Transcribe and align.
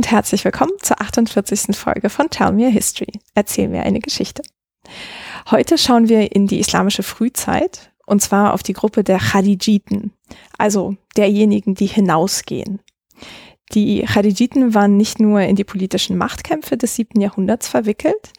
und 0.00 0.10
herzlich 0.10 0.46
willkommen 0.46 0.72
zur 0.80 0.98
48. 0.98 1.76
Folge 1.76 2.08
von 2.08 2.30
Tell 2.30 2.52
Me 2.52 2.68
a 2.68 2.70
History. 2.70 3.12
Erzähl 3.34 3.68
mir 3.68 3.82
eine 3.82 4.00
Geschichte. 4.00 4.40
Heute 5.50 5.76
schauen 5.76 6.08
wir 6.08 6.34
in 6.34 6.46
die 6.46 6.58
islamische 6.58 7.02
Frühzeit 7.02 7.92
und 8.06 8.22
zwar 8.22 8.54
auf 8.54 8.62
die 8.62 8.72
Gruppe 8.72 9.04
der 9.04 9.18
Khadijiten, 9.18 10.14
also 10.56 10.96
derjenigen, 11.18 11.74
die 11.74 11.84
hinausgehen. 11.84 12.80
Die 13.74 14.00
Khadijiten 14.04 14.72
waren 14.72 14.96
nicht 14.96 15.20
nur 15.20 15.42
in 15.42 15.54
die 15.54 15.64
politischen 15.64 16.16
Machtkämpfe 16.16 16.78
des 16.78 16.96
siebten 16.96 17.20
Jahrhunderts 17.20 17.68
verwickelt, 17.68 18.32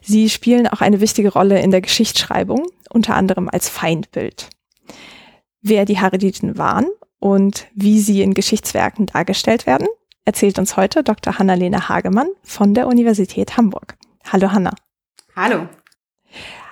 sie 0.00 0.30
spielen 0.30 0.68
auch 0.68 0.82
eine 0.82 1.00
wichtige 1.00 1.32
Rolle 1.32 1.60
in 1.60 1.72
der 1.72 1.80
Geschichtsschreibung, 1.80 2.64
unter 2.90 3.16
anderem 3.16 3.48
als 3.48 3.68
Feindbild. 3.68 4.50
Wer 5.62 5.84
die 5.84 5.96
Khadijiten 5.96 6.58
waren 6.58 6.86
und 7.18 7.66
wie 7.74 7.98
sie 7.98 8.22
in 8.22 8.34
Geschichtswerken 8.34 9.06
dargestellt 9.06 9.66
werden, 9.66 9.88
erzählt 10.28 10.58
uns 10.58 10.76
heute 10.76 11.02
Dr. 11.02 11.38
Hanna-Lena 11.38 11.88
Hagemann 11.88 12.28
von 12.42 12.74
der 12.74 12.86
Universität 12.86 13.56
Hamburg. 13.56 13.96
Hallo 14.30 14.52
Hanna. 14.52 14.74
Hallo. 15.34 15.68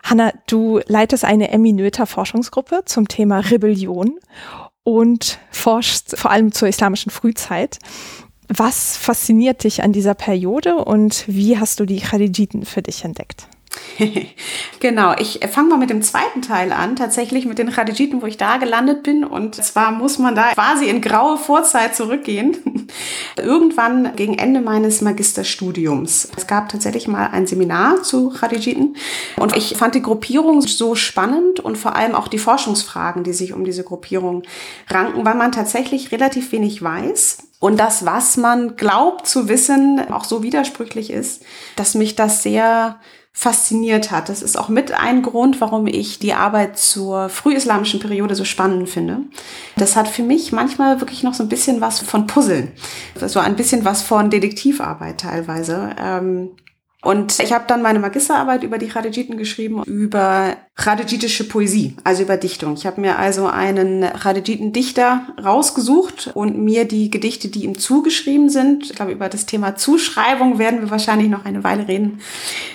Hanna, 0.03 0.35
du 0.47 0.81
leitest 0.87 1.25
eine 1.25 1.51
eminöter 1.51 2.05
Forschungsgruppe 2.05 2.83
zum 2.85 3.09
Thema 3.09 3.39
Rebellion 3.39 4.19
und 4.85 5.39
forschst 5.51 6.19
vor 6.19 6.33
allem 6.33 6.53
zur 6.53 6.69
islamischen 6.69 7.11
Frühzeit. 7.11 7.79
Was 8.49 8.99
fasziniert 8.99 9.65
dich 9.65 9.83
an 9.83 9.93
dieser 9.93 10.13
Periode 10.13 10.77
und 10.85 11.25
wie 11.27 11.59
hast 11.59 11.81
du 11.81 11.87
die 11.87 12.01
Khalijiten 12.01 12.67
für 12.67 12.83
dich 12.83 13.07
entdeckt? 13.07 13.49
genau, 14.81 15.15
ich 15.19 15.41
fange 15.51 15.71
mal 15.71 15.79
mit 15.79 15.91
dem 15.91 16.03
zweiten 16.03 16.43
Teil 16.43 16.73
an, 16.73 16.97
tatsächlich 16.97 17.47
mit 17.47 17.59
den 17.59 17.71
Khadijiten, 17.71 18.23
wo 18.23 18.27
ich 18.27 18.37
da 18.37 18.59
gelandet 18.59 19.03
bin. 19.03 19.25
Und 19.25 19.55
zwar 19.55 19.91
muss 19.91 20.19
man 20.19 20.35
da 20.35 20.53
quasi 20.53 20.87
in 20.87 21.01
graue 21.01 21.39
Vorzeit 21.39 21.97
zurückgehen. 21.97 22.89
Irgendwann 23.37 24.15
gegen 24.17 24.39
Ende 24.39 24.61
meines 24.61 25.01
Magisterstudiums. 25.01 26.29
Es 26.37 26.47
gab 26.47 26.69
tatsächlich 26.69 27.09
mal 27.09 27.29
ein 27.29 27.47
Seminar 27.47 28.03
zu 28.03 28.31
Khadijiten 28.31 28.97
und 29.37 29.57
ich 29.57 29.77
fand 29.77 29.95
die 29.95 30.03
Gruppierung 30.03 30.61
so 30.63 30.95
spannend 30.95 31.61
und 31.61 31.77
vor 31.77 31.97
allem 31.97 32.15
auch 32.15 32.29
die 32.29 32.39
Forschungsfragen, 32.39 33.25
die 33.25 33.33
sich 33.33 33.53
um 33.53 33.65
diese 33.65 33.85
Gruppierung 33.85 34.43
ranken, 34.89 35.25
weil 35.25 35.35
man 35.35 35.53
tatsächlich 35.53 36.13
relativ 36.13 36.53
wenig 36.53 36.83
weiß. 36.83 37.39
Und 37.59 37.81
das, 37.81 38.05
was 38.05 38.37
man 38.37 38.77
glaubt 38.77 39.27
zu 39.27 39.49
wissen, 39.49 40.01
auch 40.11 40.25
so 40.25 40.43
widersprüchlich 40.43 41.11
ist, 41.11 41.43
dass 41.75 41.95
mich 41.95 42.15
das 42.15 42.43
sehr 42.43 43.01
fasziniert 43.39 44.11
hat. 44.11 44.31
Das 44.31 44.41
ist 44.41 44.59
auch 44.59 44.71
mit 44.71 44.93
ein 44.93 45.21
Grund, 45.21 45.61
warum 45.61 45.87
ich 45.87 46.19
die 46.19 46.33
Arbeit 46.33 46.79
zur 46.79 47.29
frühislamischen 47.29 48.01
Periode 48.01 48.35
so 48.35 48.47
spannend 48.47 48.89
finde. 48.89 49.19
Das 49.77 49.95
hat 49.95 50.09
für 50.09 50.23
mich 50.23 50.53
manchmal 50.53 51.03
wirklich 51.03 51.23
noch 51.23 51.35
so 51.35 51.43
ein 51.43 51.51
bisschen 51.51 51.83
was 51.83 52.01
von 52.01 52.27
Puzzeln. 52.27 52.73
So 53.15 53.39
ein 53.39 53.55
bisschen 53.55 53.85
was 53.85 54.01
von 54.01 54.31
Detektivarbeit 54.31 55.21
teilweise. 55.21 55.91
Ähm, 56.01 56.53
und 57.07 57.39
ich 57.39 57.53
habe 57.53 57.67
dann 57.69 57.83
meine 57.83 58.01
Magisterarbeit 58.01 58.65
über 58.65 58.79
die 58.79 58.89
Khadijiten 58.89 59.37
geschrieben, 59.37 59.85
über 59.85 60.57
khadijitische 60.75 61.45
Poesie, 61.45 61.97
also 62.03 62.25
über 62.25 62.37
Dichtung. 62.37 62.75
Ich 62.75 62.85
habe 62.85 63.01
mir 63.01 63.17
also 63.17 63.47
einen 63.47 64.03
Khadijiten-Dichter 64.03 65.21
rausgesucht 65.41 66.33
und 66.35 66.59
mir 66.59 66.85
die 66.85 67.09
Gedichte, 67.09 67.47
die 67.47 67.63
ihm 67.63 67.79
zugeschrieben 67.79 68.49
sind, 68.49 68.87
ich 68.87 68.97
glaube, 68.97 69.13
über 69.13 69.29
das 69.29 69.47
Thema 69.47 69.77
Zuschreibung 69.77 70.59
werden 70.59 70.81
wir 70.81 70.91
wahrscheinlich 70.91 71.29
noch 71.29 71.45
eine 71.45 71.63
Weile 71.63 71.87
reden, 71.87 72.19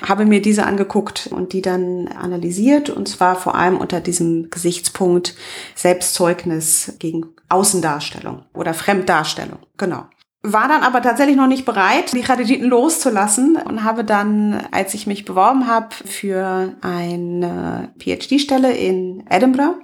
habe 0.01 0.23
mir 0.23 0.41
diese 0.41 0.65
angeguckt 0.65 1.27
und 1.29 1.51
die 1.51 1.61
dann 1.61 2.07
analysiert 2.07 2.89
und 2.89 3.09
zwar 3.09 3.35
vor 3.35 3.55
allem 3.55 3.75
unter 3.75 3.99
diesem 3.99 4.49
Gesichtspunkt 4.49 5.35
Selbstzeugnis 5.75 6.93
gegen 6.99 7.25
Außendarstellung 7.49 8.43
oder 8.53 8.73
Fremddarstellung. 8.73 9.59
Genau 9.75 10.05
war 10.43 10.67
dann 10.67 10.81
aber 10.81 11.03
tatsächlich 11.03 11.37
noch 11.37 11.47
nicht 11.47 11.65
bereit, 11.65 12.13
die 12.13 12.21
Khadijiten 12.21 12.67
loszulassen 12.67 13.57
und 13.57 13.83
habe 13.83 14.03
dann, 14.03 14.65
als 14.71 14.95
ich 14.95 15.05
mich 15.05 15.23
beworben 15.23 15.67
habe 15.67 15.93
für 15.93 16.73
eine 16.81 17.89
PhD-Stelle 17.99 18.75
in 18.75 19.23
Edinburgh, 19.29 19.75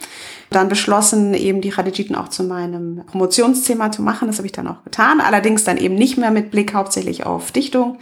dann 0.49 0.67
beschlossen, 0.67 1.35
eben 1.35 1.61
die 1.61 1.69
Khadijiten 1.69 2.15
auch 2.15 2.29
zu 2.29 2.43
meinem 2.43 3.03
Promotionsthema 3.05 3.91
zu 3.91 4.01
machen. 4.01 4.27
Das 4.27 4.37
habe 4.37 4.47
ich 4.47 4.51
dann 4.51 4.67
auch 4.67 4.83
getan. 4.83 5.21
Allerdings 5.21 5.63
dann 5.63 5.77
eben 5.77 5.93
nicht 5.93 6.17
mehr 6.17 6.31
mit 6.31 6.49
Blick 6.49 6.73
hauptsächlich 6.73 7.25
auf 7.25 7.51
Dichtung, 7.51 7.99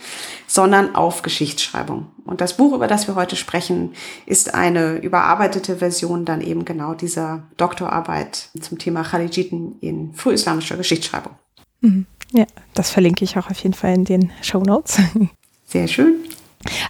sondern 0.47 0.95
auf 0.95 1.23
Geschichtsschreibung. 1.23 2.07
Und 2.23 2.39
das 2.39 2.55
Buch, 2.55 2.73
über 2.73 2.87
das 2.87 3.07
wir 3.07 3.15
heute 3.15 3.35
sprechen, 3.35 3.93
ist 4.27 4.53
eine 4.53 4.97
überarbeitete 4.97 5.77
Version 5.77 6.23
dann 6.23 6.39
eben 6.39 6.63
genau 6.63 6.93
dieser 6.93 7.43
Doktorarbeit 7.57 8.49
zum 8.61 8.77
Thema 8.77 9.03
Khadijiten 9.03 9.77
in 9.81 10.13
frühislamischer 10.13 10.77
Geschichtsschreibung. 10.77 11.33
Mhm. 11.81 12.05
Ja, 12.35 12.45
das 12.73 12.91
verlinke 12.91 13.23
ich 13.23 13.37
auch 13.37 13.49
auf 13.49 13.57
jeden 13.59 13.73
Fall 13.73 13.93
in 13.93 14.03
den 14.03 14.31
Show 14.41 14.59
Notes. 14.59 14.99
Sehr 15.65 15.87
schön. 15.87 16.15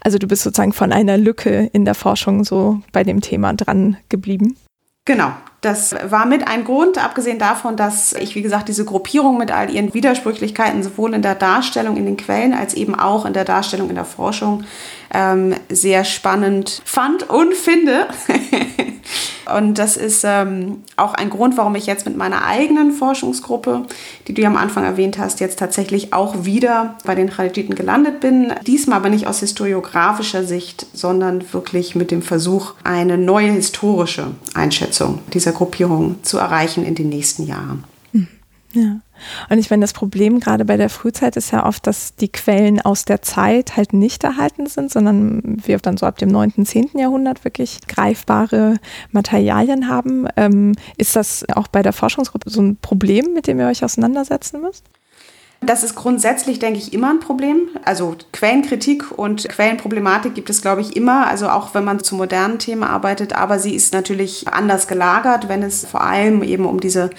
Also 0.02 0.18
du 0.18 0.28
bist 0.28 0.42
sozusagen 0.42 0.74
von 0.74 0.92
einer 0.92 1.18
Lücke 1.18 1.70
in 1.72 1.86
der 1.86 1.94
Forschung 1.94 2.44
so 2.44 2.82
bei 2.92 3.04
dem 3.04 3.22
Thema 3.22 3.54
dran 3.54 3.98
geblieben. 4.10 4.58
Genau, 5.06 5.34
das 5.66 5.96
war 6.10 6.26
mit 6.26 6.48
ein 6.48 6.64
Grund, 6.64 7.04
abgesehen 7.04 7.40
davon, 7.40 7.76
dass 7.76 8.14
ich, 8.14 8.36
wie 8.36 8.44
gesagt, 8.44 8.68
diese 8.68 8.86
Gruppierung 8.86 9.40
mit 9.40 9.52
all 9.52 9.72
ihren 9.72 9.94
Widersprüchlichkeiten 9.96 10.84
sowohl 10.84 11.16
in 11.16 11.24
der 11.24 11.34
Darstellung 11.34 11.98
in 11.98 12.06
den 12.06 12.18
Quellen 12.18 12.54
als 12.54 12.76
eben 12.76 12.94
auch 12.94 13.26
in 13.26 13.34
der 13.34 13.46
Darstellung 13.46 13.90
in 13.90 13.96
der 13.96 14.06
Forschung 14.06 14.64
ähm, 15.12 15.56
sehr 15.70 16.06
spannend 16.06 16.82
fand 16.86 17.30
und 17.30 17.56
finde. 17.56 18.08
Und 19.54 19.78
das 19.78 19.96
ist 19.96 20.24
ähm, 20.26 20.84
auch 20.98 21.14
ein 21.14 21.30
Grund, 21.30 21.58
warum 21.58 21.76
ich 21.76 21.86
jetzt 21.86 22.06
mit 22.06 22.18
meiner 22.18 22.46
eigenen 22.46 22.92
Forschungsgruppe, 22.92 23.84
die 24.28 24.34
du 24.34 24.42
ja 24.42 24.48
am 24.48 24.58
Anfang 24.58 24.84
erwähnt 24.84 25.18
hast, 25.18 25.40
jetzt 25.40 25.60
tatsächlich 25.60 26.14
auch 26.14 26.46
wieder 26.46 26.96
bei 27.06 27.16
den 27.16 27.30
Khalijiten 27.30 27.76
gelandet 27.76 28.20
bin. 28.20 28.54
Diesmal 28.66 28.98
aber 28.98 29.10
nicht 29.10 29.28
aus 29.28 29.40
historiografischer 29.40 30.44
Sicht, 30.44 30.88
sondern 30.94 31.54
wirklich 31.54 31.96
mit 31.96 32.12
dem 32.12 32.22
Versuch, 32.22 32.74
eine 32.84 33.18
neue 33.18 33.52
historische 33.52 34.32
Einschätzung 34.54 35.20
dieser 35.34 35.52
Gruppierung 35.56 36.24
zu 36.24 36.38
erreichen 36.38 36.86
in 36.86 36.96
den 36.96 37.10
nächsten 37.10 37.48
Jahren. 37.48 37.84
Ja. 38.76 39.00
Und 39.50 39.58
ich 39.58 39.70
meine, 39.70 39.82
das 39.82 39.94
Problem 39.94 40.42
gerade 40.42 40.66
bei 40.66 40.76
der 40.76 40.90
Frühzeit 40.90 41.38
ist 41.38 41.52
ja 41.52 41.66
oft, 41.66 41.88
dass 41.88 42.16
die 42.16 42.28
Quellen 42.28 42.82
aus 42.82 43.06
der 43.06 43.22
Zeit 43.22 43.78
halt 43.78 43.94
nicht 43.94 44.24
erhalten 44.26 44.68
sind, 44.68 44.92
sondern 44.92 45.42
wir 45.66 45.78
dann 45.78 45.96
so 45.98 46.06
ab 46.06 46.18
dem 46.18 46.30
9., 46.30 46.66
10. 46.66 46.90
Jahrhundert 46.96 47.46
wirklich 47.46 47.80
greifbare 47.88 48.76
Materialien 49.12 49.88
haben. 49.88 50.28
Ähm, 50.36 50.74
ist 50.98 51.16
das 51.16 51.46
auch 51.50 51.70
bei 51.70 51.82
der 51.82 51.94
Forschungsgruppe 51.94 52.50
so 52.50 52.62
ein 52.62 52.76
Problem, 52.76 53.34
mit 53.34 53.48
dem 53.48 53.60
ihr 53.60 53.68
euch 53.68 53.84
auseinandersetzen 53.84 54.62
müsst? 54.62 54.84
Das 55.66 55.84
ist 55.84 55.96
grundsätzlich, 55.96 56.60
denke 56.60 56.80
ich, 56.80 56.94
immer 56.94 57.10
ein 57.10 57.20
Problem. 57.20 57.70
Also 57.84 58.16
Quellenkritik 58.32 59.18
und 59.18 59.48
Quellenproblematik 59.48 60.36
gibt 60.36 60.50
es, 60.50 60.62
glaube 60.62 60.82
ich, 60.82 60.96
immer. 60.96 61.28
Also 61.28 61.50
auch 61.50 61.74
wenn 61.74 61.84
man 61.84 62.04
zu 62.04 62.16
modernen 62.16 62.60
Themen 62.60 62.84
arbeitet. 62.84 63.34
Aber 63.34 63.60
sie 63.60 63.74
ist 63.74 63.94
natürlich 63.94 64.48
anders 64.48 64.88
gelagert, 64.88 65.50
wenn 65.50 65.64
es 65.64 65.86
vor 65.86 66.02
allem 66.02 66.44
eben 66.44 66.66
um 66.66 66.80
diese 66.80 67.10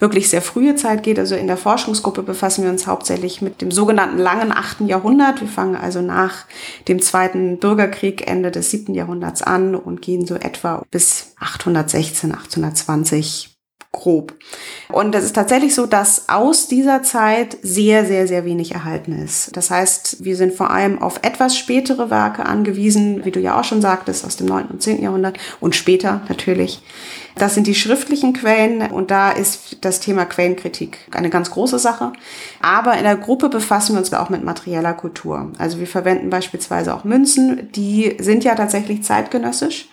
wirklich 0.00 0.28
sehr 0.28 0.42
frühe 0.42 0.76
Zeit 0.76 1.02
geht. 1.02 1.18
Also 1.18 1.34
in 1.34 1.46
der 1.46 1.56
Forschungsgruppe 1.56 2.22
befassen 2.22 2.64
wir 2.64 2.70
uns 2.70 2.86
hauptsächlich 2.86 3.40
mit 3.40 3.62
dem 3.62 3.70
sogenannten 3.70 4.18
langen 4.18 4.52
8. 4.52 4.82
Jahrhundert. 4.82 5.40
Wir 5.40 5.48
fangen 5.48 5.76
also 5.76 6.00
nach 6.00 6.46
dem 6.88 7.00
Zweiten 7.00 7.58
Bürgerkrieg 7.58 8.28
Ende 8.28 8.50
des 8.50 8.70
7. 8.70 8.94
Jahrhunderts 8.94 9.42
an 9.42 9.74
und 9.74 10.02
gehen 10.02 10.26
so 10.26 10.34
etwa 10.34 10.82
bis 10.90 11.34
816, 11.38 12.34
820 12.34 13.53
grob. 13.94 14.34
Und 14.92 15.14
es 15.14 15.24
ist 15.24 15.34
tatsächlich 15.34 15.74
so, 15.74 15.86
dass 15.86 16.28
aus 16.28 16.68
dieser 16.68 17.02
Zeit 17.02 17.56
sehr, 17.62 18.04
sehr, 18.04 18.28
sehr 18.28 18.44
wenig 18.44 18.72
erhalten 18.72 19.24
ist. 19.24 19.56
Das 19.56 19.70
heißt, 19.70 20.22
wir 20.22 20.36
sind 20.36 20.52
vor 20.52 20.70
allem 20.70 21.00
auf 21.00 21.20
etwas 21.22 21.56
spätere 21.56 22.10
Werke 22.10 22.44
angewiesen, 22.44 23.24
wie 23.24 23.30
du 23.30 23.40
ja 23.40 23.58
auch 23.58 23.64
schon 23.64 23.80
sagtest, 23.80 24.26
aus 24.26 24.36
dem 24.36 24.46
9. 24.46 24.66
und 24.66 24.82
10. 24.82 25.02
Jahrhundert 25.02 25.38
und 25.60 25.74
später 25.74 26.20
natürlich. 26.28 26.82
Das 27.36 27.54
sind 27.54 27.66
die 27.66 27.74
schriftlichen 27.74 28.32
Quellen 28.32 28.82
und 28.92 29.10
da 29.10 29.30
ist 29.32 29.78
das 29.80 29.98
Thema 30.00 30.24
Quellenkritik 30.24 30.98
eine 31.10 31.30
ganz 31.30 31.50
große 31.50 31.78
Sache. 31.78 32.12
Aber 32.62 32.96
in 32.96 33.02
der 33.04 33.16
Gruppe 33.16 33.48
befassen 33.48 33.94
wir 33.94 34.00
uns 34.00 34.12
auch 34.12 34.28
mit 34.28 34.44
materieller 34.44 34.94
Kultur. 34.94 35.50
Also 35.58 35.80
wir 35.80 35.88
verwenden 35.88 36.30
beispielsweise 36.30 36.94
auch 36.94 37.04
Münzen, 37.04 37.72
die 37.72 38.16
sind 38.20 38.44
ja 38.44 38.54
tatsächlich 38.54 39.02
zeitgenössisch. 39.02 39.88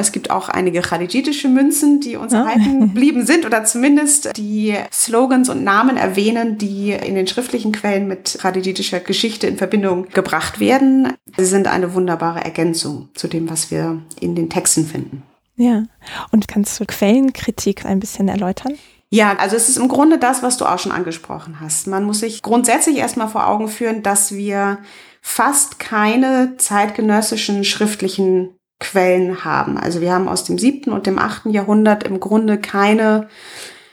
Es 0.00 0.12
gibt 0.12 0.30
auch 0.30 0.48
einige 0.48 0.80
khadijitische 0.80 1.48
Münzen, 1.48 2.00
die 2.00 2.16
uns 2.16 2.32
ah. 2.32 2.42
erhalten 2.42 2.80
geblieben 2.92 3.26
sind 3.26 3.46
oder 3.46 3.64
zumindest 3.64 4.36
die 4.36 4.74
Slogans 4.92 5.48
und 5.48 5.64
Namen 5.64 5.96
erwähnen, 5.96 6.58
die 6.58 6.92
in 6.92 7.14
den 7.14 7.26
schriftlichen 7.26 7.72
Quellen 7.72 8.08
mit 8.08 8.38
khadijitischer 8.40 9.00
Geschichte 9.00 9.46
in 9.46 9.56
Verbindung 9.56 10.08
gebracht 10.10 10.60
werden. 10.60 11.12
Sie 11.36 11.44
sind 11.44 11.68
eine 11.68 11.94
wunderbare 11.94 12.44
Ergänzung 12.44 13.08
zu 13.14 13.28
dem, 13.28 13.50
was 13.50 13.70
wir 13.70 14.02
in 14.20 14.34
den 14.34 14.50
Texten 14.50 14.86
finden. 14.86 15.22
Ja, 15.56 15.84
und 16.32 16.48
kannst 16.48 16.80
du 16.80 16.84
Quellenkritik 16.84 17.86
ein 17.86 18.00
bisschen 18.00 18.28
erläutern? 18.28 18.74
Ja, 19.10 19.36
also 19.36 19.54
es 19.54 19.68
ist 19.68 19.76
im 19.76 19.86
Grunde 19.86 20.18
das, 20.18 20.42
was 20.42 20.56
du 20.56 20.64
auch 20.64 20.78
schon 20.80 20.90
angesprochen 20.90 21.60
hast. 21.60 21.86
Man 21.86 22.02
muss 22.02 22.18
sich 22.18 22.42
grundsätzlich 22.42 22.96
erstmal 22.96 23.28
vor 23.28 23.46
Augen 23.46 23.68
führen, 23.68 24.02
dass 24.02 24.34
wir 24.34 24.78
fast 25.20 25.78
keine 25.78 26.56
zeitgenössischen 26.56 27.62
schriftlichen 27.62 28.56
Quellen 28.80 29.44
haben. 29.44 29.78
Also 29.78 30.00
wir 30.00 30.12
haben 30.12 30.28
aus 30.28 30.44
dem 30.44 30.58
siebten 30.58 30.92
und 30.92 31.06
dem 31.06 31.18
achten 31.18 31.50
Jahrhundert 31.50 32.04
im 32.04 32.20
Grunde 32.20 32.58
keine 32.58 33.28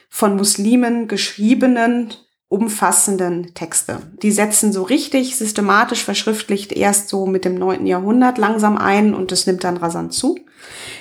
von 0.10 0.36
Muslimen 0.36 1.08
geschriebenen 1.08 2.14
umfassenden 2.50 3.54
Texte. 3.54 4.00
Die 4.22 4.32
setzen 4.32 4.74
so 4.74 4.84
richtig 4.84 5.38
systematisch 5.38 6.04
verschriftlicht 6.04 6.74
erst 6.74 7.08
so 7.08 7.26
mit 7.26 7.46
dem 7.46 7.56
neunten 7.56 7.88
Jahrhundert 7.88 8.38
langsam 8.38 8.78
ein 8.78 9.14
und 9.14 9.32
es 9.32 9.48
nimmt 9.48 9.64
dann 9.64 9.78
rasant 9.78 10.14
zu. 10.14 10.38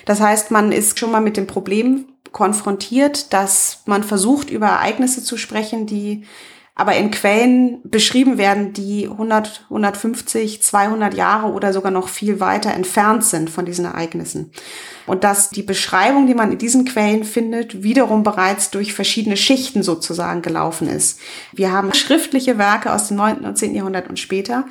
Das 0.05 0.21
heißt, 0.21 0.53
man 0.53 0.71
ist 0.71 1.01
schon 1.01 1.11
mal 1.11 1.21
mit 1.21 1.37
dem 1.37 1.49
Problem 1.49 2.07
konfrontiert, 2.31 3.33
dass 3.33 3.83
man 3.87 4.05
versucht, 4.05 4.51
über 4.51 4.69
Ereignisse 4.69 5.25
zu 5.25 5.37
sprechen, 5.37 5.87
die 5.87 6.25
aber 6.81 6.97
in 6.97 7.11
Quellen 7.11 7.79
beschrieben 7.85 8.39
werden, 8.39 8.73
die 8.73 9.07
100, 9.07 9.67
150, 9.69 10.63
200 10.63 11.13
Jahre 11.13 11.53
oder 11.53 11.75
sogar 11.75 11.93
noch 11.93 12.09
viel 12.09 12.41
weiter 12.41 12.73
entfernt 12.73 13.23
sind 13.23 13.51
von 13.51 13.67
diesen 13.67 13.85
Ereignissen. 13.85 14.51
Und 15.07 15.23
dass 15.23 15.51
die 15.51 15.63
Beschreibung, 15.63 16.27
die 16.27 16.33
man 16.33 16.53
in 16.53 16.57
diesen 16.57 16.87
Quellen 16.87 17.25
findet, 17.25 17.83
wiederum 17.83 18.23
bereits 18.23 18.71
durch 18.71 18.95
verschiedene 18.95 19.37
Schichten 19.37 19.83
sozusagen 19.83 20.41
gelaufen 20.41 20.89
ist. 20.89 21.21
Wir 21.53 21.71
haben 21.71 21.93
schriftliche 21.93 22.57
Werke 22.57 22.95
aus 22.95 23.09
dem 23.09 23.19
9. 23.19 23.41
und 23.41 23.59
10. 23.59 23.75
Jahrhundert 23.75 24.09
und 24.09 24.19
später, 24.19 24.65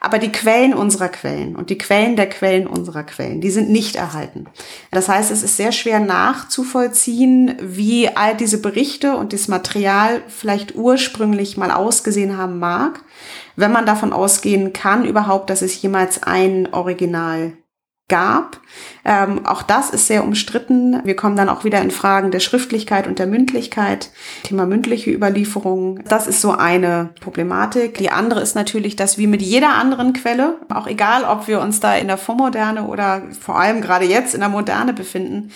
aber 0.00 0.18
die 0.18 0.32
Quellen 0.32 0.74
unserer 0.74 1.08
Quellen 1.08 1.56
und 1.56 1.70
die 1.70 1.78
Quellen 1.78 2.16
der 2.16 2.28
Quellen 2.28 2.66
unserer 2.66 3.02
Quellen, 3.02 3.40
die 3.40 3.50
sind 3.50 3.70
nicht 3.70 3.96
erhalten. 3.96 4.46
Das 4.90 5.08
heißt, 5.08 5.30
es 5.30 5.42
ist 5.42 5.56
sehr 5.56 5.72
schwer 5.72 6.00
nachzuvollziehen, 6.00 7.56
wie 7.60 8.08
all 8.08 8.36
diese 8.36 8.60
Berichte 8.60 9.16
und 9.16 9.32
das 9.32 9.48
Material 9.48 10.22
vielleicht 10.28 10.74
ursprünglich 10.74 11.56
mal 11.56 11.70
ausgesehen 11.70 12.36
haben 12.36 12.58
mag, 12.58 13.02
wenn 13.56 13.72
man 13.72 13.86
davon 13.86 14.12
ausgehen 14.12 14.72
kann 14.72 15.04
überhaupt, 15.04 15.50
dass 15.50 15.62
es 15.62 15.80
jemals 15.80 16.22
ein 16.22 16.72
Original 16.72 17.52
gab. 18.08 18.60
Ähm, 19.04 19.44
auch 19.46 19.62
das 19.62 19.90
ist 19.90 20.06
sehr 20.06 20.22
umstritten. 20.22 21.00
Wir 21.04 21.16
kommen 21.16 21.34
dann 21.34 21.48
auch 21.48 21.64
wieder 21.64 21.80
in 21.82 21.90
Fragen 21.90 22.30
der 22.30 22.38
Schriftlichkeit 22.38 23.08
und 23.08 23.18
der 23.18 23.26
Mündlichkeit. 23.26 24.10
Thema 24.44 24.64
mündliche 24.64 25.10
Überlieferung. 25.10 26.00
Das 26.04 26.28
ist 26.28 26.40
so 26.40 26.52
eine 26.52 27.10
Problematik. 27.20 27.98
Die 27.98 28.10
andere 28.10 28.40
ist 28.40 28.54
natürlich, 28.54 28.94
dass 28.94 29.18
wie 29.18 29.26
mit 29.26 29.42
jeder 29.42 29.74
anderen 29.74 30.12
Quelle, 30.12 30.56
auch 30.72 30.86
egal, 30.86 31.24
ob 31.24 31.48
wir 31.48 31.60
uns 31.60 31.80
da 31.80 31.96
in 31.96 32.06
der 32.06 32.18
Vormoderne 32.18 32.86
oder 32.86 33.22
vor 33.40 33.58
allem 33.58 33.80
gerade 33.80 34.04
jetzt 34.04 34.34
in 34.34 34.40
der 34.40 34.50
Moderne 34.50 34.92
befinden, 34.92 35.50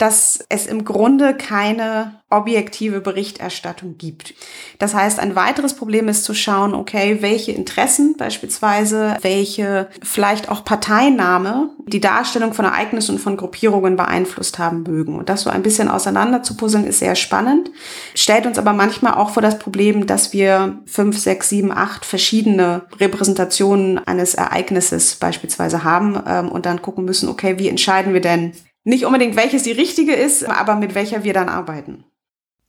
dass 0.00 0.38
es 0.48 0.66
im 0.66 0.86
Grunde 0.86 1.34
keine 1.34 2.20
objektive 2.30 3.02
Berichterstattung 3.02 3.98
gibt. 3.98 4.32
Das 4.78 4.94
heißt, 4.94 5.20
ein 5.20 5.36
weiteres 5.36 5.74
Problem 5.74 6.08
ist 6.08 6.24
zu 6.24 6.32
schauen, 6.32 6.74
okay, 6.74 7.18
welche 7.20 7.52
Interessen 7.52 8.16
beispielsweise, 8.16 9.18
welche 9.20 9.88
vielleicht 10.02 10.48
auch 10.48 10.64
Parteinahme 10.64 11.70
die 11.86 12.00
Darstellung 12.00 12.54
von 12.54 12.64
Ereignissen 12.64 13.16
und 13.16 13.20
von 13.20 13.36
Gruppierungen 13.36 13.96
beeinflusst 13.96 14.58
haben 14.58 14.84
mögen. 14.84 15.18
Und 15.18 15.28
das 15.28 15.42
so 15.42 15.50
ein 15.50 15.62
bisschen 15.62 15.88
auseinander 15.88 16.42
zu 16.42 16.56
puzzeln 16.56 16.86
ist 16.86 17.00
sehr 17.00 17.14
spannend, 17.14 17.70
stellt 18.14 18.46
uns 18.46 18.58
aber 18.58 18.72
manchmal 18.72 19.14
auch 19.14 19.30
vor 19.30 19.42
das 19.42 19.58
Problem, 19.58 20.06
dass 20.06 20.32
wir 20.32 20.80
fünf, 20.86 21.18
sechs, 21.18 21.50
sieben, 21.50 21.72
acht 21.72 22.06
verschiedene 22.06 22.86
Repräsentationen 22.98 23.98
eines 23.98 24.34
Ereignisses 24.34 25.16
beispielsweise 25.16 25.84
haben 25.84 26.22
ähm, 26.26 26.48
und 26.48 26.64
dann 26.64 26.80
gucken 26.80 27.04
müssen, 27.04 27.28
okay, 27.28 27.58
wie 27.58 27.68
entscheiden 27.68 28.14
wir 28.14 28.22
denn, 28.22 28.52
nicht 28.84 29.04
unbedingt 29.04 29.36
welches 29.36 29.62
die 29.62 29.72
richtige 29.72 30.14
ist, 30.14 30.44
aber 30.44 30.76
mit 30.76 30.94
welcher 30.94 31.24
wir 31.24 31.34
dann 31.34 31.48
arbeiten. 31.48 32.04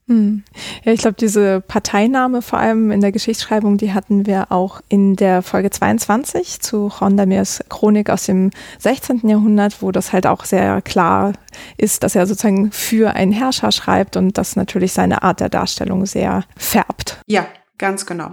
Hm. 0.07 0.43
Ja, 0.83 0.91
ich 0.91 1.01
glaube, 1.01 1.15
diese 1.17 1.61
Parteinahme 1.61 2.41
vor 2.41 2.59
allem 2.59 2.91
in 2.91 3.01
der 3.01 3.11
Geschichtsschreibung, 3.11 3.77
die 3.77 3.93
hatten 3.93 4.25
wir 4.25 4.51
auch 4.51 4.81
in 4.89 5.15
der 5.15 5.41
Folge 5.41 5.69
22 5.69 6.59
zu 6.59 6.87
Rondamirs 6.87 7.63
Chronik 7.69 8.09
aus 8.09 8.25
dem 8.25 8.49
16. 8.79 9.29
Jahrhundert, 9.29 9.81
wo 9.81 9.91
das 9.91 10.11
halt 10.11 10.27
auch 10.27 10.43
sehr 10.43 10.81
klar 10.81 11.33
ist, 11.77 12.03
dass 12.03 12.15
er 12.15 12.27
sozusagen 12.27 12.71
für 12.71 13.13
einen 13.13 13.31
Herrscher 13.31 13.71
schreibt 13.71 14.17
und 14.17 14.37
das 14.37 14.55
natürlich 14.55 14.91
seine 14.91 15.23
Art 15.23 15.39
der 15.39 15.49
Darstellung 15.49 16.05
sehr 16.05 16.43
färbt. 16.57 17.21
Ja, 17.27 17.47
Ganz 17.81 18.05
genau. 18.05 18.29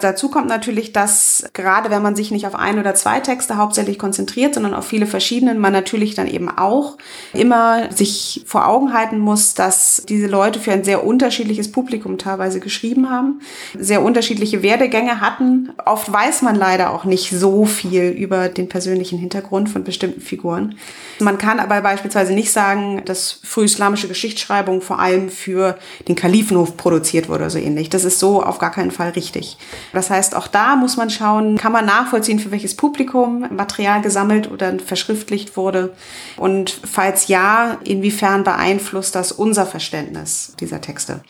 Dazu 0.00 0.28
kommt 0.28 0.46
natürlich, 0.46 0.92
dass 0.92 1.44
gerade 1.54 1.90
wenn 1.90 2.02
man 2.02 2.14
sich 2.14 2.30
nicht 2.30 2.46
auf 2.46 2.54
ein 2.54 2.78
oder 2.78 2.94
zwei 2.94 3.18
Texte 3.18 3.56
hauptsächlich 3.56 3.98
konzentriert, 3.98 4.54
sondern 4.54 4.74
auf 4.74 4.86
viele 4.86 5.06
verschiedene, 5.06 5.54
man 5.54 5.72
natürlich 5.72 6.14
dann 6.14 6.28
eben 6.28 6.48
auch 6.48 6.98
immer 7.32 7.90
sich 7.90 8.44
vor 8.46 8.68
Augen 8.68 8.94
halten 8.94 9.18
muss, 9.18 9.54
dass 9.54 10.04
diese 10.08 10.28
Leute 10.28 10.60
für 10.60 10.70
ein 10.70 10.84
sehr 10.84 11.04
unterschiedliches 11.04 11.72
Publikum 11.72 12.16
teilweise 12.16 12.60
geschrieben 12.60 13.10
haben, 13.10 13.40
sehr 13.76 14.02
unterschiedliche 14.02 14.62
Werdegänge 14.62 15.20
hatten. 15.20 15.70
Oft 15.84 16.12
weiß 16.12 16.42
man 16.42 16.54
leider 16.54 16.92
auch 16.92 17.04
nicht 17.04 17.30
so 17.30 17.64
viel 17.64 18.04
über 18.04 18.48
den 18.48 18.68
persönlichen 18.68 19.18
Hintergrund 19.18 19.68
von 19.68 19.82
bestimmten 19.82 20.20
Figuren. 20.20 20.76
Man 21.18 21.38
kann 21.38 21.58
aber 21.58 21.80
beispielsweise 21.80 22.34
nicht 22.34 22.52
sagen, 22.52 23.02
dass 23.04 23.40
frühislamische 23.42 24.06
Geschichtsschreibung 24.06 24.80
vor 24.80 25.00
allem 25.00 25.28
für 25.28 25.76
den 26.06 26.14
Kalifenhof 26.14 26.76
produziert 26.76 27.28
wurde 27.28 27.42
oder 27.42 27.50
so 27.50 27.58
ähnlich. 27.58 27.90
Das 27.90 28.04
ist 28.04 28.20
so 28.20 28.42
auf 28.42 28.58
gar 28.58 28.70
keinen 28.70 28.91
Fall 28.92 29.10
richtig. 29.10 29.56
Das 29.92 30.10
heißt, 30.10 30.34
auch 30.34 30.46
da 30.46 30.76
muss 30.76 30.96
man 30.96 31.10
schauen, 31.10 31.58
kann 31.58 31.72
man 31.72 31.86
nachvollziehen, 31.86 32.38
für 32.38 32.50
welches 32.50 32.76
Publikum 32.76 33.46
Material 33.50 34.02
gesammelt 34.02 34.50
oder 34.50 34.78
verschriftlicht 34.78 35.56
wurde 35.56 35.94
und 36.36 36.70
falls 36.70 37.28
ja, 37.28 37.78
inwiefern 37.84 38.44
beeinflusst 38.44 39.14
das 39.14 39.32
unser 39.32 39.66
Verständnis 39.66 40.54
dieser 40.60 40.80
Texte. 40.80 41.22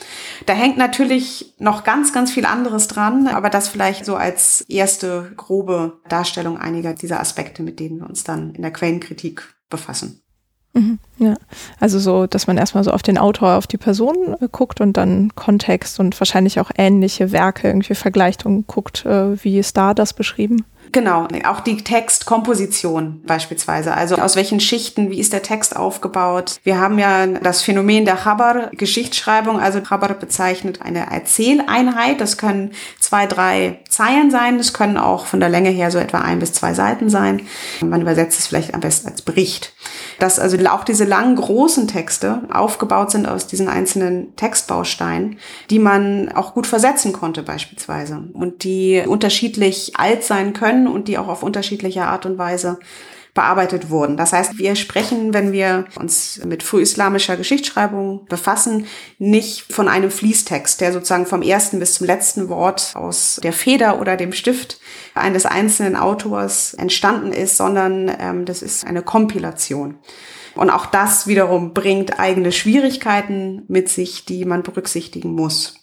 Da 0.47 0.53
hängt 0.53 0.77
natürlich 0.77 1.55
noch 1.59 1.85
ganz, 1.85 2.13
ganz 2.13 2.31
viel 2.31 2.47
anderes 2.47 2.89
dran, 2.89 3.29
aber 3.29 3.51
das 3.51 3.69
vielleicht 3.69 4.05
so 4.05 4.17
als 4.17 4.63
erste 4.69 5.33
grobe 5.37 6.01
Darstellung 6.09 6.59
einiger 6.59 6.95
dieser 6.95 7.21
Aspekte, 7.21 7.63
mit 7.63 7.81
denen 7.81 8.01
wir 8.01 8.09
uns 8.09 8.25
dann 8.25 8.55
in 8.55 8.63
der 8.63 8.73
Quellenkritik 8.73 9.55
befassen. 9.71 10.22
Mhm, 10.75 10.99
ja, 11.19 11.35
also 11.81 11.99
so, 11.99 12.27
dass 12.27 12.47
man 12.47 12.57
erstmal 12.57 12.83
so 12.83 12.93
auf 12.93 13.03
den 13.03 13.19
Autor, 13.19 13.57
auf 13.57 13.67
die 13.67 13.77
Person 13.77 14.37
äh, 14.41 14.49
guckt 14.51 14.81
und 14.81 14.97
dann 14.97 15.35
Kontext 15.35 16.01
und 16.01 16.19
wahrscheinlich 16.19 16.61
auch 16.61 16.71
ähnliche 16.77 17.31
Werke 17.31 17.69
irgendwie 17.69 17.95
vergleicht 17.95 18.47
und 18.47 18.67
guckt, 18.67 19.05
äh, 19.05 19.43
wie 19.45 19.59
ist 19.59 19.77
da 19.77 19.93
das 19.93 20.15
beschrieben. 20.15 20.65
Genau, 20.93 21.27
auch 21.47 21.61
die 21.61 21.79
Textkomposition 21.79 23.23
beispielsweise. 23.25 23.95
Also 23.95 24.17
aus 24.17 24.37
welchen 24.37 24.61
Schichten, 24.61 25.11
wie 25.11 25.21
ist 25.21 25.33
der 25.33 25.43
Text 25.43 25.75
aufgebaut? 25.75 26.61
Wir 26.65 26.79
haben 26.79 26.99
ja 26.99 27.27
das 27.27 27.63
Phänomen 27.63 28.05
der 28.05 28.17
Chabar, 28.17 28.71
Geschichtsschreibung. 28.73 29.59
Also 29.59 29.81
Chabar 29.81 30.13
bezeichnet 30.13 30.83
eine 30.83 31.11
Erzähleinheit. 31.11 32.21
Das 32.21 32.37
können 32.37 32.73
zwei, 33.01 33.27
drei 33.27 33.79
Zeilen 33.89 34.31
sein. 34.31 34.59
Das 34.59 34.75
können 34.75 34.99
auch 34.99 35.25
von 35.25 35.41
der 35.41 35.49
Länge 35.49 35.71
her 35.71 35.91
so 35.91 35.99
etwa 35.99 36.19
ein 36.19 36.41
bis 36.41 36.53
zwei 36.53 36.75
Seiten 36.75 37.09
sein. 37.09 37.41
Man 37.81 38.03
übersetzt 38.03 38.39
es 38.39 38.49
vielleicht 38.49 38.75
am 38.75 38.81
besten 38.81 39.09
als 39.09 39.23
Bericht. 39.23 39.73
Dass 40.23 40.39
also 40.39 40.57
auch 40.69 40.85
diese 40.85 41.03
langen, 41.03 41.35
großen 41.35 41.89
Texte 41.89 42.43
aufgebaut 42.49 43.11
sind 43.11 43.27
aus 43.27 43.49
diesen 43.49 43.67
einzelnen 43.67 44.37
Textbausteinen, 44.37 45.41
die 45.69 45.81
man 45.81 46.29
auch 46.29 46.55
gut 46.55 46.69
versetzen 46.69 47.13
konnte 47.13 47.43
beispielsweise 47.43 48.23
und 48.33 48.63
die 48.63 49.03
unterschiedlich 49.05 49.95
alt 49.97 50.23
sein 50.23 50.53
können 50.53 50.87
und 50.87 51.09
die 51.09 51.19
auch 51.19 51.27
auf 51.27 51.43
unterschiedliche 51.43 52.05
Art 52.05 52.25
und 52.25 52.39
Weise 52.39 52.79
bearbeitet 53.35 53.91
wurden. 53.91 54.17
Das 54.17 54.33
heißt, 54.33 54.59
wir 54.59 54.77
sprechen, 54.77 55.35
wenn 55.35 55.51
wir 55.51 55.87
uns 55.99 56.41
mit 56.45 56.63
frühislamischer 56.63 57.37
Geschichtsschreibung 57.37 58.27
befassen, 58.27 58.87
nicht 59.19 59.73
von 59.73 59.89
einem 59.89 60.13
Fließtext, 60.13 60.81
der 60.81 60.93
sozusagen 60.93 61.27
vom 61.27 61.43
ersten 61.43 61.81
bis 61.81 61.95
zum 61.95 62.07
letzten 62.07 62.49
Wort 62.49 62.93
aus 62.95 63.41
der 63.43 63.53
Feder 63.53 64.01
oder 64.01 64.17
dem 64.17 64.33
Stift 64.33 64.79
eines 65.15 65.47
einzelnen 65.47 65.97
Autors 65.97 66.75
entstanden 66.75 67.33
ist, 67.33 67.57
sondern 67.57 68.11
ähm, 68.19 68.45
das 68.45 68.63
ist 68.63 68.87
eine 68.87 69.03
Kompilation. 69.03 69.97
Und 70.55 70.71
auch 70.71 70.87
das 70.87 71.27
wiederum 71.27 71.73
bringt 71.73 72.19
eigene 72.19 72.53
Schwierigkeiten 72.53 73.63
mit 73.69 73.89
sich, 73.89 74.25
die 74.25 74.45
man 74.45 74.63
berücksichtigen 74.63 75.33
muss. 75.33 75.75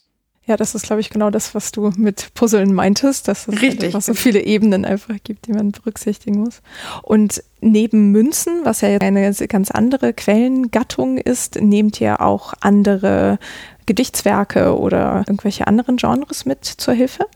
Ja, 0.45 0.57
das 0.57 0.73
ist, 0.73 0.87
glaube 0.87 0.99
ich, 0.99 1.11
genau 1.11 1.29
das, 1.29 1.53
was 1.53 1.71
du 1.71 1.91
mit 1.95 2.33
Puzzeln 2.33 2.73
meintest, 2.73 3.27
dass 3.27 3.47
es 3.47 3.61
halt 3.61 3.83
einfach 3.83 4.01
so 4.01 4.15
viele 4.15 4.41
Ebenen 4.41 4.83
einfach 4.83 5.15
gibt, 5.23 5.45
die 5.45 5.53
man 5.53 5.71
berücksichtigen 5.71 6.39
muss. 6.39 6.63
Und 7.03 7.43
neben 7.61 8.11
Münzen, 8.11 8.61
was 8.63 8.81
ja 8.81 8.89
eine 8.97 9.31
ganz 9.31 9.69
andere 9.69 10.11
Quellengattung 10.11 11.19
ist, 11.19 11.61
nehmt 11.61 12.01
ihr 12.01 12.21
auch 12.21 12.55
andere 12.61 13.37
Gedichtswerke 13.85 14.75
oder 14.75 15.23
irgendwelche 15.27 15.67
anderen 15.67 15.97
Genres 15.97 16.45
mit 16.45 16.65
zur 16.65 16.95
Hilfe? 16.95 17.27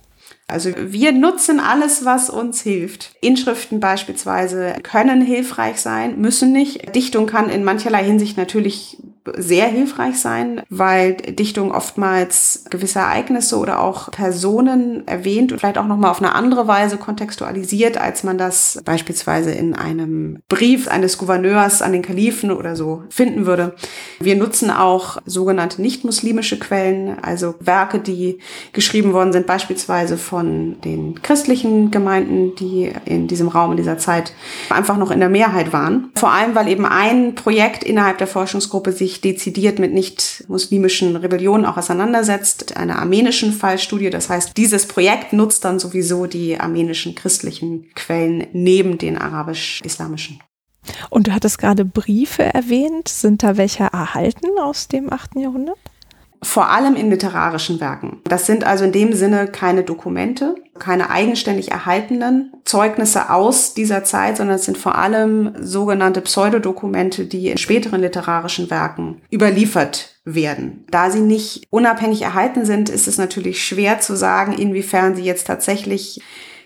Also 0.47 0.71
wir 0.77 1.13
nutzen 1.13 1.59
alles, 1.59 2.05
was 2.05 2.29
uns 2.29 2.62
hilft. 2.62 3.15
Inschriften 3.21 3.79
beispielsweise 3.79 4.75
können 4.83 5.21
hilfreich 5.21 5.77
sein, 5.77 6.19
müssen 6.19 6.51
nicht. 6.51 6.93
Dichtung 6.95 7.27
kann 7.27 7.50
in 7.50 7.63
mancherlei 7.63 8.03
Hinsicht 8.03 8.38
natürlich 8.38 8.97
sehr 9.38 9.68
hilfreich 9.68 10.20
sein, 10.20 10.62
weil 10.70 11.13
Dichtung 11.13 11.72
oftmals 11.72 12.65
gewisse 12.70 13.00
Ereignisse 13.00 13.58
oder 13.58 13.80
auch 13.80 14.12
Personen 14.12 15.08
erwähnt 15.08 15.51
und 15.51 15.60
vielleicht 15.60 15.77
auch 15.77 15.88
nochmal 15.88 16.12
auf 16.12 16.22
eine 16.22 16.36
andere 16.36 16.68
Weise 16.68 16.98
kontextualisiert, 16.98 17.98
als 17.98 18.24
man 18.24 18.38
das 18.38 18.82
beispielsweise 18.84 19.51
in 19.51 19.75
einem 19.75 20.39
Brief 20.50 20.88
eines 20.88 21.18
Gouverneurs 21.18 21.82
an 21.82 21.94
den 21.94 22.01
Kalifen 22.01 22.51
oder 22.51 22.75
so 22.75 23.03
finden 23.10 23.46
würde. 23.46 23.75
Wir 24.20 24.36
nutzen 24.36 24.70
auch 24.70 25.18
sogenannte 25.25 25.82
nicht-muslimische 25.82 26.60
Quellen, 26.60 27.18
also 27.22 27.56
Werke, 27.60 28.00
die 28.00 28.39
geschrieben 28.74 29.13
worden 29.13 29.32
sind, 29.32 29.48
beispielsweise 29.48 30.18
von 30.18 30.82
den 30.82 31.22
christlichen 31.22 31.92
Gemeinden, 31.92 32.56
die 32.56 32.92
in 33.06 33.27
diesem 33.27 33.48
Raum 33.48 33.72
in 33.72 33.77
dieser 33.77 33.98
Zeit 33.98 34.34
einfach 34.70 34.98
noch 34.98 35.12
in 35.12 35.20
der 35.20 35.30
Mehrheit 35.30 35.72
waren. 35.72 36.12
Vor 36.15 36.32
allem, 36.32 36.56
weil 36.56 36.68
eben 36.68 36.86
ein 36.86 37.36
Projekt 37.36 37.84
innerhalb 37.84 38.18
der 38.18 38.27
Forschungsgruppe 38.27 38.92
sich 38.92 39.12
sich 39.13 39.22
dezidiert 39.22 39.79
mit 39.79 39.93
nicht-muslimischen 39.93 41.15
Rebellionen 41.15 41.65
auch 41.65 41.77
auseinandersetzt, 41.77 42.75
einer 42.77 43.00
armenischen 43.00 43.53
Fallstudie. 43.53 44.10
Das 44.10 44.29
heißt, 44.29 44.58
dieses 44.58 44.88
Projekt 44.88 45.34
nutzt 45.34 45.63
dann 45.65 45.79
sowieso 45.79 46.25
die 46.25 46.60
armenischen 46.60 47.15
christlichen 47.15 47.93
Quellen 47.93 48.48
neben 48.53 48.98
den 48.98 49.17
arabisch-islamischen. 49.17 50.41
Und 51.10 51.27
du 51.27 51.34
hattest 51.34 51.60
gerade 51.60 51.86
Briefe 51.86 52.43
erwähnt. 52.43 53.08
Sind 53.08 53.43
da 53.43 53.55
welche 53.55 53.84
erhalten 53.84 54.48
aus 54.60 54.88
dem 54.88 55.13
8. 55.13 55.36
Jahrhundert? 55.36 55.77
Vor 56.43 56.69
allem 56.69 56.95
in 56.95 57.09
literarischen 57.09 57.79
Werken. 57.79 58.21
Das 58.25 58.45
sind 58.45 58.63
also 58.63 58.83
in 58.83 58.91
dem 58.91 59.13
Sinne 59.13 59.47
keine 59.47 59.83
Dokumente, 59.83 60.55
keine 60.77 61.09
eigenständig 61.09 61.71
erhaltenen 61.71 62.51
Zeugnisse 62.65 63.29
aus 63.29 63.73
dieser 63.73 64.03
Zeit, 64.03 64.38
sondern 64.38 64.57
es 64.57 64.65
sind 64.65 64.77
vor 64.77 64.95
allem 64.95 65.53
sogenannte 65.59 66.21
Pseudodokumente, 66.21 67.25
die 67.25 67.50
in 67.50 67.57
späteren 67.57 68.01
literarischen 68.01 68.69
Werken 68.69 69.21
überliefert 69.31 70.15
werden. 70.25 70.85
Da 70.89 71.09
sie 71.09 71.19
nicht 71.19 71.63
unabhängig 71.69 72.21
erhalten 72.21 72.65
sind, 72.65 72.89
ist 72.89 73.07
es 73.07 73.17
natürlich 73.17 73.65
schwer 73.65 74.00
zu 74.00 74.15
sagen, 74.15 74.53
inwiefern 74.53 75.15
sie 75.15 75.23
jetzt 75.23 75.47
tatsächlich 75.47 76.21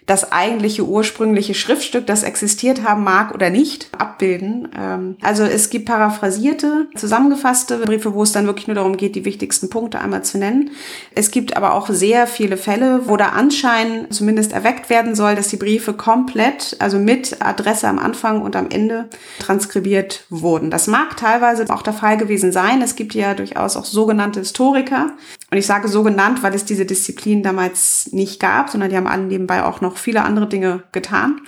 das 0.07 0.31
eigentliche 0.31 0.85
ursprüngliche 0.85 1.53
Schriftstück, 1.53 2.07
das 2.07 2.23
existiert 2.23 2.83
haben 2.83 3.03
mag 3.03 3.35
oder 3.35 3.49
nicht, 3.49 3.89
abbilden. 3.95 4.69
Ähm, 4.75 5.17
also 5.21 5.43
es 5.43 5.69
gibt 5.69 5.85
paraphrasierte, 5.85 6.87
zusammengefasste 6.95 7.79
Briefe, 7.79 8.13
wo 8.13 8.23
es 8.23 8.31
dann 8.31 8.47
wirklich 8.47 8.67
nur 8.67 8.75
darum 8.75 8.95
geht, 8.95 9.15
die 9.15 9.25
wichtigsten 9.25 9.69
Punkte 9.69 9.99
einmal 9.99 10.23
zu 10.23 10.37
nennen. 10.37 10.71
Es 11.13 11.29
gibt 11.29 11.57
aber 11.57 11.73
auch 11.73 11.89
sehr 11.89 12.25
viele 12.25 12.55
Fälle, 12.55 13.01
wo 13.09 13.17
der 13.17 13.33
Anschein 13.33 14.07
zumindest 14.09 14.53
erweckt 14.53 14.89
werden 14.89 15.13
soll, 15.13 15.35
dass 15.35 15.49
die 15.49 15.57
Briefe 15.57 15.91
komplett, 15.91 16.77
also 16.79 16.97
mit 16.97 17.41
Adresse 17.41 17.89
am 17.89 17.99
Anfang 17.99 18.41
und 18.41 18.55
am 18.55 18.69
Ende 18.69 19.09
transkribiert 19.39 20.23
wurden. 20.29 20.71
Das 20.71 20.87
mag 20.87 21.17
teilweise 21.17 21.65
auch 21.67 21.81
der 21.81 21.93
Fall 21.93 22.15
gewesen 22.15 22.53
sein. 22.53 22.81
Es 22.81 22.95
gibt 22.95 23.13
ja 23.13 23.33
durchaus 23.33 23.75
auch 23.75 23.85
sogenannte 23.85 24.39
Historiker. 24.39 25.11
Und 25.49 25.57
ich 25.57 25.65
sage 25.65 25.87
so 25.87 26.03
genannt, 26.03 26.43
weil 26.43 26.53
es 26.53 26.65
diese 26.65 26.85
Disziplin 26.85 27.41
damals 27.41 28.09
nicht 28.11 28.41
gab, 28.41 28.69
sondern 28.69 28.89
die 28.89 28.97
haben 28.97 29.07
alle 29.07 29.23
nebenbei 29.23 29.63
auch 29.63 29.79
noch 29.79 29.95
viele 29.95 30.23
andere 30.23 30.47
Dinge 30.47 30.83
getan. 30.91 31.39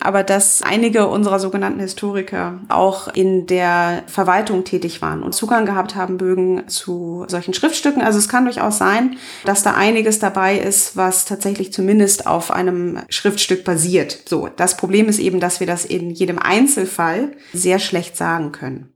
Aber 0.00 0.24
dass 0.24 0.62
einige 0.62 1.06
unserer 1.06 1.38
sogenannten 1.38 1.78
Historiker 1.78 2.58
auch 2.68 3.06
in 3.06 3.46
der 3.46 4.02
Verwaltung 4.08 4.64
tätig 4.64 5.00
waren 5.00 5.22
und 5.22 5.32
Zugang 5.32 5.64
gehabt 5.64 5.94
haben 5.94 6.16
mögen 6.16 6.66
zu 6.66 7.24
solchen 7.28 7.54
Schriftstücken. 7.54 8.02
Also 8.02 8.18
es 8.18 8.28
kann 8.28 8.46
durchaus 8.46 8.78
sein, 8.78 9.16
dass 9.44 9.62
da 9.62 9.74
einiges 9.74 10.18
dabei 10.18 10.58
ist, 10.58 10.96
was 10.96 11.24
tatsächlich 11.24 11.72
zumindest 11.72 12.26
auf 12.26 12.50
einem 12.50 12.98
Schriftstück 13.10 13.62
basiert. 13.62 14.22
So, 14.28 14.48
das 14.56 14.76
Problem 14.76 15.08
ist 15.08 15.20
eben, 15.20 15.38
dass 15.38 15.60
wir 15.60 15.68
das 15.68 15.84
in 15.84 16.10
jedem 16.10 16.40
Einzelfall 16.40 17.30
sehr 17.52 17.78
schlecht 17.78 18.16
sagen 18.16 18.50
können. 18.50 18.95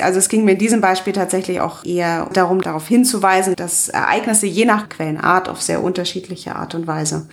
Also 0.00 0.18
es 0.18 0.28
ging 0.28 0.44
mir 0.44 0.52
in 0.52 0.58
diesem 0.58 0.80
Beispiel 0.80 1.12
tatsächlich 1.12 1.60
auch 1.60 1.84
eher 1.84 2.28
darum, 2.32 2.60
darauf 2.60 2.88
hinzuweisen, 2.88 3.54
dass 3.56 3.88
Ereignisse 3.88 4.46
je 4.46 4.64
nach 4.64 4.88
Quellenart 4.88 5.48
auf 5.48 5.60
sehr 5.60 5.82
unterschiedliche 5.82 6.56
Art 6.56 6.74
und 6.74 6.86
Weise 6.86 7.28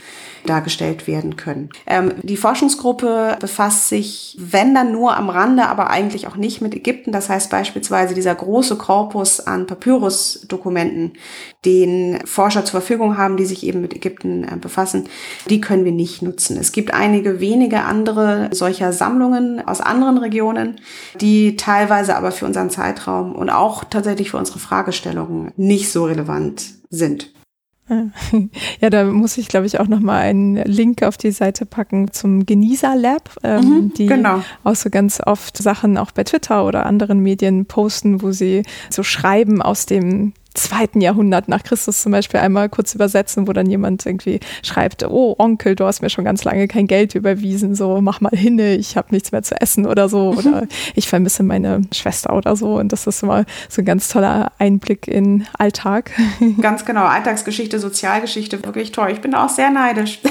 dargestellt 0.45 1.07
werden 1.07 1.35
können. 1.35 1.69
Ähm, 1.85 2.13
die 2.23 2.37
Forschungsgruppe 2.37 3.37
befasst 3.39 3.89
sich, 3.89 4.37
wenn 4.39 4.73
dann 4.73 4.91
nur 4.91 5.15
am 5.15 5.29
Rande, 5.29 5.67
aber 5.67 5.89
eigentlich 5.89 6.27
auch 6.27 6.35
nicht 6.35 6.61
mit 6.61 6.73
Ägypten. 6.75 7.11
Das 7.11 7.29
heißt 7.29 7.49
beispielsweise 7.49 8.13
dieser 8.13 8.35
große 8.35 8.77
Korpus 8.77 9.39
an 9.39 9.67
Papyrus-Dokumenten, 9.67 11.13
den 11.65 12.19
Forscher 12.25 12.63
zur 12.63 12.79
Verfügung 12.79 13.17
haben, 13.17 13.35
die 13.35 13.45
sich 13.45 13.65
eben 13.65 13.81
mit 13.81 13.93
Ägypten 13.93 14.43
äh, 14.43 14.55
befassen, 14.55 15.09
die 15.49 15.59
können 15.59 15.85
wir 15.85 15.91
nicht 15.91 16.21
nutzen. 16.21 16.57
Es 16.57 16.71
gibt 16.71 16.93
einige 16.93 17.39
wenige 17.39 17.81
andere 17.81 18.49
solcher 18.51 18.93
Sammlungen 18.93 19.65
aus 19.67 19.81
anderen 19.81 20.17
Regionen, 20.17 20.79
die 21.19 21.57
teilweise 21.57 22.15
aber 22.15 22.31
für 22.39 22.45
unseren 22.45 22.69
Zeitraum 22.69 23.35
und 23.35 23.49
auch 23.49 23.83
tatsächlich 23.83 24.31
für 24.31 24.37
unsere 24.37 24.59
Fragestellungen 24.59 25.51
nicht 25.55 25.91
so 25.91 26.05
relevant 26.05 26.73
sind. 26.89 27.31
Ja, 28.81 28.89
da 28.89 29.05
muss 29.05 29.37
ich, 29.37 29.47
glaube 29.47 29.65
ich, 29.65 29.79
auch 29.79 29.87
noch 29.87 29.99
mal 29.99 30.19
einen 30.19 30.57
Link 30.57 31.03
auf 31.03 31.17
die 31.17 31.31
Seite 31.31 31.65
packen 31.65 32.11
zum 32.11 32.45
Genießer 32.45 32.95
Lab, 32.95 33.35
ähm, 33.43 33.63
mhm, 33.63 33.93
die 33.93 34.05
genau. 34.05 34.43
auch 34.63 34.75
so 34.75 34.89
ganz 34.89 35.19
oft 35.25 35.57
Sachen 35.57 35.97
auch 35.97 36.11
bei 36.11 36.23
Twitter 36.23 36.65
oder 36.65 36.85
anderen 36.85 37.19
Medien 37.19 37.65
posten, 37.65 38.21
wo 38.21 38.31
sie 38.31 38.63
so 38.89 39.03
schreiben 39.03 39.61
aus 39.61 39.85
dem 39.85 40.33
zweiten 40.53 41.01
Jahrhundert 41.01 41.47
nach 41.47 41.63
Christus 41.63 42.01
zum 42.01 42.11
Beispiel 42.11 42.39
einmal 42.39 42.69
kurz 42.69 42.95
übersetzen, 42.95 43.47
wo 43.47 43.53
dann 43.53 43.69
jemand 43.69 44.05
irgendwie 44.05 44.39
schreibt, 44.63 45.03
oh 45.03 45.35
Onkel, 45.37 45.75
du 45.75 45.85
hast 45.85 46.01
mir 46.01 46.09
schon 46.09 46.25
ganz 46.25 46.43
lange 46.43 46.67
kein 46.67 46.87
Geld 46.87 47.15
überwiesen, 47.15 47.75
so 47.75 48.01
mach 48.01 48.21
mal 48.21 48.35
hin, 48.35 48.59
ich 48.59 48.97
habe 48.97 49.09
nichts 49.11 49.31
mehr 49.31 49.43
zu 49.43 49.59
essen 49.59 49.85
oder 49.85 50.09
so 50.09 50.33
oder 50.33 50.67
ich 50.95 51.07
vermisse 51.07 51.43
meine 51.43 51.81
Schwester 51.93 52.35
oder 52.35 52.55
so 52.55 52.75
und 52.75 52.91
das 52.91 53.07
ist 53.07 53.23
immer 53.23 53.45
so 53.69 53.81
ein 53.81 53.85
ganz 53.85 54.09
toller 54.09 54.51
Einblick 54.57 55.07
in 55.07 55.45
Alltag. 55.57 56.11
Ganz 56.61 56.85
genau, 56.85 57.05
Alltagsgeschichte, 57.05 57.79
Sozialgeschichte, 57.79 58.63
wirklich 58.63 58.91
toll. 58.91 59.11
Ich 59.11 59.21
bin 59.21 59.33
auch 59.35 59.49
sehr 59.49 59.69
neidisch. 59.69 60.19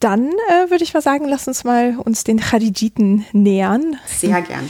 Dann 0.00 0.28
äh, 0.28 0.70
würde 0.70 0.84
ich 0.84 0.94
mal 0.94 1.00
sagen, 1.00 1.26
lass 1.28 1.48
uns 1.48 1.64
mal 1.64 1.96
uns 1.98 2.24
den 2.24 2.40
Khadijiten 2.40 3.24
nähern. 3.32 3.96
Sehr 4.06 4.40
gern. 4.42 4.68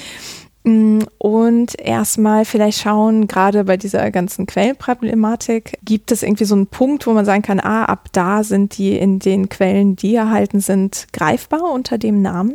Mm, 0.69 0.99
und 1.17 1.81
erstmal 1.81 2.45
vielleicht 2.45 2.83
schauen, 2.83 3.27
gerade 3.27 3.65
bei 3.65 3.79
dieser 3.79 4.11
ganzen 4.11 4.45
Quellenproblematik, 4.45 5.79
gibt 5.83 6.13
es 6.13 6.23
irgendwie 6.23 6.45
so 6.45 6.55
einen 6.55 6.67
Punkt, 6.67 7.07
wo 7.07 7.13
man 7.13 7.25
sagen 7.25 7.41
kann, 7.41 7.59
ah, 7.59 7.87
ab 7.87 8.09
da 8.13 8.45
sind 8.45 8.77
die 8.77 8.99
in 8.99 9.19
den 9.19 9.49
Quellen, 9.49 9.97
die 9.97 10.15
erhalten 10.15 10.61
sind, 10.61 11.07
greifbar 11.15 11.73
unter 11.73 11.97
dem 11.97 12.21
Namen? 12.21 12.55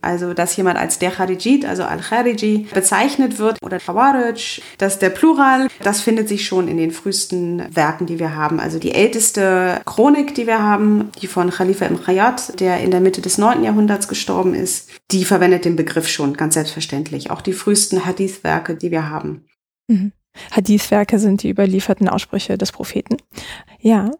Also 0.00 0.32
dass 0.32 0.56
jemand 0.56 0.78
als 0.78 0.98
der 0.98 1.10
Kharijit, 1.10 1.64
also 1.64 1.84
Al-Khariji, 1.84 2.68
bezeichnet 2.72 3.38
wird 3.38 3.58
oder 3.62 3.78
Khawarij, 3.78 4.60
dass 4.78 4.98
der 4.98 5.10
Plural, 5.10 5.68
das 5.82 6.00
findet 6.00 6.28
sich 6.28 6.46
schon 6.46 6.68
in 6.68 6.76
den 6.76 6.92
frühesten 6.92 7.64
Werken, 7.74 8.06
die 8.06 8.18
wir 8.18 8.36
haben. 8.36 8.60
Also 8.60 8.78
die 8.78 8.92
älteste 8.92 9.80
Chronik, 9.84 10.34
die 10.34 10.46
wir 10.46 10.62
haben, 10.62 11.10
die 11.20 11.26
von 11.26 11.50
Khalifa 11.50 11.86
im 11.86 12.00
Khayyat, 12.00 12.60
der 12.60 12.80
in 12.80 12.90
der 12.90 13.00
Mitte 13.00 13.20
des 13.20 13.38
9. 13.38 13.64
Jahrhunderts 13.64 14.08
gestorben 14.08 14.54
ist, 14.54 14.90
die 15.10 15.24
verwendet 15.24 15.64
den 15.64 15.76
Begriff 15.76 16.08
schon, 16.08 16.34
ganz 16.34 16.54
selbstverständlich. 16.54 17.30
Auch 17.30 17.40
die 17.40 17.52
frühesten 17.52 18.04
Hadith-Werke, 18.04 18.76
die 18.76 18.90
wir 18.90 19.10
haben. 19.10 19.46
Mhm. 19.88 20.12
Hadith-Werke 20.52 21.18
sind 21.18 21.42
die 21.42 21.50
überlieferten 21.50 22.08
Aussprüche 22.08 22.56
des 22.56 22.70
Propheten. 22.70 23.16
Ja, 23.80 24.10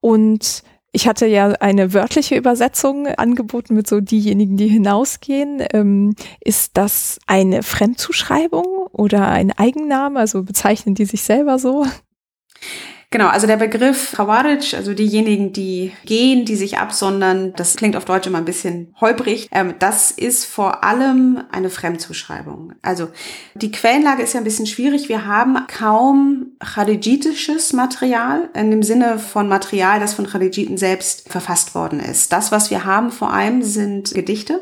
und 0.00 0.62
ich 0.94 1.08
hatte 1.08 1.26
ja 1.26 1.48
eine 1.58 1.92
wörtliche 1.92 2.36
Übersetzung 2.36 3.08
angeboten 3.08 3.74
mit 3.74 3.88
so 3.88 4.00
diejenigen, 4.00 4.56
die 4.56 4.68
hinausgehen. 4.68 5.60
Ähm, 5.72 6.14
ist 6.40 6.76
das 6.76 7.18
eine 7.26 7.64
Fremdzuschreibung 7.64 8.86
oder 8.92 9.26
ein 9.26 9.50
Eigenname? 9.50 10.20
Also 10.20 10.44
bezeichnen 10.44 10.94
die 10.94 11.04
sich 11.04 11.22
selber 11.22 11.58
so? 11.58 11.84
Genau, 13.14 13.28
also 13.28 13.46
der 13.46 13.58
Begriff 13.58 14.14
Khawarij, 14.16 14.74
also 14.74 14.92
diejenigen, 14.92 15.52
die 15.52 15.92
gehen, 16.04 16.44
die 16.44 16.56
sich 16.56 16.78
absondern, 16.78 17.52
das 17.54 17.76
klingt 17.76 17.94
auf 17.94 18.04
Deutsch 18.04 18.26
immer 18.26 18.38
ein 18.38 18.44
bisschen 18.44 18.92
holprig. 19.00 19.48
Ähm, 19.52 19.74
das 19.78 20.10
ist 20.10 20.44
vor 20.44 20.82
allem 20.82 21.40
eine 21.52 21.70
Fremdzuschreibung. 21.70 22.72
Also 22.82 23.10
die 23.54 23.70
Quellenlage 23.70 24.24
ist 24.24 24.32
ja 24.32 24.40
ein 24.40 24.44
bisschen 24.44 24.66
schwierig. 24.66 25.08
Wir 25.08 25.26
haben 25.26 25.64
kaum 25.68 26.56
kharijitisches 26.58 27.72
Material 27.72 28.48
in 28.52 28.72
dem 28.72 28.82
Sinne 28.82 29.20
von 29.20 29.46
Material, 29.46 30.00
das 30.00 30.14
von 30.14 30.26
Kharijiten 30.26 30.76
selbst 30.76 31.28
verfasst 31.30 31.76
worden 31.76 32.00
ist. 32.00 32.32
Das, 32.32 32.50
was 32.50 32.72
wir 32.72 32.84
haben 32.84 33.12
vor 33.12 33.32
allem, 33.32 33.62
sind 33.62 34.12
Gedichte 34.12 34.60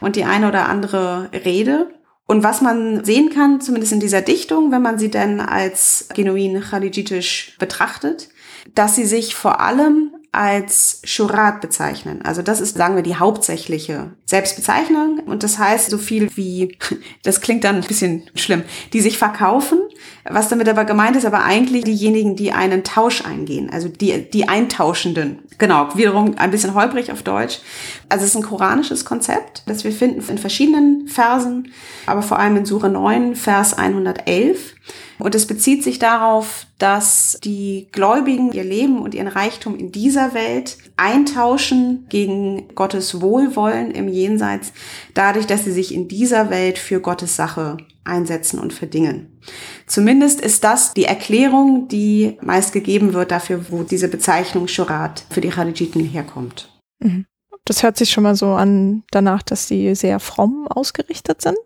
und 0.00 0.14
die 0.14 0.22
eine 0.22 0.46
oder 0.46 0.68
andere 0.68 1.30
Rede. 1.32 1.88
Und 2.30 2.42
was 2.42 2.60
man 2.60 3.04
sehen 3.06 3.30
kann, 3.30 3.62
zumindest 3.62 3.92
in 3.94 4.00
dieser 4.00 4.20
Dichtung, 4.20 4.70
wenn 4.70 4.82
man 4.82 4.98
sie 4.98 5.10
denn 5.10 5.40
als 5.40 6.08
genuin 6.14 6.60
khalijitisch 6.60 7.56
betrachtet, 7.58 8.28
dass 8.74 8.96
sie 8.96 9.06
sich 9.06 9.34
vor 9.34 9.60
allem 9.60 10.12
als 10.30 11.00
Shurat 11.04 11.60
bezeichnen. 11.60 12.20
Also 12.22 12.42
das 12.42 12.60
ist, 12.60 12.76
sagen 12.76 12.96
wir, 12.96 13.02
die 13.02 13.16
hauptsächliche 13.16 14.12
Selbstbezeichnung. 14.26 15.20
Und 15.20 15.42
das 15.42 15.58
heißt 15.58 15.90
so 15.90 15.98
viel 15.98 16.30
wie, 16.36 16.76
das 17.22 17.40
klingt 17.40 17.64
dann 17.64 17.76
ein 17.76 17.86
bisschen 17.86 18.28
schlimm, 18.34 18.62
die 18.92 19.00
sich 19.00 19.16
verkaufen. 19.16 19.78
Was 20.24 20.48
damit 20.48 20.68
aber 20.68 20.84
gemeint 20.84 21.16
ist, 21.16 21.24
aber 21.24 21.44
eigentlich 21.44 21.84
diejenigen, 21.84 22.36
die 22.36 22.52
einen 22.52 22.84
Tausch 22.84 23.24
eingehen. 23.24 23.70
Also 23.72 23.88
die, 23.88 24.30
die 24.30 24.48
Eintauschenden. 24.48 25.40
Genau, 25.56 25.88
wiederum 25.94 26.36
ein 26.36 26.50
bisschen 26.50 26.74
holprig 26.74 27.10
auf 27.10 27.22
Deutsch. 27.22 27.60
Also 28.08 28.24
es 28.24 28.30
ist 28.30 28.36
ein 28.36 28.42
koranisches 28.42 29.04
Konzept, 29.04 29.62
das 29.66 29.84
wir 29.84 29.92
finden 29.92 30.22
in 30.28 30.38
verschiedenen 30.38 31.08
Versen, 31.08 31.72
aber 32.06 32.22
vor 32.22 32.38
allem 32.38 32.56
in 32.56 32.66
Sure 32.66 32.90
9, 32.90 33.34
Vers 33.34 33.74
111. 33.74 34.74
Und 35.18 35.34
es 35.34 35.46
bezieht 35.46 35.82
sich 35.82 35.98
darauf, 35.98 36.66
dass 36.78 37.38
die 37.42 37.88
Gläubigen 37.92 38.52
ihr 38.52 38.64
Leben 38.64 39.00
und 39.00 39.14
ihren 39.14 39.28
Reichtum 39.28 39.76
in 39.76 39.90
dieser 39.90 40.32
Welt 40.34 40.78
eintauschen 40.96 42.06
gegen 42.08 42.68
Gottes 42.74 43.20
Wohlwollen 43.20 43.90
im 43.90 44.08
Jenseits, 44.08 44.72
dadurch, 45.14 45.46
dass 45.46 45.64
sie 45.64 45.72
sich 45.72 45.92
in 45.92 46.08
dieser 46.08 46.50
Welt 46.50 46.78
für 46.78 47.00
Gottes 47.00 47.36
Sache 47.36 47.78
einsetzen 48.04 48.58
und 48.58 48.72
verdingen. 48.72 49.38
Zumindest 49.86 50.40
ist 50.40 50.64
das 50.64 50.94
die 50.94 51.04
Erklärung, 51.04 51.88
die 51.88 52.38
meist 52.40 52.72
gegeben 52.72 53.12
wird 53.12 53.30
dafür, 53.30 53.66
wo 53.70 53.82
diese 53.82 54.08
Bezeichnung 54.08 54.68
Shurat 54.68 55.24
für 55.30 55.40
die 55.40 55.50
Kharijiten 55.50 56.04
herkommt. 56.04 56.70
Mhm. 57.00 57.26
Das 57.64 57.82
hört 57.82 57.98
sich 57.98 58.10
schon 58.10 58.24
mal 58.24 58.36
so 58.36 58.52
an 58.52 59.02
danach, 59.10 59.42
dass 59.42 59.68
sie 59.68 59.94
sehr 59.94 60.20
fromm 60.20 60.66
ausgerichtet 60.68 61.42
sind. 61.42 61.58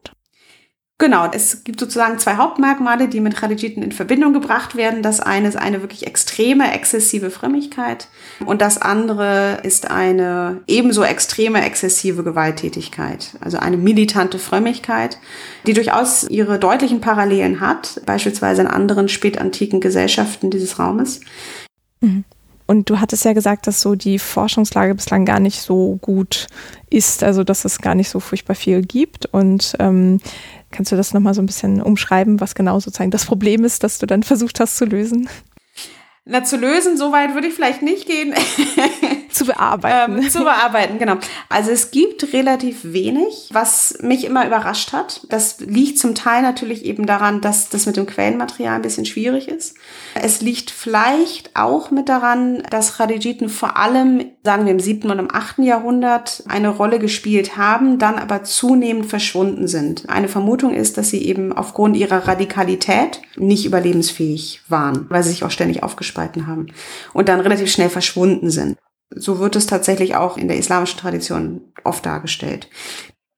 Genau, 1.03 1.29
es 1.33 1.65
gibt 1.65 1.81
sozusagen 1.81 2.21
zwei 2.21 2.37
Hauptmerkmale, 2.37 3.09
die 3.09 3.19
mit 3.19 3.35
Khadijiten 3.35 3.83
in 3.83 3.91
Verbindung 3.91 4.33
gebracht 4.33 4.77
werden. 4.77 5.03
Das 5.03 5.19
eine 5.19 5.49
ist 5.49 5.57
eine 5.57 5.81
wirklich 5.81 6.07
extreme, 6.07 6.73
exzessive 6.73 7.33
Frömmigkeit 7.33 8.07
und 8.47 8.63
das 8.63 8.81
andere 8.81 9.59
ist 9.65 9.91
eine 9.91 10.61
ebenso 10.69 11.03
extreme, 11.03 11.67
exzessive 11.67 12.23
Gewalttätigkeit, 12.23 13.31
also 13.41 13.59
eine 13.59 13.79
militante 13.79 14.39
Frömmigkeit, 14.39 15.19
die 15.67 15.73
durchaus 15.73 16.23
ihre 16.31 16.61
deutlichen 16.61 17.01
Parallelen 17.01 17.61
hat, 17.61 18.01
beispielsweise 18.07 18.63
in 18.63 18.69
anderen 18.69 19.09
spätantiken 19.09 19.81
Gesellschaften 19.81 20.53
dieses 20.53 20.79
Raumes. 20.79 21.19
Mhm. 22.01 22.23
Und 22.67 22.89
du 22.89 23.01
hattest 23.01 23.25
ja 23.25 23.33
gesagt, 23.33 23.67
dass 23.67 23.81
so 23.81 23.97
die 23.97 24.19
Forschungslage 24.19 24.95
bislang 24.95 25.25
gar 25.25 25.41
nicht 25.41 25.61
so 25.61 25.99
gut 26.01 26.47
ist, 26.89 27.23
also 27.23 27.45
dass 27.45 27.65
es 27.65 27.81
gar 27.81 27.95
nicht 27.95 28.09
so 28.09 28.21
furchtbar 28.21 28.55
viel 28.55 28.83
gibt. 28.83 29.27
Und 29.27 29.75
ähm, 29.79 30.21
kannst 30.73 30.91
du 30.91 30.97
das 30.97 31.15
nochmal 31.15 31.35
so 31.35 31.43
ein 31.43 31.47
bisschen 31.47 31.81
umschreiben, 31.81 32.41
was 32.41 32.55
genau 32.55 32.81
sozusagen 32.81 33.11
das 33.11 33.27
Problem 33.27 33.65
ist, 33.65 33.85
das 33.85 33.99
du 33.99 34.07
dann 34.07 34.23
versucht 34.23 34.59
hast 34.59 34.77
zu 34.77 34.85
lösen? 34.85 35.29
Na, 36.25 36.45
zu 36.45 36.57
lösen, 36.57 36.97
so 36.97 37.13
weit 37.13 37.35
würde 37.35 37.49
ich 37.49 37.55
vielleicht 37.55 37.83
nicht 37.83 38.07
gehen. 38.07 38.35
zu 39.33 39.47
bearbeiten. 39.47 40.19
Ähm, 40.19 40.31
zu 40.31 40.41
bearbeiten, 40.41 40.99
genau. 40.99 41.17
Also 41.49 41.71
es 41.71 41.91
gibt 41.91 42.33
relativ 42.33 42.81
wenig, 42.83 43.49
was 43.53 43.99
mich 44.01 44.25
immer 44.25 44.47
überrascht 44.47 44.93
hat. 44.93 45.27
Das 45.29 45.61
liegt 45.61 45.99
zum 45.99 46.15
Teil 46.15 46.43
natürlich 46.43 46.85
eben 46.85 47.07
daran, 47.07 47.41
dass 47.41 47.69
das 47.69 47.87
mit 47.87 47.97
dem 47.97 48.07
Quellenmaterial 48.07 48.77
ein 48.77 48.83
bisschen 48.83 49.07
schwierig 49.07 49.49
ist. 49.49 49.77
Es 50.15 50.41
liegt 50.41 50.71
vielleicht 50.71 51.55
auch 51.55 51.91
mit 51.91 52.09
daran, 52.09 52.63
dass 52.71 52.97
Khadijiten 52.97 53.49
vor 53.49 53.77
allem, 53.77 54.25
sagen 54.45 54.65
wir 54.65 54.73
im 54.73 54.81
siebten 54.81 55.11
und 55.11 55.19
im 55.19 55.35
achten 55.35 55.63
Jahrhundert 55.63 56.45
eine 56.49 56.69
Rolle 56.69 56.99
gespielt 56.99 57.57
haben, 57.57 57.99
dann 57.99 58.19
aber 58.19 58.45
zunehmend 58.45 59.07
verschwunden 59.07 59.69
sind. 59.69 60.09
Eine 60.09 60.29
Vermutung 60.29 60.75
ist, 60.75 60.99
dass 60.99 61.11
sie 61.11 61.25
eben 61.25 61.53
aufgrund 61.53 61.97
ihrer 61.97 62.29
Radikalität 62.29 63.21
nicht 63.37 63.65
überlebensfähig 63.65 64.61
waren, 64.69 65.07
weil 65.09 65.23
sie 65.23 65.31
sich 65.31 65.45
auch 65.45 65.51
ständig 65.51 65.83
aufgespalten 65.83 66.47
haben 66.47 66.67
und 67.13 67.29
dann 67.29 67.41
relativ 67.41 67.71
schnell 67.71 67.91
verschwunden 67.91 68.51
sind. 68.51 68.77
So 69.15 69.39
wird 69.39 69.57
es 69.57 69.67
tatsächlich 69.67 70.17
auch 70.17 70.37
in 70.37 70.49
der 70.49 70.59
islamischen 70.59 70.99
Tradition 70.99 71.61
oft 71.85 72.05
dargestellt. 72.07 72.69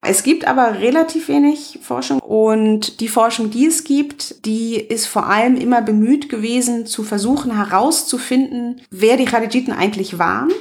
Es 0.06 0.22
gibt 0.22 0.46
aber 0.46 0.80
relativ 0.80 1.28
wenig 1.28 1.78
Forschung 1.82 2.20
und 2.20 3.00
die 3.00 3.08
Forschung, 3.08 3.50
die 3.50 3.66
es 3.66 3.84
gibt, 3.84 4.44
die 4.44 4.74
ist 4.76 5.06
vor 5.06 5.26
allem 5.26 5.56
immer 5.56 5.80
bemüht 5.80 6.28
gewesen, 6.28 6.84
zu 6.84 7.04
versuchen 7.04 7.56
herauszufinden, 7.56 8.82
wer 8.90 9.16
die 9.16 9.24
Khadijiten 9.24 9.72
eigentlich 9.72 10.18
waren, 10.18 10.52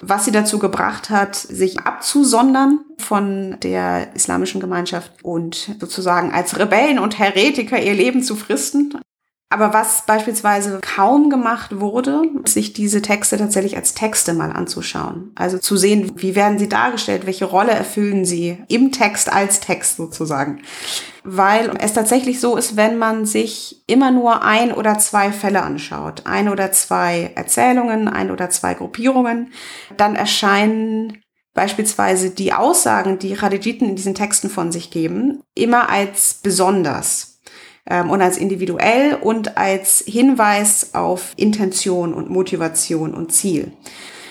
was 0.00 0.24
sie 0.24 0.30
dazu 0.30 0.60
gebracht 0.60 1.10
hat, 1.10 1.34
sich 1.34 1.80
abzusondern 1.80 2.80
von 2.98 3.56
der 3.60 4.14
islamischen 4.14 4.60
Gemeinschaft 4.60 5.12
und 5.24 5.74
sozusagen 5.80 6.30
als 6.32 6.56
Rebellen 6.56 7.00
und 7.00 7.18
Heretiker 7.18 7.82
ihr 7.82 7.94
Leben 7.94 8.22
zu 8.22 8.36
fristen. 8.36 8.94
Aber 9.48 9.72
was 9.72 10.04
beispielsweise 10.06 10.80
kaum 10.80 11.30
gemacht 11.30 11.78
wurde, 11.78 12.22
sich 12.46 12.72
diese 12.72 13.00
Texte 13.00 13.36
tatsächlich 13.36 13.76
als 13.76 13.94
Texte 13.94 14.34
mal 14.34 14.50
anzuschauen. 14.50 15.30
Also 15.36 15.58
zu 15.58 15.76
sehen, 15.76 16.12
wie 16.16 16.34
werden 16.34 16.58
sie 16.58 16.68
dargestellt, 16.68 17.26
welche 17.26 17.44
Rolle 17.44 17.70
erfüllen 17.70 18.24
sie 18.24 18.58
im 18.66 18.90
Text 18.90 19.32
als 19.32 19.60
Text 19.60 19.98
sozusagen. 19.98 20.62
Weil 21.22 21.70
es 21.78 21.92
tatsächlich 21.92 22.40
so 22.40 22.56
ist, 22.56 22.76
wenn 22.76 22.98
man 22.98 23.24
sich 23.24 23.84
immer 23.86 24.10
nur 24.10 24.42
ein 24.42 24.72
oder 24.72 24.98
zwei 24.98 25.30
Fälle 25.30 25.62
anschaut, 25.62 26.22
ein 26.24 26.48
oder 26.48 26.72
zwei 26.72 27.30
Erzählungen, 27.36 28.08
ein 28.08 28.32
oder 28.32 28.50
zwei 28.50 28.74
Gruppierungen, 28.74 29.52
dann 29.96 30.16
erscheinen 30.16 31.22
beispielsweise 31.54 32.30
die 32.30 32.52
Aussagen, 32.52 33.20
die 33.20 33.34
Khadijiten 33.34 33.88
in 33.88 33.96
diesen 33.96 34.14
Texten 34.14 34.50
von 34.50 34.72
sich 34.72 34.90
geben, 34.90 35.42
immer 35.54 35.88
als 35.88 36.40
besonders 36.42 37.35
und 37.88 38.20
als 38.20 38.36
individuell 38.36 39.14
und 39.14 39.56
als 39.56 40.02
Hinweis 40.06 40.94
auf 40.94 41.32
Intention 41.36 42.14
und 42.14 42.30
Motivation 42.30 43.14
und 43.14 43.32
Ziel. 43.32 43.72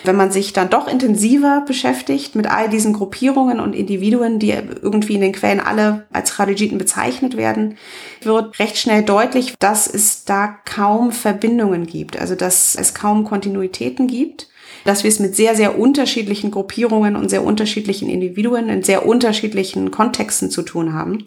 Wenn 0.04 0.16
man 0.16 0.30
sich 0.30 0.52
dann 0.52 0.70
doch 0.70 0.86
intensiver 0.86 1.64
beschäftigt 1.66 2.36
mit 2.36 2.46
all 2.48 2.68
diesen 2.68 2.92
Gruppierungen 2.92 3.58
und 3.58 3.74
Individuen, 3.74 4.38
die 4.38 4.50
irgendwie 4.50 5.14
in 5.14 5.20
den 5.20 5.32
Quellen 5.32 5.58
alle 5.58 6.06
als 6.12 6.36
Khadijiten 6.36 6.78
bezeichnet 6.78 7.36
werden, 7.36 7.76
wird 8.22 8.58
recht 8.60 8.78
schnell 8.78 9.02
deutlich, 9.02 9.54
dass 9.58 9.88
es 9.88 10.24
da 10.24 10.46
kaum 10.64 11.10
Verbindungen 11.10 11.86
gibt, 11.86 12.20
also 12.20 12.36
dass 12.36 12.76
es 12.76 12.94
kaum 12.94 13.24
Kontinuitäten 13.24 14.06
gibt 14.06 14.48
dass 14.84 15.02
wir 15.02 15.08
es 15.08 15.18
mit 15.18 15.34
sehr, 15.34 15.56
sehr 15.56 15.78
unterschiedlichen 15.78 16.52
Gruppierungen 16.52 17.16
und 17.16 17.28
sehr 17.28 17.42
unterschiedlichen 17.42 18.08
Individuen 18.08 18.68
in 18.68 18.84
sehr 18.84 19.04
unterschiedlichen 19.04 19.90
Kontexten 19.90 20.48
zu 20.48 20.62
tun 20.62 20.92
haben. 20.92 21.24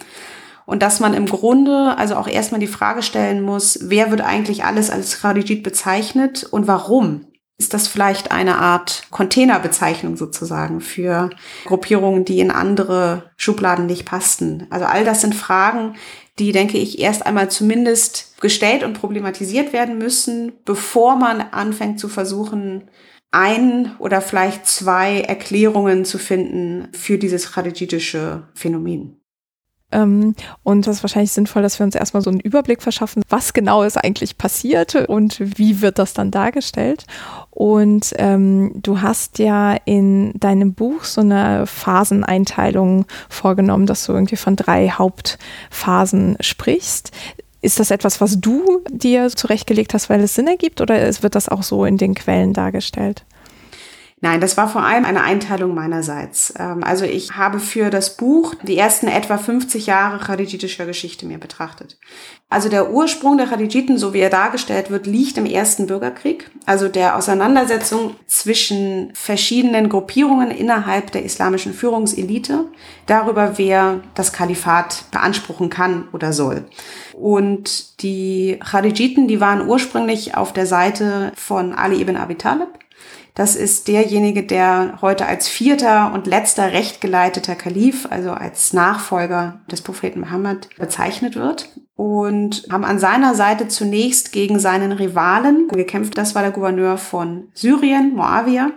Und 0.70 0.84
dass 0.84 1.00
man 1.00 1.16
im 1.16 1.26
Grunde 1.26 1.98
also 1.98 2.14
auch 2.16 2.28
erstmal 2.28 2.60
die 2.60 2.68
Frage 2.68 3.02
stellen 3.02 3.42
muss, 3.42 3.80
wer 3.82 4.12
wird 4.12 4.22
eigentlich 4.22 4.66
alles 4.66 4.92
als 4.92 5.20
Khadijit 5.20 5.64
bezeichnet 5.64 6.44
und 6.44 6.68
warum? 6.68 7.26
Ist 7.58 7.74
das 7.74 7.88
vielleicht 7.88 8.32
eine 8.32 8.60
Art 8.60 9.08
Containerbezeichnung 9.10 10.16
sozusagen 10.16 10.80
für 10.80 11.32
Gruppierungen, 11.66 12.24
die 12.24 12.40
in 12.40 12.52
andere 12.52 13.32
Schubladen 13.36 13.88
nicht 13.88 14.06
passten? 14.06 14.68
Also 14.70 14.86
all 14.86 15.04
das 15.04 15.22
sind 15.22 15.34
Fragen, 15.34 15.96
die, 16.38 16.52
denke 16.52 16.78
ich, 16.78 17.00
erst 17.00 17.26
einmal 17.26 17.50
zumindest 17.50 18.40
gestellt 18.40 18.84
und 18.84 18.94
problematisiert 18.94 19.74
werden 19.74 19.98
müssen, 19.98 20.52
bevor 20.66 21.16
man 21.16 21.42
anfängt 21.42 22.00
zu 22.00 22.10
versuchen, 22.10 22.92
ein 23.32 23.96
oder 23.98 24.22
vielleicht 24.22 24.68
zwei 24.68 25.22
Erklärungen 25.22 26.06
zu 26.06 26.20
finden 26.20 26.90
für 26.94 27.18
dieses 27.18 27.54
khadijitische 27.54 28.44
Phänomen. 28.54 29.19
Ähm, 29.92 30.36
und 30.64 30.86
das 30.86 30.98
ist 30.98 31.04
wahrscheinlich 31.04 31.32
sinnvoll, 31.32 31.62
dass 31.62 31.80
wir 31.80 31.86
uns 31.86 31.96
erstmal 31.96 32.22
so 32.22 32.30
einen 32.30 32.40
Überblick 32.40 32.82
verschaffen, 32.82 33.24
was 33.30 33.54
genau 33.54 33.84
ist 33.84 33.98
eigentlich 33.98 34.38
passiert 34.38 34.96
und 34.96 35.40
wie 35.40 35.82
wird 35.82 35.98
das 36.00 36.14
dann 36.14 36.32
dargestellt. 36.32 37.06
Und 37.50 38.14
ähm, 38.18 38.74
du 38.76 39.02
hast 39.02 39.40
ja 39.40 39.76
in 39.86 40.34
deinem 40.40 40.74
Buch 40.74 41.04
so 41.04 41.22
eine 41.22 41.66
Phaseneinteilung 41.66 43.06
vorgenommen, 43.30 43.86
dass 43.86 44.06
du 44.06 44.14
irgendwie 44.14 44.38
von 44.38 44.56
drei 44.56 44.90
Hauptphasen 44.90 46.38
sprichst. 46.40 47.12
Ist 47.62 47.80
das 47.80 47.92
etwas, 47.92 48.22
was 48.22 48.40
du 48.40 48.82
dir 48.90 49.30
zurechtgelegt 49.30 49.94
hast, 49.94 50.10
weil 50.10 50.22
es 50.22 50.36
Sinn 50.36 50.48
ergibt, 50.48 50.80
oder 50.80 50.96
wird 50.96 51.36
das 51.36 51.50
auch 51.50 51.64
so 51.64 51.84
in 51.84 51.98
den 51.98 52.16
Quellen 52.16 52.54
dargestellt? 52.54 53.26
Nein, 54.22 54.42
das 54.42 54.58
war 54.58 54.68
vor 54.68 54.84
allem 54.84 55.06
eine 55.06 55.24
Einteilung 55.24 55.74
meinerseits. 55.74 56.54
Ähm, 56.60 56.84
also 56.84 57.06
ich 57.06 57.32
habe 57.38 57.60
für 57.60 57.90
das 57.90 58.18
Buch 58.18 58.54
die 58.64 58.78
ersten 58.78 59.08
etwa 59.08 59.38
50 59.38 59.86
Jahre 59.86 60.20
khadijitischer 60.20 60.86
Geschichte 60.86 61.26
mir 61.26 61.38
betrachtet. 61.38 61.98
Also 62.50 62.68
der 62.68 62.92
Ursprung 62.92 63.38
der 63.38 63.48
Khadijiten, 63.48 63.98
so 63.98 64.14
wie 64.14 64.20
er 64.20 64.32
dargestellt 64.32 64.90
wird, 64.90 65.06
liegt 65.06 65.38
im 65.38 65.46
ersten 65.46 65.86
Bürgerkrieg, 65.88 66.50
also 66.66 66.90
der 66.90 67.16
Auseinandersetzung 67.16 68.16
zwischen 68.26 69.12
verschiedenen 69.14 69.88
Gruppierungen 69.88 70.50
innerhalb 70.50 71.12
der 71.12 71.24
islamischen 71.24 71.74
Führungselite 71.74 72.66
darüber, 73.06 73.58
wer 73.58 74.02
das 74.16 74.34
Kalifat 74.34 75.06
beanspruchen 75.12 75.70
kann 75.70 76.08
oder 76.12 76.34
soll. 76.34 76.66
Und 77.14 78.02
die 78.02 78.60
Khadijiten, 78.60 79.28
die 79.28 79.40
waren 79.40 79.68
ursprünglich 79.68 80.36
auf 80.36 80.52
der 80.52 80.66
Seite 80.66 81.32
von 81.36 81.74
Ali 81.74 82.02
ibn 82.02 82.18
Abi 82.18 82.36
Talib 82.36 82.79
das 83.36 83.56
ist 83.56 83.88
derjenige, 83.88 84.44
der 84.44 85.00
heute 85.02 85.26
als 85.26 85.48
vierter 85.48 86.12
und 86.14 86.28
letzter 86.28 86.72
rechtgeleiteter 86.72 87.56
Kalif, 87.56 88.08
also 88.10 88.32
als 88.32 88.74
Nachfolger 88.74 89.62
des 89.72 89.82
Propheten 89.82 90.20
Mohammed 90.22 90.70
bezeichnet 90.78 91.36
wird. 91.36 91.70
Und 91.96 92.66
haben 92.72 92.86
an 92.86 92.98
seiner 92.98 93.36
Seite 93.36 93.68
zunächst 93.68 94.32
gegen 94.32 94.60
seinen 94.60 94.94
Rivalen 94.94 95.68
gekämpft. 95.68 96.18
Das 96.18 96.34
war 96.34 96.42
der 96.42 96.52
Gouverneur 96.52 96.98
von 96.98 97.50
Syrien, 97.54 98.16
Moawiyah, 98.16 98.72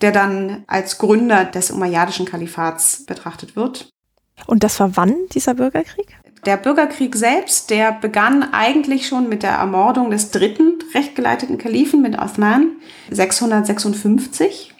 der 0.00 0.10
dann 0.10 0.64
als 0.66 0.98
Gründer 0.98 1.44
des 1.44 1.70
Umayyadischen 1.70 2.26
Kalifats 2.26 3.04
betrachtet 3.06 3.54
wird. 3.54 3.88
Und 4.46 4.64
das 4.64 4.80
war 4.80 4.96
wann, 4.96 5.14
dieser 5.32 5.54
Bürgerkrieg? 5.54 6.16
Der 6.46 6.56
Bürgerkrieg 6.56 7.16
selbst, 7.16 7.68
der 7.70 7.92
begann 7.92 8.52
eigentlich 8.52 9.06
schon 9.06 9.28
mit 9.28 9.42
der 9.42 9.52
Ermordung 9.52 10.10
des 10.10 10.30
dritten 10.30 10.78
rechtgeleiteten 10.94 11.58
Kalifen 11.58 12.00
mit 12.00 12.18
Othman 12.18 12.76
656. 13.10 14.74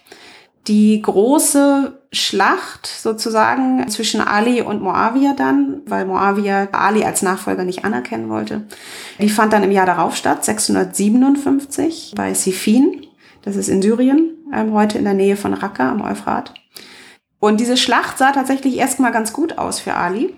Die 0.67 1.01
große 1.03 2.01
Schlacht 2.13 2.87
sozusagen 2.87 3.87
zwischen 3.89 4.21
Ali 4.21 4.63
und 4.63 4.83
Muawiyah 4.83 5.35
dann, 5.35 5.83
weil 5.87 6.07
Muawiyah 6.07 6.69
Ali 6.73 7.05
als 7.05 7.23
Nachfolger 7.23 7.65
nicht 7.65 7.85
anerkennen 7.85 8.29
wollte, 8.29 8.67
die 9.19 9.29
fand 9.29 9.53
dann 9.53 9.63
im 9.63 9.71
Jahr 9.71 9.87
darauf 9.87 10.17
statt, 10.17 10.45
657 10.45 12.15
bei 12.17 12.35
Sifin. 12.35 13.07
Das 13.43 13.57
ist 13.57 13.69
in 13.69 13.81
Syrien, 13.81 14.37
ähm, 14.53 14.73
heute 14.73 14.99
in 14.99 15.05
der 15.05 15.15
Nähe 15.15 15.37
von 15.37 15.55
Raqqa 15.55 15.91
am 15.91 16.03
Euphrat. 16.03 16.55
Und 17.39 17.61
diese 17.61 17.79
Schlacht 17.79 18.19
sah 18.19 18.33
tatsächlich 18.33 18.77
erstmal 18.77 19.13
ganz 19.13 19.33
gut 19.33 19.57
aus 19.57 19.81
für 19.81 19.95
Ali. 19.95 20.35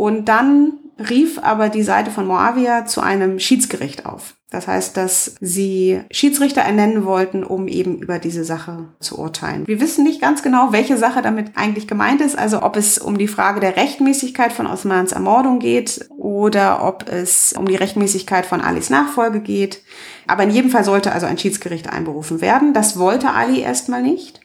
Und 0.00 0.30
dann 0.30 0.78
rief 1.10 1.38
aber 1.42 1.68
die 1.68 1.82
Seite 1.82 2.10
von 2.10 2.26
Moavia 2.26 2.86
zu 2.86 3.02
einem 3.02 3.38
Schiedsgericht 3.38 4.06
auf. 4.06 4.34
Das 4.48 4.66
heißt, 4.66 4.96
dass 4.96 5.34
sie 5.42 6.00
Schiedsrichter 6.10 6.62
ernennen 6.62 7.04
wollten, 7.04 7.44
um 7.44 7.68
eben 7.68 7.98
über 7.98 8.18
diese 8.18 8.42
Sache 8.42 8.88
zu 9.00 9.18
urteilen. 9.18 9.66
Wir 9.66 9.78
wissen 9.78 10.02
nicht 10.02 10.22
ganz 10.22 10.42
genau, 10.42 10.72
welche 10.72 10.96
Sache 10.96 11.20
damit 11.20 11.50
eigentlich 11.54 11.86
gemeint 11.86 12.22
ist, 12.22 12.38
also 12.38 12.62
ob 12.62 12.76
es 12.76 12.96
um 12.96 13.18
die 13.18 13.28
Frage 13.28 13.60
der 13.60 13.76
Rechtmäßigkeit 13.76 14.54
von 14.54 14.66
Osmans 14.66 15.12
Ermordung 15.12 15.58
geht 15.58 16.08
oder 16.16 16.82
ob 16.82 17.06
es 17.06 17.52
um 17.52 17.66
die 17.66 17.76
Rechtmäßigkeit 17.76 18.46
von 18.46 18.62
Alis 18.62 18.88
Nachfolge 18.88 19.40
geht. 19.40 19.82
Aber 20.26 20.44
in 20.44 20.50
jedem 20.50 20.70
Fall 20.70 20.84
sollte 20.84 21.12
also 21.12 21.26
ein 21.26 21.36
Schiedsgericht 21.36 21.92
einberufen 21.92 22.40
werden. 22.40 22.72
Das 22.72 22.98
wollte 22.98 23.34
Ali 23.34 23.60
erstmal 23.60 24.02
nicht 24.02 24.39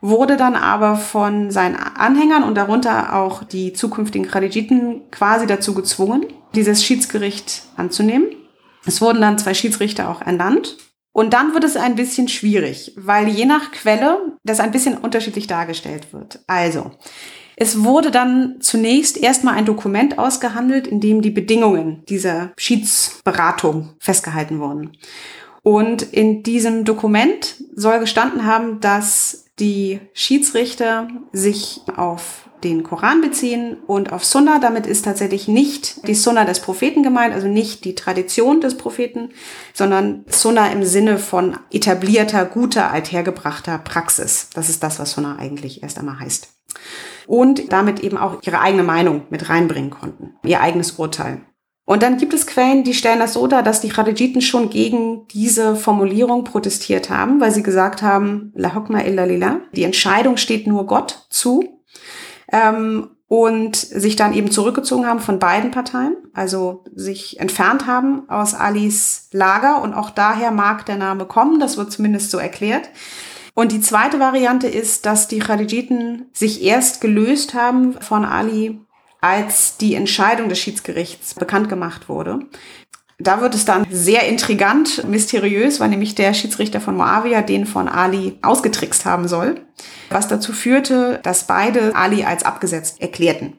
wurde 0.00 0.36
dann 0.36 0.54
aber 0.54 0.96
von 0.96 1.50
seinen 1.50 1.76
Anhängern 1.76 2.42
und 2.42 2.56
darunter 2.56 3.14
auch 3.14 3.44
die 3.44 3.72
zukünftigen 3.72 4.28
Khadijiten 4.28 5.10
quasi 5.10 5.46
dazu 5.46 5.74
gezwungen, 5.74 6.26
dieses 6.54 6.84
Schiedsgericht 6.84 7.62
anzunehmen. 7.76 8.28
Es 8.86 9.00
wurden 9.00 9.20
dann 9.20 9.38
zwei 9.38 9.54
Schiedsrichter 9.54 10.08
auch 10.08 10.22
ernannt. 10.22 10.76
Und 11.12 11.32
dann 11.32 11.54
wird 11.54 11.64
es 11.64 11.76
ein 11.76 11.94
bisschen 11.94 12.28
schwierig, 12.28 12.92
weil 12.96 13.28
je 13.28 13.46
nach 13.46 13.72
Quelle 13.72 14.36
das 14.44 14.60
ein 14.60 14.70
bisschen 14.70 14.98
unterschiedlich 14.98 15.46
dargestellt 15.46 16.12
wird. 16.12 16.40
Also, 16.46 16.90
es 17.56 17.82
wurde 17.82 18.10
dann 18.10 18.56
zunächst 18.60 19.16
erstmal 19.16 19.54
ein 19.54 19.64
Dokument 19.64 20.18
ausgehandelt, 20.18 20.86
in 20.86 21.00
dem 21.00 21.22
die 21.22 21.30
Bedingungen 21.30 22.04
dieser 22.06 22.52
Schiedsberatung 22.58 23.94
festgehalten 23.98 24.60
wurden. 24.60 24.92
Und 25.62 26.02
in 26.02 26.42
diesem 26.42 26.84
Dokument 26.84 27.64
soll 27.74 27.98
gestanden 27.98 28.44
haben, 28.44 28.80
dass 28.80 29.45
die 29.58 30.00
Schiedsrichter 30.12 31.08
sich 31.32 31.80
auf 31.96 32.48
den 32.62 32.82
Koran 32.82 33.20
beziehen 33.20 33.76
und 33.86 34.12
auf 34.12 34.24
Sunna. 34.24 34.58
Damit 34.58 34.86
ist 34.86 35.04
tatsächlich 35.04 35.48
nicht 35.48 36.06
die 36.06 36.14
Sunna 36.14 36.44
des 36.44 36.60
Propheten 36.60 37.02
gemeint, 37.02 37.34
also 37.34 37.48
nicht 37.48 37.84
die 37.84 37.94
Tradition 37.94 38.60
des 38.60 38.76
Propheten, 38.76 39.30
sondern 39.72 40.24
Sunna 40.28 40.70
im 40.72 40.84
Sinne 40.84 41.18
von 41.18 41.58
etablierter, 41.70 42.44
guter, 42.44 42.90
althergebrachter 42.90 43.78
Praxis. 43.78 44.50
Das 44.54 44.68
ist 44.68 44.82
das, 44.82 44.98
was 44.98 45.12
Sunna 45.12 45.36
eigentlich 45.38 45.82
erst 45.82 45.98
einmal 45.98 46.20
heißt. 46.20 46.48
Und 47.26 47.72
damit 47.72 48.00
eben 48.00 48.18
auch 48.18 48.42
ihre 48.42 48.60
eigene 48.60 48.82
Meinung 48.82 49.22
mit 49.30 49.48
reinbringen 49.48 49.90
konnten, 49.90 50.34
ihr 50.44 50.60
eigenes 50.60 50.92
Urteil. 50.92 51.40
Und 51.86 52.02
dann 52.02 52.18
gibt 52.18 52.34
es 52.34 52.46
Quellen, 52.46 52.82
die 52.82 52.94
stellen 52.94 53.20
das 53.20 53.34
so 53.34 53.46
dar, 53.46 53.62
dass 53.62 53.80
die 53.80 53.88
Khadijiten 53.88 54.42
schon 54.42 54.70
gegen 54.70 55.26
diese 55.28 55.76
Formulierung 55.76 56.42
protestiert 56.42 57.10
haben, 57.10 57.40
weil 57.40 57.52
sie 57.52 57.62
gesagt 57.62 58.02
haben, 58.02 58.52
La 58.54 58.74
hukma 58.74 59.00
illa 59.00 59.24
lillah, 59.24 59.60
die 59.72 59.84
Entscheidung 59.84 60.36
steht 60.36 60.66
nur 60.66 60.86
Gott 60.86 61.26
zu. 61.30 61.64
Ähm, 62.52 63.10
und 63.28 63.74
sich 63.74 64.14
dann 64.14 64.34
eben 64.34 64.52
zurückgezogen 64.52 65.06
haben 65.06 65.18
von 65.18 65.40
beiden 65.40 65.72
Parteien, 65.72 66.16
also 66.32 66.84
sich 66.94 67.40
entfernt 67.40 67.86
haben 67.86 68.28
aus 68.28 68.54
Alis 68.54 69.28
Lager. 69.32 69.82
Und 69.82 69.94
auch 69.94 70.10
daher 70.10 70.52
mag 70.52 70.86
der 70.86 70.96
Name 70.96 71.24
kommen, 71.24 71.58
das 71.58 71.76
wird 71.76 71.90
zumindest 71.90 72.30
so 72.30 72.38
erklärt. 72.38 72.88
Und 73.54 73.72
die 73.72 73.80
zweite 73.80 74.20
Variante 74.20 74.68
ist, 74.68 75.06
dass 75.06 75.28
die 75.28 75.38
Khadijiten 75.38 76.26
sich 76.32 76.62
erst 76.62 77.00
gelöst 77.00 77.54
haben 77.54 77.94
von 78.00 78.24
Ali, 78.24 78.80
als 79.26 79.76
die 79.76 79.96
Entscheidung 79.96 80.48
des 80.48 80.60
Schiedsgerichts 80.60 81.34
bekannt 81.34 81.68
gemacht 81.68 82.08
wurde. 82.08 82.38
Da 83.18 83.40
wird 83.40 83.54
es 83.54 83.64
dann 83.64 83.86
sehr 83.90 84.28
intrigant, 84.28 85.08
mysteriös, 85.08 85.80
weil 85.80 85.88
nämlich 85.88 86.14
der 86.14 86.32
Schiedsrichter 86.32 86.80
von 86.80 86.96
Moavia 86.96 87.42
den 87.42 87.66
von 87.66 87.88
Ali 87.88 88.38
ausgetrickst 88.42 89.04
haben 89.04 89.26
soll, 89.26 89.62
was 90.10 90.28
dazu 90.28 90.52
führte, 90.52 91.18
dass 91.22 91.46
beide 91.46 91.96
Ali 91.96 92.24
als 92.24 92.44
abgesetzt 92.44 93.00
erklärten. 93.00 93.54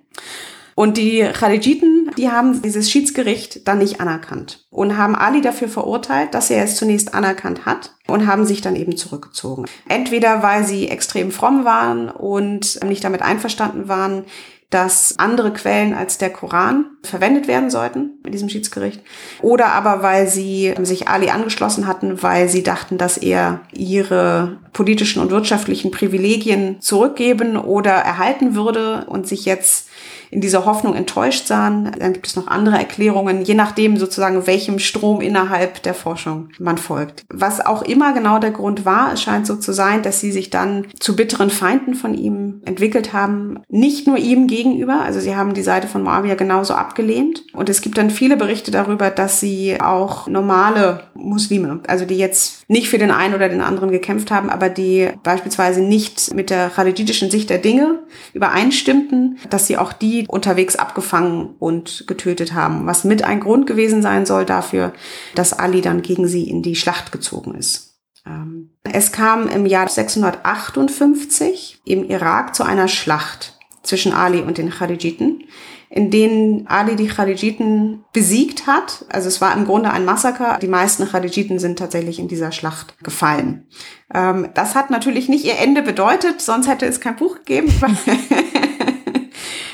Und 0.75 0.97
die 0.97 1.27
Khalijiten, 1.33 2.11
die 2.17 2.29
haben 2.29 2.61
dieses 2.61 2.91
Schiedsgericht 2.91 3.67
dann 3.67 3.79
nicht 3.79 3.99
anerkannt 3.99 4.67
und 4.69 4.95
haben 4.95 5.15
Ali 5.15 5.41
dafür 5.41 5.69
verurteilt, 5.69 6.35
dass 6.35 6.51
er 6.51 6.63
es 6.63 6.75
zunächst 6.75 7.15
anerkannt 7.15 7.65
hat 7.65 7.95
und 8.07 8.27
haben 8.27 8.45
sich 8.45 8.61
dann 8.61 8.75
eben 8.75 8.95
zurückgezogen. 8.95 9.65
Entweder 9.89 10.43
weil 10.43 10.65
sie 10.65 10.87
extrem 10.87 11.31
fromm 11.31 11.65
waren 11.65 12.09
und 12.09 12.79
nicht 12.85 13.03
damit 13.03 13.23
einverstanden 13.23 13.87
waren, 13.87 14.25
dass 14.69 15.17
andere 15.17 15.53
Quellen 15.53 15.93
als 15.93 16.17
der 16.17 16.29
Koran 16.29 16.85
verwendet 17.01 17.47
werden 17.47 17.69
sollten 17.69 18.19
in 18.25 18.33
diesem 18.33 18.49
Schiedsgericht. 18.49 19.01
Oder 19.41 19.67
aber 19.67 20.03
weil 20.03 20.27
sie 20.27 20.73
sich 20.81 21.07
Ali 21.07 21.29
angeschlossen 21.29 21.87
hatten, 21.87 22.21
weil 22.21 22.49
sie 22.49 22.63
dachten, 22.63 22.97
dass 22.97 23.17
er 23.17 23.61
ihre 23.71 24.57
politischen 24.73 25.21
und 25.21 25.31
wirtschaftlichen 25.31 25.91
Privilegien 25.91 26.81
zurückgeben 26.81 27.55
oder 27.55 27.91
erhalten 27.91 28.55
würde 28.55 29.05
und 29.07 29.25
sich 29.25 29.45
jetzt 29.45 29.86
in 30.29 30.41
dieser 30.41 30.65
Hoffnung 30.65 30.95
enttäuscht 30.95 31.47
sahen. 31.47 31.91
Dann 31.99 32.13
gibt 32.13 32.27
es 32.27 32.35
noch 32.35 32.47
andere 32.47 32.77
Erklärungen, 32.77 33.41
je 33.43 33.53
nachdem 33.53 33.97
sozusagen, 33.97 34.47
welchem 34.47 34.79
Strom 34.79 35.21
innerhalb 35.21 35.83
der 35.83 35.93
Forschung 35.93 36.49
man 36.59 36.77
folgt. 36.77 37.23
Was 37.29 37.65
auch 37.65 37.81
immer 37.81 38.13
genau 38.13 38.39
der 38.39 38.51
Grund 38.51 38.85
war, 38.85 39.13
es 39.13 39.21
scheint 39.21 39.47
so 39.47 39.55
zu 39.55 39.73
sein, 39.73 40.01
dass 40.03 40.19
sie 40.19 40.31
sich 40.31 40.49
dann 40.49 40.87
zu 40.99 41.15
bitteren 41.15 41.49
Feinden 41.49 41.95
von 41.95 42.13
ihm 42.13 42.61
entwickelt 42.65 43.13
haben. 43.13 43.59
Nicht 43.69 44.07
nur 44.07 44.17
ihm 44.17 44.47
gegenüber, 44.47 45.01
also 45.01 45.19
sie 45.19 45.35
haben 45.35 45.53
die 45.53 45.61
Seite 45.61 45.87
von 45.87 46.03
Moawia 46.03 46.35
genauso 46.35 46.73
abgelehnt. 46.73 47.43
Und 47.53 47.69
es 47.69 47.81
gibt 47.81 47.97
dann 47.97 48.09
viele 48.09 48.37
Berichte 48.37 48.71
darüber, 48.71 49.09
dass 49.09 49.39
sie 49.39 49.79
auch 49.81 50.27
normale 50.27 51.03
Muslime, 51.13 51.81
also 51.87 52.05
die 52.05 52.17
jetzt 52.17 52.69
nicht 52.69 52.89
für 52.89 52.97
den 52.97 53.11
einen 53.11 53.33
oder 53.33 53.49
den 53.49 53.61
anderen 53.61 53.91
gekämpft 53.91 54.31
haben, 54.31 54.49
aber 54.49 54.69
die 54.69 55.09
beispielsweise 55.23 55.81
nicht 55.81 56.33
mit 56.33 56.49
der 56.49 56.69
khaliditischen 56.69 57.31
Sicht 57.31 57.49
der 57.49 57.57
Dinge 57.57 57.99
übereinstimmten, 58.33 59.37
dass 59.49 59.67
sie 59.67 59.77
auch 59.77 59.93
die 59.93 60.16
unterwegs 60.27 60.75
abgefangen 60.75 61.55
und 61.59 62.05
getötet 62.07 62.53
haben, 62.53 62.85
was 62.85 63.03
mit 63.03 63.23
ein 63.23 63.39
Grund 63.39 63.67
gewesen 63.67 64.01
sein 64.01 64.25
soll 64.25 64.45
dafür, 64.45 64.93
dass 65.35 65.53
Ali 65.53 65.81
dann 65.81 66.01
gegen 66.01 66.27
sie 66.27 66.49
in 66.49 66.61
die 66.63 66.75
Schlacht 66.75 67.11
gezogen 67.11 67.55
ist. 67.55 67.87
Ähm, 68.25 68.71
es 68.83 69.11
kam 69.11 69.47
im 69.47 69.65
Jahr 69.65 69.87
658 69.87 71.81
im 71.85 72.09
Irak 72.09 72.55
zu 72.55 72.63
einer 72.63 72.87
Schlacht 72.87 73.57
zwischen 73.83 74.13
Ali 74.13 74.41
und 74.41 74.57
den 74.57 74.69
Kharijiten, 74.69 75.43
in 75.89 76.11
denen 76.11 76.67
Ali 76.67 76.95
die 76.95 77.07
Kharijiten 77.07 78.03
besiegt 78.11 78.67
hat. 78.67 79.05
Also 79.09 79.29
es 79.29 79.39
war 79.39 79.55
im 79.55 79.65
Grunde 79.65 79.91
ein 79.91 80.05
Massaker. 80.05 80.59
Die 80.61 80.67
meisten 80.67 81.07
Kharijiten 81.07 81.59
sind 81.59 81.79
tatsächlich 81.79 82.19
in 82.19 82.27
dieser 82.27 82.51
Schlacht 82.51 82.99
gefallen. 83.03 83.67
Ähm, 84.13 84.49
das 84.53 84.75
hat 84.75 84.89
natürlich 84.89 85.29
nicht 85.29 85.45
ihr 85.45 85.57
Ende 85.59 85.81
bedeutet, 85.81 86.41
sonst 86.41 86.67
hätte 86.67 86.85
es 86.85 86.99
kein 86.99 87.15
Buch 87.15 87.37
gegeben. 87.37 87.73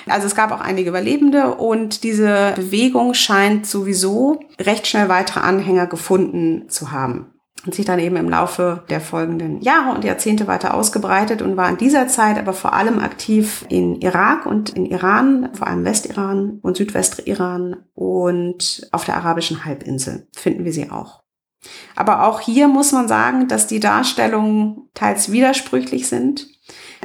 Also 0.08 0.28
es 0.28 0.36
gab 0.36 0.52
auch 0.52 0.62
einige 0.62 0.90
Überlebende 0.90 1.56
und 1.56 2.04
diese 2.04 2.54
Bewegung 2.56 3.14
scheint 3.14 3.66
sowieso 3.66 4.40
recht 4.60 4.88
schnell 4.88 5.10
weitere 5.10 5.40
Anhänger 5.40 5.88
gefunden 5.88 6.70
zu 6.70 6.92
haben 6.92 7.34
und 7.66 7.74
sich 7.74 7.86
dann 7.86 8.00
eben 8.00 8.18
im 8.18 8.30
Laufe 8.30 8.84
der 8.90 9.00
folgenden 9.00 9.62
Jahre 9.62 9.96
und 9.96 10.04
Jahrzehnte 10.04 10.48
weiter 10.48 10.74
ausgebreitet 10.74 11.42
und 11.42 11.56
war 11.56 11.70
in 11.70 11.78
dieser 11.78 12.08
Zeit 12.08 12.38
aber 12.38 12.54
vor 12.54 12.74
allem 12.74 13.00
aktiv 13.00 13.66
in 13.70 14.02
Irak 14.02 14.46
und 14.46 14.72
in 14.72 14.86
Iran, 14.86 15.50
vor 15.54 15.68
allem 15.68 15.86
Westiran 15.86 16.60
und 16.62 16.78
Südwestiran 16.78 17.78
und 17.94 18.88
auf 18.92 19.06
der 19.06 19.16
arabischen 19.16 19.64
Halbinsel 19.66 20.28
finden 20.36 20.66
wir 20.66 20.74
sie 20.74 20.92
auch. 20.92 21.24
Aber 21.96 22.28
auch 22.28 22.42
hier 22.42 22.68
muss 22.68 22.92
man 22.92 23.08
sagen, 23.08 23.48
dass 23.48 23.68
die 23.68 23.80
Darstellungen 23.80 24.90
teils 24.94 25.32
widersprüchlich 25.32 26.10
sind. 26.10 26.48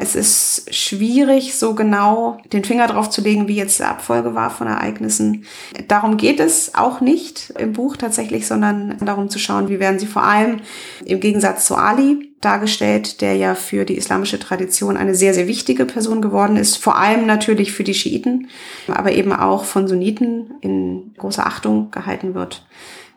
Es 0.00 0.14
ist 0.14 0.72
schwierig, 0.72 1.56
so 1.56 1.74
genau 1.74 2.38
den 2.52 2.64
Finger 2.64 2.86
drauf 2.86 3.10
zu 3.10 3.20
legen, 3.20 3.48
wie 3.48 3.56
jetzt 3.56 3.78
die 3.80 3.84
Abfolge 3.84 4.34
war 4.34 4.50
von 4.50 4.66
Ereignissen. 4.66 5.44
Darum 5.88 6.16
geht 6.16 6.40
es 6.40 6.74
auch 6.74 7.00
nicht 7.00 7.52
im 7.58 7.72
Buch 7.72 7.96
tatsächlich, 7.96 8.46
sondern 8.46 8.96
darum 9.00 9.28
zu 9.28 9.38
schauen, 9.38 9.68
wie 9.68 9.80
werden 9.80 9.98
sie 9.98 10.06
vor 10.06 10.22
allem 10.22 10.60
im 11.04 11.20
Gegensatz 11.20 11.66
zu 11.66 11.74
Ali 11.74 12.32
dargestellt, 12.40 13.20
der 13.20 13.34
ja 13.34 13.56
für 13.56 13.84
die 13.84 13.96
islamische 13.96 14.38
Tradition 14.38 14.96
eine 14.96 15.14
sehr, 15.14 15.34
sehr 15.34 15.48
wichtige 15.48 15.84
Person 15.84 16.22
geworden 16.22 16.56
ist. 16.56 16.76
Vor 16.76 16.96
allem 16.96 17.26
natürlich 17.26 17.72
für 17.72 17.84
die 17.84 17.94
Schiiten, 17.94 18.48
aber 18.86 19.12
eben 19.12 19.32
auch 19.32 19.64
von 19.64 19.88
Sunniten 19.88 20.52
in 20.60 21.14
großer 21.18 21.46
Achtung 21.46 21.90
gehalten 21.90 22.34
wird 22.34 22.64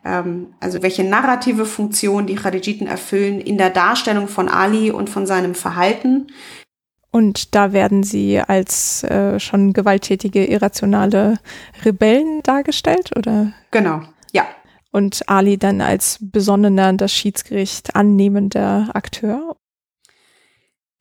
ähm, 0.03 0.47
also 0.59 0.81
welche 0.81 1.03
narrative 1.03 1.65
Funktion 1.65 2.25
die 2.25 2.35
Khadijiten 2.35 2.87
erfüllen 2.87 3.39
in 3.39 3.59
der 3.59 3.69
Darstellung 3.69 4.27
von 4.27 4.49
Ali 4.49 4.89
und 4.89 5.11
von 5.11 5.27
seinem 5.27 5.53
Verhalten 5.53 6.27
und 7.11 7.53
da 7.55 7.73
werden 7.73 8.03
sie 8.03 8.39
als 8.39 9.03
äh, 9.03 9.39
schon 9.39 9.73
gewalttätige, 9.73 10.45
irrationale 10.45 11.37
Rebellen 11.83 12.41
dargestellt, 12.43 13.11
oder? 13.17 13.51
Genau, 13.71 14.01
ja. 14.31 14.47
Und 14.91 15.27
Ali 15.27 15.57
dann 15.57 15.81
als 15.81 16.17
besonnener, 16.21 16.93
das 16.93 17.13
Schiedsgericht 17.13 17.95
annehmender 17.95 18.89
Akteur? 18.93 19.55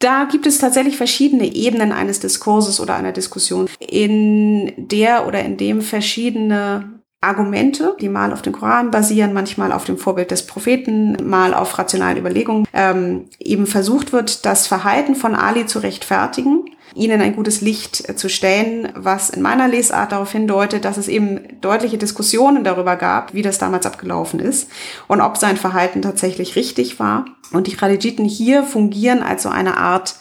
Da 0.00 0.24
gibt 0.24 0.46
es 0.46 0.58
tatsächlich 0.58 0.96
verschiedene 0.96 1.46
Ebenen 1.46 1.92
eines 1.92 2.20
Diskurses 2.20 2.80
oder 2.80 2.96
einer 2.96 3.12
Diskussion, 3.12 3.68
in 3.78 4.72
der 4.76 5.26
oder 5.26 5.44
in 5.44 5.58
dem 5.58 5.82
verschiedene 5.82 6.99
Argumente, 7.20 7.96
die 8.00 8.08
mal 8.08 8.32
auf 8.32 8.40
dem 8.40 8.54
Koran 8.54 8.90
basieren, 8.90 9.34
manchmal 9.34 9.72
auf 9.72 9.84
dem 9.84 9.98
Vorbild 9.98 10.30
des 10.30 10.46
Propheten, 10.46 11.16
mal 11.22 11.52
auf 11.52 11.78
rationalen 11.78 12.16
Überlegungen, 12.16 12.66
ähm, 12.72 13.26
eben 13.38 13.66
versucht 13.66 14.12
wird, 14.12 14.46
das 14.46 14.66
Verhalten 14.66 15.14
von 15.14 15.34
Ali 15.34 15.66
zu 15.66 15.80
rechtfertigen 15.80 16.64
ihnen 16.94 17.20
ein 17.20 17.36
gutes 17.36 17.60
Licht 17.60 18.08
äh, 18.08 18.16
zu 18.16 18.28
stellen, 18.28 18.88
was 18.94 19.30
in 19.30 19.42
meiner 19.42 19.68
Lesart 19.68 20.12
darauf 20.12 20.32
hindeutet, 20.32 20.84
dass 20.84 20.96
es 20.96 21.08
eben 21.08 21.60
deutliche 21.60 21.98
Diskussionen 21.98 22.64
darüber 22.64 22.96
gab, 22.96 23.34
wie 23.34 23.42
das 23.42 23.58
damals 23.58 23.86
abgelaufen 23.86 24.40
ist 24.40 24.70
und 25.08 25.20
ob 25.20 25.36
sein 25.36 25.56
Verhalten 25.56 26.02
tatsächlich 26.02 26.56
richtig 26.56 26.98
war. 26.98 27.24
Und 27.52 27.66
die 27.66 27.74
Khalijiten 27.74 28.24
hier 28.24 28.62
fungieren 28.62 29.22
als 29.22 29.42
so 29.42 29.48
eine 29.48 29.76
Art 29.76 30.14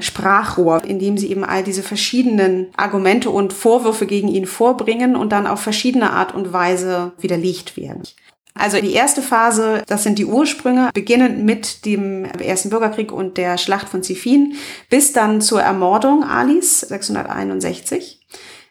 Sprachrohr, 0.00 0.84
in 0.84 0.98
dem 0.98 1.16
sie 1.16 1.30
eben 1.30 1.44
all 1.44 1.62
diese 1.62 1.82
verschiedenen 1.82 2.68
Argumente 2.76 3.30
und 3.30 3.52
Vorwürfe 3.52 4.06
gegen 4.06 4.28
ihn 4.28 4.46
vorbringen 4.46 5.14
und 5.14 5.30
dann 5.30 5.46
auf 5.46 5.60
verschiedene 5.60 6.10
Art 6.10 6.34
und 6.34 6.52
Weise 6.52 7.12
widerlegt 7.20 7.76
werden. 7.76 8.02
Also 8.54 8.80
die 8.80 8.92
erste 8.92 9.22
Phase, 9.22 9.82
das 9.86 10.02
sind 10.02 10.18
die 10.18 10.26
Ursprünge, 10.26 10.90
beginnend 10.92 11.44
mit 11.44 11.86
dem 11.86 12.24
Ersten 12.24 12.70
Bürgerkrieg 12.70 13.10
und 13.10 13.36
der 13.36 13.56
Schlacht 13.58 13.88
von 13.88 14.02
Zifin, 14.02 14.54
bis 14.90 15.12
dann 15.12 15.40
zur 15.40 15.62
Ermordung 15.62 16.22
Alis 16.22 16.80
661. 16.80 18.20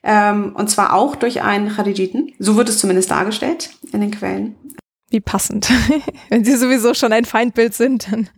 Ähm, 0.03 0.55
und 0.55 0.69
zwar 0.69 0.93
auch 0.93 1.15
durch 1.15 1.41
einen 1.41 1.69
Khadijiten. 1.69 2.33
So 2.39 2.55
wird 2.55 2.69
es 2.69 2.79
zumindest 2.79 3.11
dargestellt 3.11 3.71
in 3.91 4.01
den 4.01 4.11
Quellen. 4.11 4.55
Wie 5.11 5.19
passend. 5.19 5.69
Wenn 6.29 6.45
sie 6.45 6.55
sowieso 6.55 6.93
schon 6.93 7.11
ein 7.11 7.25
Feindbild 7.25 7.73
sind. 7.73 8.09
Dann. 8.09 8.29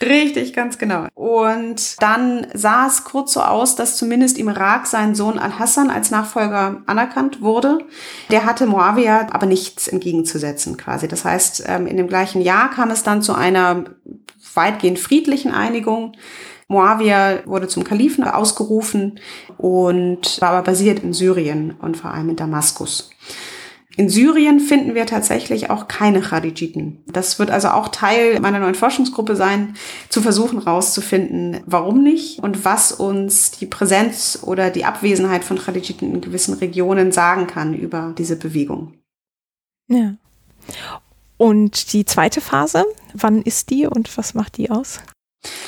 Richtig, 0.00 0.54
ganz 0.54 0.78
genau. 0.78 1.06
Und 1.14 2.02
dann 2.02 2.46
sah 2.54 2.86
es 2.86 3.04
kurz 3.04 3.34
so 3.34 3.42
aus, 3.42 3.76
dass 3.76 3.98
zumindest 3.98 4.38
im 4.38 4.48
Irak 4.48 4.86
sein 4.86 5.14
Sohn 5.14 5.38
Al-Hassan 5.38 5.90
als 5.90 6.10
Nachfolger 6.10 6.82
anerkannt 6.86 7.42
wurde. 7.42 7.78
Der 8.30 8.46
hatte 8.46 8.64
Muawiyah 8.64 9.28
aber 9.32 9.44
nichts 9.44 9.86
entgegenzusetzen 9.86 10.78
quasi. 10.78 11.08
Das 11.08 11.26
heißt, 11.26 11.64
ähm, 11.66 11.86
in 11.86 11.98
dem 11.98 12.08
gleichen 12.08 12.40
Jahr 12.40 12.70
kam 12.70 12.90
es 12.90 13.02
dann 13.02 13.20
zu 13.20 13.34
einer 13.34 13.84
weitgehend 14.54 14.98
friedlichen 14.98 15.52
Einigung. 15.52 16.16
Muawiyah 16.68 17.40
wurde 17.44 17.68
zum 17.68 17.84
Kalifen 17.84 18.24
ausgerufen 18.24 19.20
und 19.58 20.40
war 20.40 20.50
aber 20.50 20.62
basiert 20.62 21.00
in 21.00 21.12
Syrien 21.12 21.74
und 21.82 21.98
vor 21.98 22.12
allem 22.12 22.30
in 22.30 22.36
Damaskus. 22.36 23.10
In 23.96 24.08
Syrien 24.08 24.60
finden 24.60 24.94
wir 24.94 25.06
tatsächlich 25.06 25.70
auch 25.70 25.86
keine 25.86 26.20
Khadijiten. 26.20 27.02
Das 27.06 27.38
wird 27.38 27.50
also 27.50 27.68
auch 27.68 27.88
Teil 27.88 28.40
meiner 28.40 28.58
neuen 28.58 28.74
Forschungsgruppe 28.74 29.36
sein, 29.36 29.76
zu 30.08 30.20
versuchen 30.20 30.64
herauszufinden, 30.64 31.60
warum 31.66 32.02
nicht 32.02 32.40
und 32.40 32.64
was 32.64 32.92
uns 32.92 33.52
die 33.52 33.66
Präsenz 33.66 34.40
oder 34.42 34.70
die 34.70 34.84
Abwesenheit 34.84 35.44
von 35.44 35.58
Khadijiten 35.58 36.12
in 36.12 36.20
gewissen 36.20 36.54
Regionen 36.54 37.12
sagen 37.12 37.46
kann 37.46 37.74
über 37.74 38.14
diese 38.18 38.36
Bewegung. 38.36 38.94
Ja. 39.88 40.14
Und 41.36 41.92
die 41.92 42.04
zweite 42.04 42.40
Phase, 42.40 42.84
wann 43.12 43.42
ist 43.42 43.70
die 43.70 43.86
und 43.86 44.16
was 44.16 44.34
macht 44.34 44.56
die 44.56 44.70
aus? 44.70 45.00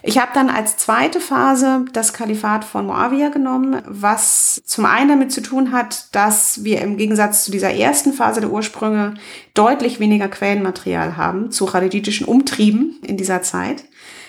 Ich 0.02 0.18
habe 0.18 0.30
dann 0.34 0.48
als 0.48 0.76
zweite 0.76 1.20
Phase 1.20 1.84
das 1.92 2.12
Kalifat 2.12 2.64
von 2.64 2.86
Moawiyah 2.86 3.28
genommen, 3.28 3.82
was 3.86 4.62
zum 4.64 4.86
einen 4.86 5.08
damit 5.08 5.32
zu 5.32 5.40
tun 5.40 5.72
hat, 5.72 6.14
dass 6.14 6.64
wir 6.64 6.80
im 6.80 6.96
Gegensatz 6.96 7.44
zu 7.44 7.50
dieser 7.50 7.72
ersten 7.72 8.12
Phase 8.12 8.40
der 8.40 8.50
Ursprünge 8.50 9.14
deutlich 9.54 10.00
weniger 10.00 10.28
Quellenmaterial 10.28 11.16
haben 11.16 11.50
zu 11.50 11.66
khadijitischen 11.66 12.26
Umtrieben 12.26 12.98
in 13.06 13.16
dieser 13.16 13.42
Zeit. 13.42 13.84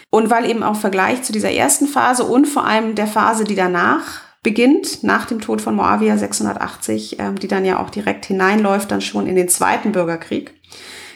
Und 0.10 0.30
weil 0.30 0.50
eben 0.50 0.64
auch 0.64 0.78
Vergleich 0.78 1.24
zu 1.24 1.34
dieser 1.34 1.52
ersten 1.52 1.88
Phase 1.88 2.24
und 2.24 2.46
vor 2.46 2.66
allem 2.66 2.96
der 2.96 3.08
Phase, 3.08 3.44
die 3.44 3.56
danach 3.56 4.22
beginnt, 4.42 5.04
nach 5.04 5.26
dem 5.26 5.42
Tod 5.42 5.62
von 5.62 5.76
Moawiyah 5.76 6.18
680, 6.18 7.20
ähm, 7.20 7.38
die 7.38 7.50
dann 7.50 7.66
ja 7.66 7.80
auch 7.80 7.90
direkt 7.90 8.26
hineinläuft, 8.26 8.90
dann 8.90 9.02
schon 9.02 9.28
in 9.28 9.36
den 9.36 9.50
Zweiten 9.50 9.92
Bürgerkrieg 9.92 10.54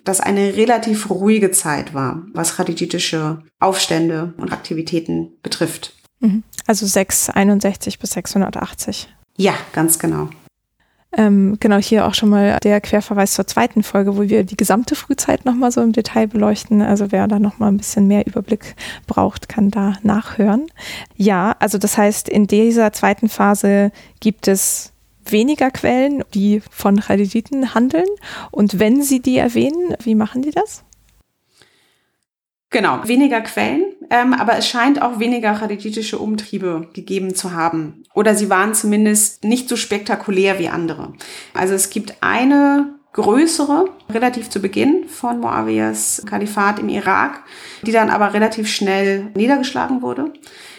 das 0.04 0.20
eine 0.20 0.56
relativ 0.56 1.10
ruhige 1.10 1.52
Zeit 1.52 1.94
war, 1.94 2.24
was 2.34 2.56
khadijitische 2.56 3.44
Aufstände 3.60 4.34
und 4.38 4.52
Aktivitäten 4.52 5.34
betrifft. 5.44 5.94
Mhm. 6.20 6.44
Also 6.68 6.86
661 6.86 8.00
bis 8.00 8.12
680. 8.12 9.14
Ja, 9.38 9.54
ganz 9.74 10.00
genau. 10.00 10.30
Ähm, 11.14 11.58
genau, 11.60 11.78
hier 11.78 12.08
auch 12.08 12.14
schon 12.14 12.30
mal 12.30 12.58
der 12.64 12.80
Querverweis 12.80 13.34
zur 13.34 13.46
zweiten 13.46 13.84
Folge, 13.84 14.16
wo 14.16 14.22
wir 14.22 14.46
die 14.46 14.56
gesamte 14.56 14.96
Frühzeit 14.96 15.44
nochmal 15.44 15.72
so 15.72 15.82
im 15.82 15.92
Detail 15.92 16.28
beleuchten. 16.28 16.82
Also 16.82 17.12
wer 17.12 17.28
da 17.28 17.38
nochmal 17.38 17.70
ein 17.70 17.78
bisschen 17.78 18.08
mehr 18.08 18.26
Überblick 18.26 18.76
braucht, 19.08 19.50
kann 19.50 19.72
da 19.72 19.98
nachhören. 20.04 20.68
Ja, 21.18 21.56
also 21.60 21.78
das 21.78 21.98
heißt, 21.98 22.30
in 22.30 22.48
dieser 22.48 22.94
zweiten 22.94 23.28
Phase 23.28 23.92
gibt 24.22 24.48
es 24.48 24.94
weniger 25.26 25.72
Quellen, 25.72 26.24
die 26.34 26.62
von 26.70 27.00
Khaliditen 27.00 27.74
handeln. 27.74 28.08
Und 28.52 28.80
wenn 28.80 29.02
sie 29.02 29.22
die 29.22 29.38
erwähnen, 29.38 29.96
wie 30.04 30.16
machen 30.16 30.42
die 30.42 30.52
das? 30.52 30.84
Genau, 32.70 33.02
weniger 33.06 33.42
Quellen, 33.42 33.84
ähm, 34.10 34.34
aber 34.34 34.58
es 34.58 34.66
scheint 34.66 35.02
auch 35.02 35.20
weniger 35.20 35.56
khadijitische 35.56 36.18
Umtriebe 36.18 36.88
gegeben 36.94 37.36
zu 37.36 37.52
haben. 37.52 38.06
Oder 38.14 38.34
sie 38.34 38.50
waren 38.50 38.74
zumindest 38.74 39.44
nicht 39.44 39.68
so 39.68 39.76
spektakulär 39.76 40.58
wie 40.58 40.70
andere. 40.70 41.14
Also 41.54 41.74
es 41.74 41.90
gibt 41.90 42.16
eine 42.22 42.96
größere, 43.12 43.90
relativ 44.10 44.50
zu 44.50 44.62
Beginn 44.62 45.10
von 45.10 45.42
Moawiyas 45.42 46.24
Kalifat 46.26 46.80
im 46.80 46.88
Irak, 46.88 47.44
die 47.82 47.92
dann 47.92 48.10
aber 48.10 48.34
relativ 48.34 48.70
schnell 48.70 49.32
niedergeschlagen 49.36 50.02
wurde. 50.02 50.32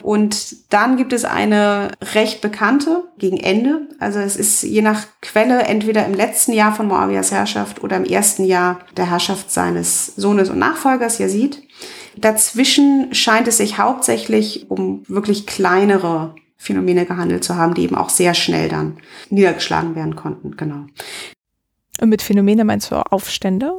Und 0.03 0.73
dann 0.73 0.97
gibt 0.97 1.13
es 1.13 1.25
eine 1.25 1.93
recht 2.15 2.41
bekannte 2.41 3.05
gegen 3.19 3.39
Ende. 3.39 3.89
Also 4.01 4.19
es 4.19 4.37
ist 4.37 4.63
je 4.63 4.83
nach 4.83 5.05
Quelle 5.21 5.63
entweder 5.63 6.05
im 6.05 6.15
letzten 6.15 6.53
Jahr 6.53 6.75
von 6.75 6.89
Moawiyas 6.89 7.31
Herrschaft 7.31 7.83
oder 7.83 7.97
im 7.97 8.05
ersten 8.05 8.45
Jahr 8.45 8.81
der 8.97 9.09
Herrschaft 9.09 9.51
seines 9.51 10.07
Sohnes 10.17 10.51
und 10.51 10.59
Nachfolgers 10.59 11.19
Yazid. 11.19 11.63
Dazwischen 12.17 13.15
scheint 13.15 13.49
es 13.49 13.59
sich 13.59 13.79
hauptsächlich 13.79 14.71
um 14.71 15.05
wirklich 15.09 15.47
kleinere 15.47 16.35
Phänomene 16.57 17.07
gehandelt 17.07 17.45
zu 17.45 17.57
haben, 17.57 17.75
die 17.75 17.83
eben 17.83 17.97
auch 17.97 18.09
sehr 18.09 18.35
schnell 18.35 18.69
dann 18.69 18.99
niedergeschlagen 19.31 19.95
werden 19.95 20.17
konnten. 20.17 20.57
Genau. 20.57 20.87
Und 22.01 22.09
mit 22.09 22.23
Phänomene 22.23 22.65
meinst 22.65 22.91
du 22.91 22.97
Aufstände? 22.97 23.73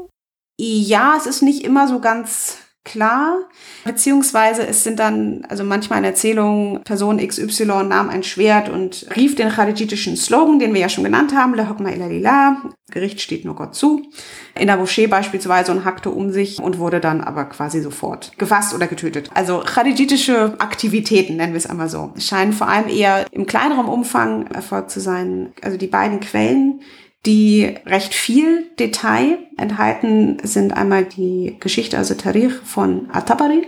Ja, 0.57 1.15
es 1.17 1.25
ist 1.25 1.41
nicht 1.41 1.63
immer 1.63 1.87
so 1.87 1.99
ganz 1.99 2.57
klar, 2.83 3.39
beziehungsweise 3.85 4.67
es 4.67 4.83
sind 4.83 4.99
dann, 4.99 5.45
also 5.47 5.63
manchmal 5.63 5.99
in 5.99 6.05
Erzählungen, 6.05 6.83
Person 6.83 7.25
XY 7.25 7.85
nahm 7.85 8.09
ein 8.09 8.23
Schwert 8.23 8.69
und 8.69 9.05
rief 9.15 9.35
den 9.35 9.49
khalijitischen 9.49 10.17
Slogan, 10.17 10.59
den 10.59 10.73
wir 10.73 10.81
ja 10.81 10.89
schon 10.89 11.03
genannt 11.03 11.33
haben, 11.33 11.53
La 11.55 11.69
Hukma 11.69 11.89
ila 11.89 12.07
Lillah, 12.07 12.61
Gericht 12.91 13.21
steht 13.21 13.45
nur 13.45 13.55
Gott 13.55 13.73
zu, 13.73 14.03
in 14.59 14.67
der 14.67 14.77
Moschee 14.77 15.07
beispielsweise 15.07 15.71
und 15.71 15.85
hackte 15.85 16.09
um 16.09 16.31
sich 16.31 16.59
und 16.61 16.77
wurde 16.77 16.99
dann 16.99 17.21
aber 17.21 17.45
quasi 17.45 17.81
sofort 17.81 18.37
gefasst 18.37 18.75
oder 18.75 18.87
getötet. 18.87 19.31
Also 19.33 19.59
khalijitische 19.59 20.55
Aktivitäten, 20.59 21.37
nennen 21.37 21.53
wir 21.53 21.57
es 21.57 21.69
einmal 21.69 21.89
so, 21.89 22.13
scheinen 22.17 22.53
vor 22.53 22.67
allem 22.67 22.89
eher 22.89 23.25
im 23.31 23.45
kleineren 23.45 23.85
Umfang 23.85 24.47
erfolgt 24.47 24.91
zu 24.91 24.99
sein. 24.99 25.53
Also 25.61 25.77
die 25.77 25.87
beiden 25.87 26.19
Quellen, 26.19 26.81
die 27.25 27.75
recht 27.85 28.13
viel 28.13 28.65
Detail 28.77 29.37
enthalten 29.57 30.37
sind 30.43 30.73
einmal 30.73 31.05
die 31.05 31.55
Geschichte, 31.59 31.97
also 31.97 32.15
Tarikh 32.15 32.59
von 32.65 33.09
At-Tabari 33.13 33.63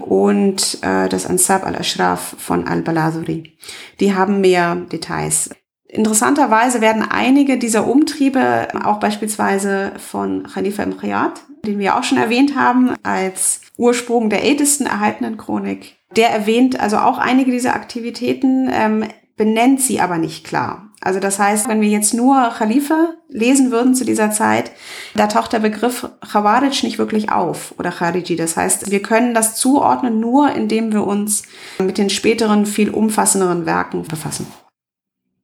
und 0.00 0.78
äh, 0.82 1.08
das 1.08 1.26
Ansab 1.26 1.66
al-Ashraf 1.66 2.36
von 2.38 2.68
al-Balasuri. 2.68 3.56
Die 3.98 4.14
haben 4.14 4.40
mehr 4.40 4.76
Details. 4.76 5.50
Interessanterweise 5.88 6.80
werden 6.80 7.02
einige 7.02 7.58
dieser 7.58 7.86
Umtriebe 7.86 8.68
auch 8.84 8.98
beispielsweise 8.98 9.92
von 9.98 10.44
Khalifa 10.44 10.84
im 10.84 10.96
Khayat, 10.96 11.42
den 11.66 11.78
wir 11.78 11.96
auch 11.96 12.04
schon 12.04 12.18
erwähnt 12.18 12.56
haben, 12.56 12.94
als 13.02 13.60
Ursprung 13.76 14.30
der 14.30 14.44
ältesten 14.44 14.86
erhaltenen 14.86 15.36
Chronik. 15.36 15.96
Der 16.16 16.30
erwähnt 16.30 16.78
also 16.80 16.98
auch 16.98 17.18
einige 17.18 17.50
dieser 17.50 17.74
Aktivitäten, 17.74 18.70
ähm, 18.72 19.04
benennt 19.42 19.80
sie 19.80 19.98
aber 19.98 20.18
nicht 20.18 20.44
klar. 20.44 20.88
Also 21.00 21.18
das 21.18 21.40
heißt, 21.40 21.66
wenn 21.66 21.80
wir 21.80 21.88
jetzt 21.88 22.14
nur 22.14 22.48
Khalifa 22.56 23.14
lesen 23.28 23.72
würden 23.72 23.96
zu 23.96 24.04
dieser 24.04 24.30
Zeit, 24.30 24.70
da 25.16 25.26
taucht 25.26 25.52
der 25.52 25.58
Begriff 25.58 26.08
Khawarij 26.20 26.84
nicht 26.84 26.98
wirklich 26.98 27.32
auf 27.32 27.74
oder 27.76 27.90
Khariji. 27.90 28.36
Das 28.36 28.56
heißt, 28.56 28.92
wir 28.92 29.02
können 29.02 29.34
das 29.34 29.56
zuordnen 29.56 30.20
nur, 30.20 30.52
indem 30.52 30.92
wir 30.92 31.04
uns 31.04 31.42
mit 31.80 31.98
den 31.98 32.08
späteren, 32.08 32.66
viel 32.66 32.90
umfassenderen 32.90 33.66
Werken 33.66 34.04
befassen. 34.04 34.46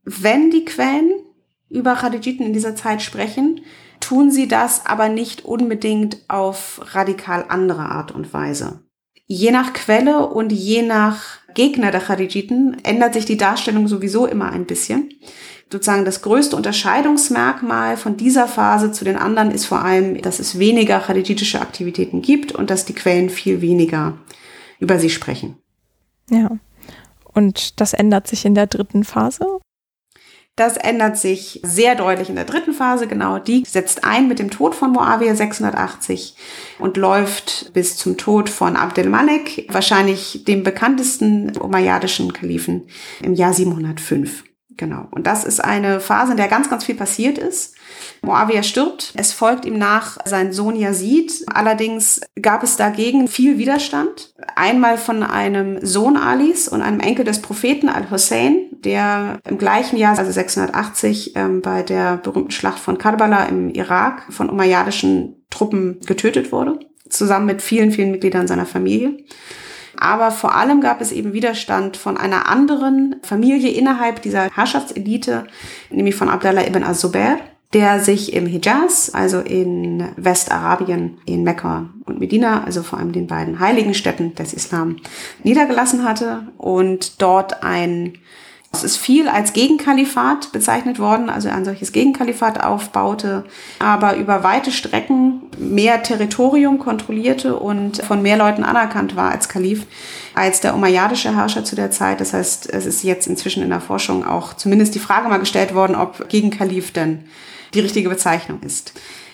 Wenn 0.04 0.52
die 0.52 0.64
Quellen 0.64 1.10
über 1.68 1.96
Kharijiten 1.96 2.46
in 2.46 2.52
dieser 2.52 2.76
Zeit 2.76 3.02
sprechen, 3.02 3.62
tun 3.98 4.30
sie 4.30 4.46
das 4.46 4.86
aber 4.86 5.08
nicht 5.08 5.44
unbedingt 5.44 6.18
auf 6.28 6.80
radikal 6.94 7.46
andere 7.48 7.82
Art 7.82 8.12
und 8.12 8.32
Weise. 8.32 8.87
Je 9.30 9.50
nach 9.50 9.74
Quelle 9.74 10.26
und 10.26 10.52
je 10.52 10.82
nach 10.82 11.22
Gegner 11.52 11.90
der 11.90 12.00
Kharijiten 12.00 12.78
ändert 12.82 13.12
sich 13.12 13.26
die 13.26 13.36
Darstellung 13.36 13.86
sowieso 13.86 14.26
immer 14.26 14.50
ein 14.50 14.64
bisschen. 14.64 15.10
Sozusagen 15.70 16.06
das 16.06 16.22
größte 16.22 16.56
Unterscheidungsmerkmal 16.56 17.98
von 17.98 18.16
dieser 18.16 18.48
Phase 18.48 18.90
zu 18.90 19.04
den 19.04 19.16
anderen 19.16 19.50
ist 19.50 19.66
vor 19.66 19.84
allem, 19.84 20.20
dass 20.22 20.38
es 20.38 20.58
weniger 20.58 20.98
kharijitische 20.98 21.60
Aktivitäten 21.60 22.22
gibt 22.22 22.52
und 22.52 22.70
dass 22.70 22.86
die 22.86 22.94
Quellen 22.94 23.28
viel 23.28 23.60
weniger 23.60 24.16
über 24.80 24.98
sie 24.98 25.10
sprechen. 25.10 25.58
Ja. 26.30 26.50
Und 27.34 27.80
das 27.80 27.92
ändert 27.92 28.26
sich 28.28 28.46
in 28.46 28.54
der 28.54 28.66
dritten 28.66 29.04
Phase? 29.04 29.46
Das 30.58 30.76
ändert 30.76 31.16
sich 31.16 31.60
sehr 31.62 31.94
deutlich 31.94 32.30
in 32.30 32.34
der 32.34 32.44
dritten 32.44 32.72
Phase. 32.72 33.06
Genau 33.06 33.38
die 33.38 33.62
setzt 33.64 34.02
ein 34.02 34.26
mit 34.26 34.40
dem 34.40 34.50
Tod 34.50 34.74
von 34.74 34.90
Moawiyah 34.90 35.36
680 35.36 36.34
und 36.80 36.96
läuft 36.96 37.72
bis 37.74 37.96
zum 37.96 38.16
Tod 38.16 38.50
von 38.50 38.74
Abdel 38.74 39.08
Malik, 39.08 39.68
wahrscheinlich 39.70 40.42
dem 40.48 40.64
bekanntesten 40.64 41.56
umayyadischen 41.56 42.32
Kalifen 42.32 42.88
im 43.22 43.34
Jahr 43.34 43.52
705. 43.52 44.42
Genau. 44.78 45.08
Und 45.10 45.26
das 45.26 45.44
ist 45.44 45.62
eine 45.62 45.98
Phase, 45.98 46.30
in 46.30 46.36
der 46.36 46.46
ganz, 46.46 46.70
ganz 46.70 46.84
viel 46.84 46.94
passiert 46.94 47.36
ist. 47.36 47.74
Moawiyah 48.22 48.62
stirbt. 48.62 49.12
Es 49.16 49.32
folgt 49.32 49.64
ihm 49.64 49.76
nach 49.76 50.18
sein 50.24 50.52
Sohn 50.52 50.76
Yazid. 50.76 51.44
Allerdings 51.52 52.20
gab 52.40 52.62
es 52.62 52.76
dagegen 52.76 53.26
viel 53.26 53.58
Widerstand. 53.58 54.32
Einmal 54.54 54.96
von 54.96 55.24
einem 55.24 55.84
Sohn 55.84 56.16
Alis 56.16 56.68
und 56.68 56.80
einem 56.80 57.00
Enkel 57.00 57.24
des 57.24 57.42
Propheten 57.42 57.88
Al-Hussein, 57.88 58.66
der 58.70 59.40
im 59.48 59.58
gleichen 59.58 59.96
Jahr, 59.96 60.16
also 60.16 60.30
680, 60.30 61.34
ähm, 61.34 61.60
bei 61.60 61.82
der 61.82 62.16
berühmten 62.16 62.52
Schlacht 62.52 62.78
von 62.78 62.98
Karbala 62.98 63.46
im 63.46 63.70
Irak 63.70 64.32
von 64.32 64.48
umayyadischen 64.48 65.44
Truppen 65.50 65.98
getötet 66.06 66.52
wurde, 66.52 66.78
zusammen 67.08 67.46
mit 67.46 67.62
vielen, 67.62 67.90
vielen 67.90 68.12
Mitgliedern 68.12 68.46
seiner 68.46 68.66
Familie. 68.66 69.16
Aber 70.00 70.30
vor 70.30 70.54
allem 70.54 70.80
gab 70.80 71.00
es 71.00 71.12
eben 71.12 71.32
Widerstand 71.32 71.96
von 71.96 72.16
einer 72.16 72.48
anderen 72.48 73.16
Familie 73.22 73.70
innerhalb 73.70 74.22
dieser 74.22 74.48
Herrschaftselite, 74.54 75.44
nämlich 75.90 76.14
von 76.14 76.28
Abdallah 76.28 76.66
ibn 76.66 76.84
az-Zubair 76.84 77.38
der 77.74 78.00
sich 78.00 78.32
im 78.32 78.46
Hijaz, 78.46 79.10
also 79.12 79.40
in 79.40 80.08
Westarabien, 80.16 81.18
in 81.26 81.42
Mekka 81.42 81.90
und 82.06 82.18
Medina, 82.18 82.64
also 82.64 82.82
vor 82.82 82.98
allem 82.98 83.12
den 83.12 83.26
beiden 83.26 83.60
heiligen 83.60 83.92
Städten 83.92 84.34
des 84.34 84.54
Islam, 84.54 84.96
niedergelassen 85.44 86.04
hatte 86.04 86.48
und 86.56 87.20
dort 87.20 87.62
ein 87.62 88.14
es 88.70 88.84
ist 88.84 88.96
viel 88.98 89.28
als 89.28 89.54
Gegenkalifat 89.54 90.52
bezeichnet 90.52 90.98
worden, 90.98 91.30
also 91.30 91.48
ein 91.48 91.64
solches 91.64 91.92
Gegenkalifat 91.92 92.62
aufbaute, 92.62 93.44
aber 93.78 94.16
über 94.16 94.44
weite 94.44 94.70
Strecken 94.70 95.42
mehr 95.58 96.02
Territorium 96.02 96.78
kontrollierte 96.78 97.56
und 97.56 98.02
von 98.04 98.22
mehr 98.22 98.36
Leuten 98.36 98.64
anerkannt 98.64 99.16
war 99.16 99.30
als 99.30 99.48
Kalif 99.48 99.86
als 100.34 100.60
der 100.60 100.74
umayyadische 100.74 101.34
Herrscher 101.34 101.64
zu 101.64 101.74
der 101.74 101.90
Zeit. 101.90 102.20
Das 102.20 102.32
heißt, 102.32 102.72
es 102.72 102.86
ist 102.86 103.02
jetzt 103.02 103.26
inzwischen 103.26 103.62
in 103.62 103.70
der 103.70 103.80
Forschung 103.80 104.24
auch 104.24 104.54
zumindest 104.54 104.94
die 104.94 105.00
Frage 105.00 105.28
mal 105.28 105.38
gestellt 105.38 105.74
worden, 105.74 105.96
ob 105.96 106.28
Gegenkalif 106.28 106.92
denn 106.92 107.24
die 107.74 107.80
richtige 107.80 108.08
Bezeichnung 108.08 108.60
ist. 108.62 108.92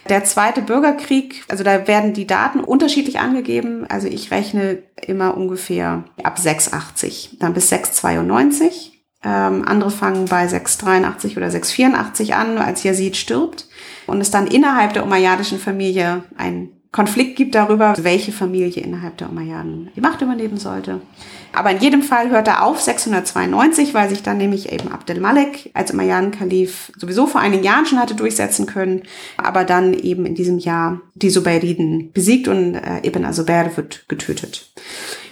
Der 0.09 0.25
zweite 0.25 0.63
Bürgerkrieg, 0.63 1.45
also 1.49 1.65
da 1.65 1.87
werden 1.87 2.13
die 2.13 2.27
Daten 2.27 2.61
unterschiedlich 2.61 3.19
angegeben. 3.19 3.87
Also 3.89 4.07
ich 4.07 4.31
rechne 4.31 4.79
immer 5.07 5.37
ungefähr 5.37 6.05
ab 6.23 6.39
680, 6.39 7.37
dann 7.41 7.55
bis 7.55 7.69
692. 7.69 8.94
Ähm, 9.25 9.67
andere 9.67 9.91
fangen 9.91 10.27
bei 10.27 10.47
683 10.47 11.37
oder 11.37 11.51
684 11.51 12.35
an, 12.35 12.59
als 12.59 12.83
Yazid 12.83 13.17
stirbt. 13.17 13.67
Und 14.07 14.21
es 14.21 14.31
dann 14.31 14.47
innerhalb 14.47 14.93
der 14.93 15.05
umayyadischen 15.05 15.59
Familie 15.59 16.25
ein 16.37 16.69
Konflikt 16.95 17.35
gibt 17.35 17.57
darüber, 17.57 17.95
welche 17.99 18.31
Familie 18.31 18.81
innerhalb 18.81 19.17
der 19.17 19.29
Umayyaden 19.29 19.91
die 19.97 20.01
Macht 20.01 20.23
übernehmen 20.23 20.59
sollte. 20.59 21.01
Aber 21.53 21.73
in 21.73 21.81
jedem 21.81 22.03
Fall 22.03 22.31
hört 22.31 22.47
er 22.47 22.63
auf 22.63 22.81
692, 22.81 23.95
weil 23.95 24.09
sich 24.09 24.23
dann 24.23 24.39
nämlich 24.39 24.71
eben 24.71 24.93
Abdel 24.93 25.19
Malik 25.19 25.73
als 25.75 25.93
Umayyaden-Kalif 25.93 26.93
sowieso 26.97 27.27
vor 27.27 27.41
einigen 27.41 27.65
Jahren 27.65 27.87
schon 27.87 27.99
hatte 27.99 28.15
durchsetzen 28.15 28.67
können, 28.67 29.03
aber 29.37 29.65
dann 29.65 29.93
eben 29.93 30.25
in 30.25 30.37
diesem 30.37 30.59
Jahr 30.59 31.01
die 31.17 31.31
Subayriden 31.31 32.13
besiegt 32.13 32.47
und 32.47 32.77
äh, 32.77 33.05
Ibn 33.05 33.25
Azubair 33.25 33.77
wird 33.77 34.09
getötet. 34.09 34.71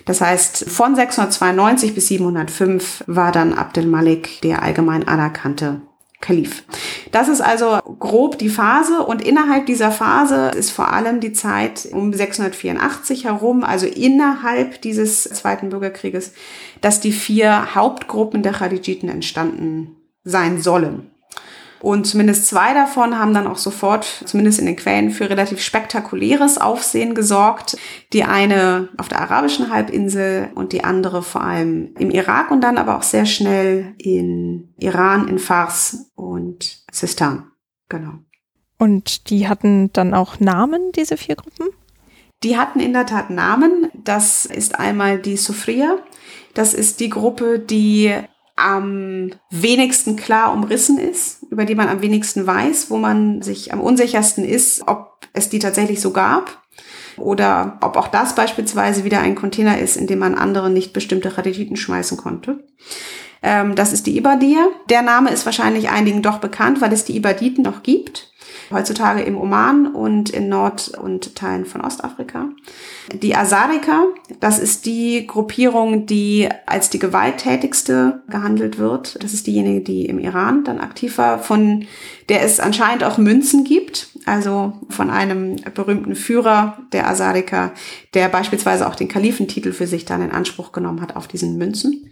Das 0.04 0.20
heißt, 0.20 0.68
von 0.68 0.94
692 0.94 1.94
bis 1.94 2.08
705 2.08 3.04
war 3.06 3.32
dann 3.32 3.54
Abdel 3.54 3.86
Malik 3.86 4.40
der 4.42 4.62
allgemein 4.62 5.06
anerkannte 5.06 5.80
Kalif. 6.22 6.62
Das 7.10 7.28
ist 7.28 7.42
also 7.42 7.78
grob 7.98 8.38
die 8.38 8.48
Phase 8.48 9.04
und 9.04 9.20
innerhalb 9.20 9.66
dieser 9.66 9.90
Phase 9.90 10.52
ist 10.56 10.70
vor 10.70 10.92
allem 10.92 11.20
die 11.20 11.32
Zeit 11.32 11.88
um 11.92 12.12
684 12.12 13.24
herum, 13.24 13.64
also 13.64 13.86
innerhalb 13.86 14.80
dieses 14.80 15.24
Zweiten 15.24 15.68
Bürgerkrieges, 15.68 16.32
dass 16.80 17.00
die 17.00 17.12
vier 17.12 17.74
Hauptgruppen 17.74 18.42
der 18.42 18.52
Khadijiten 18.52 19.08
entstanden 19.08 19.96
sein 20.24 20.62
sollen. 20.62 21.11
Und 21.82 22.06
zumindest 22.06 22.46
zwei 22.46 22.74
davon 22.74 23.18
haben 23.18 23.34
dann 23.34 23.48
auch 23.48 23.56
sofort, 23.56 24.04
zumindest 24.24 24.60
in 24.60 24.66
den 24.66 24.76
Quellen, 24.76 25.10
für 25.10 25.28
relativ 25.28 25.60
spektakuläres 25.60 26.56
Aufsehen 26.56 27.16
gesorgt. 27.16 27.76
Die 28.12 28.22
eine 28.22 28.88
auf 28.98 29.08
der 29.08 29.20
arabischen 29.20 29.68
Halbinsel 29.68 30.50
und 30.54 30.72
die 30.72 30.84
andere 30.84 31.24
vor 31.24 31.42
allem 31.42 31.92
im 31.98 32.12
Irak 32.12 32.52
und 32.52 32.60
dann 32.60 32.78
aber 32.78 32.96
auch 32.96 33.02
sehr 33.02 33.26
schnell 33.26 33.94
in 33.98 34.72
Iran, 34.78 35.26
in 35.26 35.40
Fars 35.40 36.12
und 36.14 36.84
Sistan. 36.92 37.50
Genau. 37.88 38.12
Und 38.78 39.28
die 39.28 39.48
hatten 39.48 39.92
dann 39.92 40.14
auch 40.14 40.38
Namen, 40.38 40.92
diese 40.92 41.16
vier 41.16 41.34
Gruppen? 41.34 41.66
Die 42.44 42.56
hatten 42.56 42.78
in 42.78 42.92
der 42.92 43.06
Tat 43.06 43.30
Namen. 43.30 43.90
Das 43.92 44.46
ist 44.46 44.78
einmal 44.78 45.18
die 45.18 45.36
Sufria. 45.36 45.98
Das 46.54 46.74
ist 46.74 47.00
die 47.00 47.08
Gruppe, 47.08 47.58
die 47.58 48.14
am 48.56 49.32
wenigsten 49.50 50.16
klar 50.16 50.52
umrissen 50.52 50.98
ist, 50.98 51.42
über 51.50 51.64
die 51.64 51.74
man 51.74 51.88
am 51.88 52.02
wenigsten 52.02 52.46
weiß, 52.46 52.90
wo 52.90 52.98
man 52.98 53.42
sich 53.42 53.72
am 53.72 53.80
unsichersten 53.80 54.44
ist, 54.44 54.86
ob 54.86 55.26
es 55.32 55.48
die 55.48 55.58
tatsächlich 55.58 56.00
so 56.00 56.12
gab 56.12 56.62
oder 57.16 57.78
ob 57.80 57.96
auch 57.96 58.08
das 58.08 58.34
beispielsweise 58.34 59.04
wieder 59.04 59.20
ein 59.20 59.34
Container 59.34 59.78
ist, 59.78 59.96
in 59.96 60.06
dem 60.06 60.18
man 60.18 60.34
andere 60.34 60.70
nicht 60.70 60.92
bestimmte 60.92 61.36
Radititen 61.36 61.76
schmeißen 61.76 62.16
konnte. 62.16 62.64
Ähm, 63.42 63.74
das 63.74 63.92
ist 63.92 64.06
die 64.06 64.16
Ibadir. 64.16 64.68
Der 64.88 65.02
Name 65.02 65.30
ist 65.30 65.46
wahrscheinlich 65.46 65.90
einigen 65.90 66.22
doch 66.22 66.38
bekannt, 66.38 66.80
weil 66.80 66.92
es 66.92 67.04
die 67.04 67.16
Ibaditen 67.16 67.62
noch 67.62 67.82
gibt 67.82 68.31
heutzutage 68.72 69.22
im 69.22 69.36
Oman 69.36 69.86
und 69.86 70.30
in 70.30 70.48
Nord- 70.48 70.96
und 70.96 71.34
Teilen 71.34 71.64
von 71.66 71.80
Ostafrika. 71.80 72.48
Die 73.12 73.34
Asarika, 73.34 74.06
das 74.40 74.58
ist 74.58 74.86
die 74.86 75.26
Gruppierung, 75.26 76.06
die 76.06 76.48
als 76.66 76.90
die 76.90 76.98
gewalttätigste 76.98 78.22
gehandelt 78.28 78.78
wird. 78.78 79.22
Das 79.22 79.34
ist 79.34 79.46
diejenige, 79.46 79.80
die 79.80 80.06
im 80.06 80.18
Iran 80.18 80.64
dann 80.64 80.78
aktiv 80.78 81.18
war, 81.18 81.38
von 81.38 81.86
der 82.28 82.42
es 82.42 82.60
anscheinend 82.60 83.04
auch 83.04 83.18
Münzen 83.18 83.64
gibt, 83.64 84.08
also 84.26 84.74
von 84.88 85.10
einem 85.10 85.56
berühmten 85.74 86.14
Führer 86.14 86.78
der 86.92 87.08
Asarika, 87.08 87.72
der 88.14 88.28
beispielsweise 88.28 88.86
auch 88.86 88.94
den 88.94 89.08
Kalifentitel 89.08 89.72
für 89.72 89.86
sich 89.86 90.04
dann 90.04 90.22
in 90.22 90.30
Anspruch 90.30 90.72
genommen 90.72 91.00
hat 91.00 91.16
auf 91.16 91.28
diesen 91.28 91.58
Münzen 91.58 92.10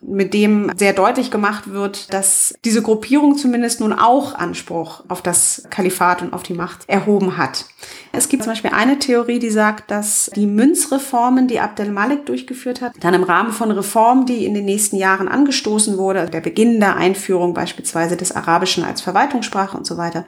mit 0.00 0.32
dem 0.32 0.70
sehr 0.76 0.92
deutlich 0.92 1.30
gemacht 1.30 1.70
wird, 1.70 2.12
dass 2.14 2.54
diese 2.64 2.82
Gruppierung 2.82 3.36
zumindest 3.36 3.80
nun 3.80 3.92
auch 3.92 4.34
Anspruch 4.34 5.02
auf 5.08 5.22
das 5.22 5.64
Kalifat 5.70 6.22
und 6.22 6.32
auf 6.32 6.42
die 6.42 6.54
Macht 6.54 6.88
erhoben 6.88 7.36
hat. 7.36 7.66
Es 8.12 8.28
gibt 8.28 8.44
zum 8.44 8.52
Beispiel 8.52 8.70
eine 8.72 8.98
Theorie, 8.98 9.38
die 9.38 9.50
sagt, 9.50 9.90
dass 9.90 10.30
die 10.34 10.46
Münzreformen, 10.46 11.48
die 11.48 11.60
Abdel 11.60 11.90
Malik 11.90 12.26
durchgeführt 12.26 12.80
hat, 12.80 12.92
dann 13.00 13.14
im 13.14 13.22
Rahmen 13.22 13.52
von 13.52 13.70
Reformen, 13.70 14.26
die 14.26 14.44
in 14.44 14.54
den 14.54 14.64
nächsten 14.64 14.96
Jahren 14.96 15.28
angestoßen 15.28 15.98
wurde, 15.98 16.26
der 16.26 16.40
Beginn 16.40 16.80
der 16.80 16.96
Einführung 16.96 17.54
beispielsweise 17.54 18.16
des 18.16 18.34
Arabischen 18.34 18.84
als 18.84 19.00
Verwaltungssprache 19.00 19.76
und 19.76 19.86
so 19.86 19.96
weiter, 19.96 20.26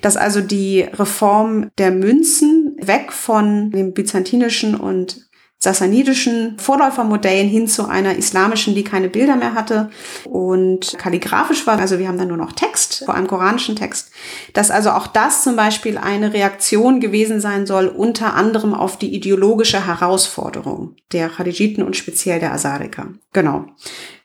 dass 0.00 0.16
also 0.16 0.40
die 0.40 0.80
Reform 0.80 1.70
der 1.78 1.90
Münzen 1.90 2.76
weg 2.80 3.12
von 3.12 3.70
dem 3.70 3.92
byzantinischen 3.92 4.74
und 4.74 5.29
sassanidischen 5.62 6.58
Vorläufermodellen 6.58 7.46
hin 7.46 7.68
zu 7.68 7.86
einer 7.86 8.16
islamischen, 8.16 8.74
die 8.74 8.82
keine 8.82 9.10
Bilder 9.10 9.36
mehr 9.36 9.54
hatte 9.54 9.90
und 10.24 10.96
kalligrafisch 10.96 11.66
war. 11.66 11.78
Also 11.78 11.98
wir 11.98 12.08
haben 12.08 12.16
dann 12.16 12.28
nur 12.28 12.38
noch 12.38 12.52
Text, 12.52 13.02
vor 13.04 13.14
allem 13.14 13.26
koranischen 13.26 13.76
Text. 13.76 14.10
Dass 14.54 14.70
also 14.70 14.90
auch 14.90 15.06
das 15.06 15.42
zum 15.42 15.56
Beispiel 15.56 15.98
eine 15.98 16.32
Reaktion 16.32 16.98
gewesen 16.98 17.40
sein 17.40 17.66
soll, 17.66 17.88
unter 17.88 18.34
anderem 18.34 18.72
auf 18.72 18.98
die 18.98 19.14
ideologische 19.14 19.86
Herausforderung 19.86 20.96
der 21.12 21.28
Khadijiten 21.28 21.84
und 21.84 21.94
speziell 21.94 22.40
der 22.40 22.54
Asariker. 22.54 23.08
Genau. 23.34 23.66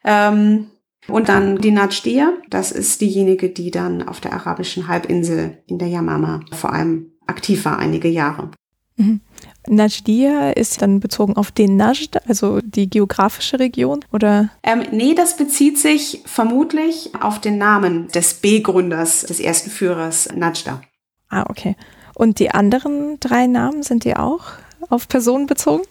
Ähm, 0.06 0.68
und 1.10 1.28
dann 1.28 1.58
die 1.58 1.72
Najdiya, 1.72 2.32
das 2.50 2.72
ist 2.72 3.02
diejenige, 3.02 3.50
die 3.50 3.72
dann 3.72 4.08
auf 4.08 4.22
der 4.22 4.32
arabischen 4.32 4.88
Halbinsel 4.88 5.62
in 5.68 5.80
der 5.80 5.90
Yamama 5.90 6.40
vor 6.54 6.72
allem 6.72 7.12
aktiv 7.28 7.66
war 7.66 7.78
einige 7.78 8.08
Jahre. 8.08 8.52
Mhm. 8.98 9.22
Najdia 9.68 10.52
ist 10.52 10.82
dann 10.82 11.00
bezogen 11.00 11.36
auf 11.36 11.52
den 11.52 11.76
Najd, 11.76 12.28
also 12.28 12.60
die 12.62 12.90
geografische 12.90 13.60
Region, 13.60 14.06
oder? 14.14 14.50
Ähm, 14.64 14.84
nee, 14.92 15.16
das 15.16 15.36
bezieht 15.36 15.80
sich 15.80 16.22
vermutlich 16.26 17.12
auf 17.20 17.42
den 17.42 17.58
Namen 17.58 18.08
des 18.10 18.36
B-Gründers, 18.36 19.22
des 19.22 19.40
ersten 19.40 19.70
Führers, 19.70 20.30
Najda. 20.36 20.82
Ah, 21.30 21.46
okay. 21.50 21.76
Und 22.14 22.40
die 22.40 22.52
anderen 22.52 23.20
drei 23.20 23.48
Namen, 23.48 23.84
sind 23.84 24.06
die 24.06 24.16
auch 24.16 24.44
auf 24.90 25.08
Personen 25.08 25.48
bezogen? 25.48 25.84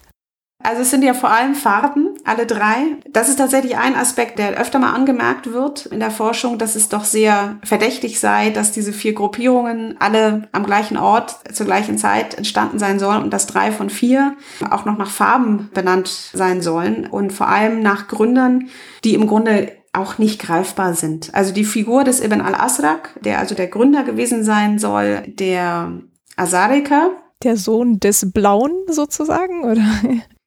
Also 0.65 0.81
es 0.81 0.89
sind 0.89 1.03
ja 1.03 1.13
vor 1.13 1.29
allem 1.29 1.53
Farben, 1.53 2.15
alle 2.23 2.45
drei. 2.45 2.97
Das 3.11 3.29
ist 3.29 3.37
tatsächlich 3.37 3.77
ein 3.77 3.95
Aspekt, 3.95 4.39
der 4.39 4.59
öfter 4.59 4.79
mal 4.79 4.93
angemerkt 4.93 5.51
wird 5.51 5.85
in 5.85 5.99
der 5.99 6.11
Forschung, 6.11 6.57
dass 6.57 6.75
es 6.75 6.89
doch 6.89 7.03
sehr 7.03 7.57
verdächtig 7.63 8.19
sei, 8.19 8.49
dass 8.49 8.71
diese 8.71 8.91
vier 8.91 9.13
Gruppierungen 9.13 9.95
alle 9.99 10.47
am 10.51 10.65
gleichen 10.65 10.97
Ort 10.97 11.35
zur 11.53 11.65
gleichen 11.65 11.97
Zeit 11.97 12.33
entstanden 12.35 12.79
sein 12.79 12.99
sollen 12.99 13.23
und 13.23 13.31
dass 13.31 13.45
drei 13.45 13.71
von 13.71 13.89
vier 13.89 14.35
auch 14.71 14.85
noch 14.85 14.97
nach 14.97 15.09
Farben 15.09 15.69
benannt 15.73 16.07
sein 16.33 16.61
sollen 16.61 17.05
und 17.05 17.31
vor 17.31 17.47
allem 17.47 17.81
nach 17.81 18.07
Gründern, 18.07 18.69
die 19.03 19.13
im 19.13 19.27
Grunde 19.27 19.71
auch 19.93 20.17
nicht 20.17 20.41
greifbar 20.41 20.93
sind. 20.93 21.33
Also 21.33 21.53
die 21.53 21.63
Figur 21.63 22.03
des 22.03 22.19
Ibn 22.19 22.41
al-Asrak, 22.41 23.19
der 23.23 23.39
also 23.39 23.55
der 23.55 23.67
Gründer 23.67 24.03
gewesen 24.03 24.43
sein 24.43 24.79
soll, 24.79 25.23
der 25.27 25.93
Asarika. 26.35 27.11
Der 27.43 27.55
Sohn 27.55 27.99
des 27.99 28.31
Blauen 28.31 28.73
sozusagen, 28.89 29.63
oder? 29.63 29.83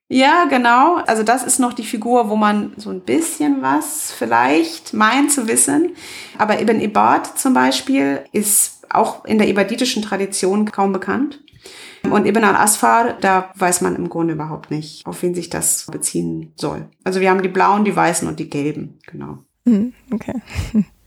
Ja, 0.08 0.46
genau. 0.46 0.96
Also 1.06 1.22
das 1.22 1.44
ist 1.44 1.58
noch 1.58 1.74
die 1.74 1.84
Figur, 1.84 2.30
wo 2.30 2.36
man 2.36 2.72
so 2.76 2.90
ein 2.90 3.00
bisschen 3.00 3.60
was 3.60 4.10
vielleicht 4.10 4.94
meint 4.94 5.30
zu 5.30 5.46
wissen. 5.48 5.94
Aber 6.38 6.60
Ibn 6.60 6.80
Ibad 6.80 7.38
zum 7.38 7.52
Beispiel 7.52 8.24
ist 8.32 8.86
auch 8.90 9.26
in 9.26 9.38
der 9.38 9.48
ibaditischen 9.48 10.02
Tradition 10.02 10.70
kaum 10.70 10.92
bekannt. 10.92 11.40
Und 12.04 12.26
Ibn 12.26 12.44
al-Asfar, 12.44 13.14
da 13.20 13.50
weiß 13.56 13.82
man 13.82 13.96
im 13.96 14.08
Grunde 14.08 14.34
überhaupt 14.34 14.70
nicht, 14.70 15.04
auf 15.04 15.22
wen 15.22 15.34
sich 15.34 15.50
das 15.50 15.86
beziehen 15.90 16.52
soll. 16.56 16.88
Also 17.04 17.20
wir 17.20 17.28
haben 17.28 17.42
die 17.42 17.48
blauen, 17.48 17.84
die 17.84 17.94
weißen 17.94 18.26
und 18.26 18.38
die 18.38 18.48
gelben, 18.48 18.98
genau. 19.06 19.38
Hm, 19.66 19.92
okay. 20.12 20.40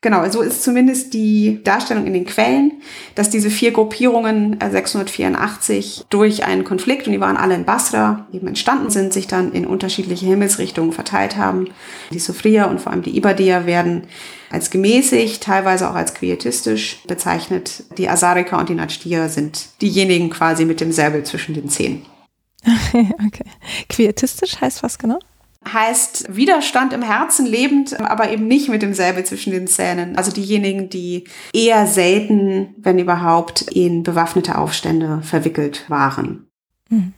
Genau, 0.00 0.28
so 0.30 0.42
ist 0.42 0.62
zumindest 0.62 1.12
die 1.12 1.60
Darstellung 1.64 2.06
in 2.06 2.12
den 2.12 2.24
Quellen, 2.24 2.82
dass 3.16 3.30
diese 3.30 3.50
vier 3.50 3.72
Gruppierungen 3.72 4.56
684 4.60 6.00
äh, 6.00 6.04
durch 6.08 6.44
einen 6.44 6.62
Konflikt, 6.62 7.08
und 7.08 7.12
die 7.14 7.20
waren 7.20 7.36
alle 7.36 7.56
in 7.56 7.64
Basra, 7.64 8.28
eben 8.32 8.46
entstanden 8.46 8.90
sind, 8.90 9.12
sich 9.12 9.26
dann 9.26 9.50
in 9.50 9.66
unterschiedliche 9.66 10.26
Himmelsrichtungen 10.26 10.92
verteilt 10.92 11.36
haben. 11.36 11.70
Die 12.12 12.20
Sofria 12.20 12.66
und 12.66 12.80
vor 12.80 12.92
allem 12.92 13.02
die 13.02 13.16
Ibadia 13.16 13.66
werden 13.66 14.04
als 14.50 14.70
gemäßigt, 14.70 15.42
teilweise 15.42 15.90
auch 15.90 15.96
als 15.96 16.14
quietistisch 16.14 17.00
bezeichnet. 17.08 17.82
Die 17.98 18.08
Asarika 18.08 18.56
und 18.60 18.68
die 18.68 18.76
Najdiya 18.76 19.28
sind 19.28 19.82
diejenigen 19.82 20.30
quasi 20.30 20.64
mit 20.64 20.80
dem 20.80 20.92
Säbel 20.92 21.24
zwischen 21.24 21.54
den 21.54 21.68
Zähnen. 21.68 22.06
okay. 22.92 23.44
Quietistisch 23.88 24.60
heißt 24.60 24.84
was 24.84 24.96
genau? 24.96 25.18
Heißt 25.66 26.34
Widerstand 26.34 26.92
im 26.92 27.02
Herzen 27.02 27.46
lebend, 27.46 27.98
aber 28.00 28.30
eben 28.30 28.46
nicht 28.46 28.68
mit 28.68 28.82
dem 28.82 28.94
Säbel 28.94 29.24
zwischen 29.24 29.52
den 29.52 29.66
Zähnen. 29.66 30.16
Also 30.16 30.32
diejenigen, 30.32 30.88
die 30.88 31.24
eher 31.52 31.86
selten, 31.86 32.74
wenn 32.78 32.98
überhaupt, 32.98 33.62
in 33.62 34.02
bewaffnete 34.02 34.56
Aufstände 34.56 35.20
verwickelt 35.22 35.84
waren. 35.88 36.48
Hm. 36.88 37.12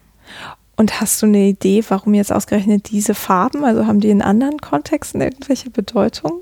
Und 0.77 1.01
hast 1.01 1.21
du 1.21 1.27
eine 1.27 1.49
Idee, 1.49 1.85
warum 1.89 2.15
jetzt 2.15 2.33
ausgerechnet 2.33 2.91
diese 2.91 3.15
Farben? 3.15 3.65
Also 3.65 3.87
haben 3.87 4.01
die 4.01 4.11
in 4.11 4.23
anderen 4.23 4.59
Kontexten 4.59 5.21
irgendwelche 5.21 5.69
Bedeutung? 5.69 6.41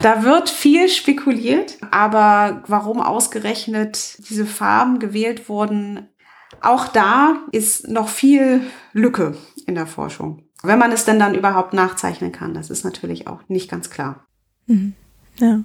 Da 0.00 0.22
wird 0.22 0.48
viel 0.48 0.88
spekuliert, 0.88 1.78
aber 1.90 2.62
warum 2.66 3.00
ausgerechnet 3.00 4.28
diese 4.28 4.46
Farben 4.46 4.98
gewählt 4.98 5.48
wurden, 5.48 6.08
auch 6.60 6.88
da 6.88 7.38
ist 7.50 7.88
noch 7.88 8.08
viel 8.08 8.60
Lücke 8.92 9.36
in 9.66 9.74
der 9.74 9.86
Forschung. 9.86 10.47
Wenn 10.62 10.78
man 10.78 10.92
es 10.92 11.04
denn 11.04 11.18
dann 11.18 11.34
überhaupt 11.34 11.72
nachzeichnen 11.72 12.32
kann, 12.32 12.54
das 12.54 12.70
ist 12.70 12.84
natürlich 12.84 13.26
auch 13.26 13.40
nicht 13.48 13.70
ganz 13.70 13.90
klar. 13.90 14.24
Mhm. 14.66 14.94
Ja. 15.38 15.60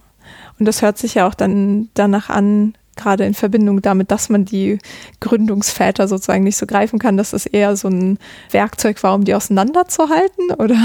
Und 0.59 0.65
das 0.67 0.81
hört 0.81 0.97
sich 0.97 1.15
ja 1.15 1.27
auch 1.27 1.33
dann 1.33 1.89
danach 1.93 2.29
an, 2.29 2.75
gerade 2.95 3.25
in 3.25 3.33
Verbindung 3.33 3.81
damit, 3.81 4.11
dass 4.11 4.29
man 4.29 4.45
die 4.45 4.77
Gründungsväter 5.19 6.07
sozusagen 6.07 6.43
nicht 6.43 6.57
so 6.57 6.65
greifen 6.65 6.99
kann, 6.99 7.17
dass 7.17 7.31
das 7.31 7.45
eher 7.45 7.75
so 7.75 7.87
ein 7.87 8.19
Werkzeug 8.51 9.01
war, 9.03 9.15
um 9.15 9.23
die 9.23 9.33
auseinanderzuhalten, 9.33 10.51
oder? 10.51 10.77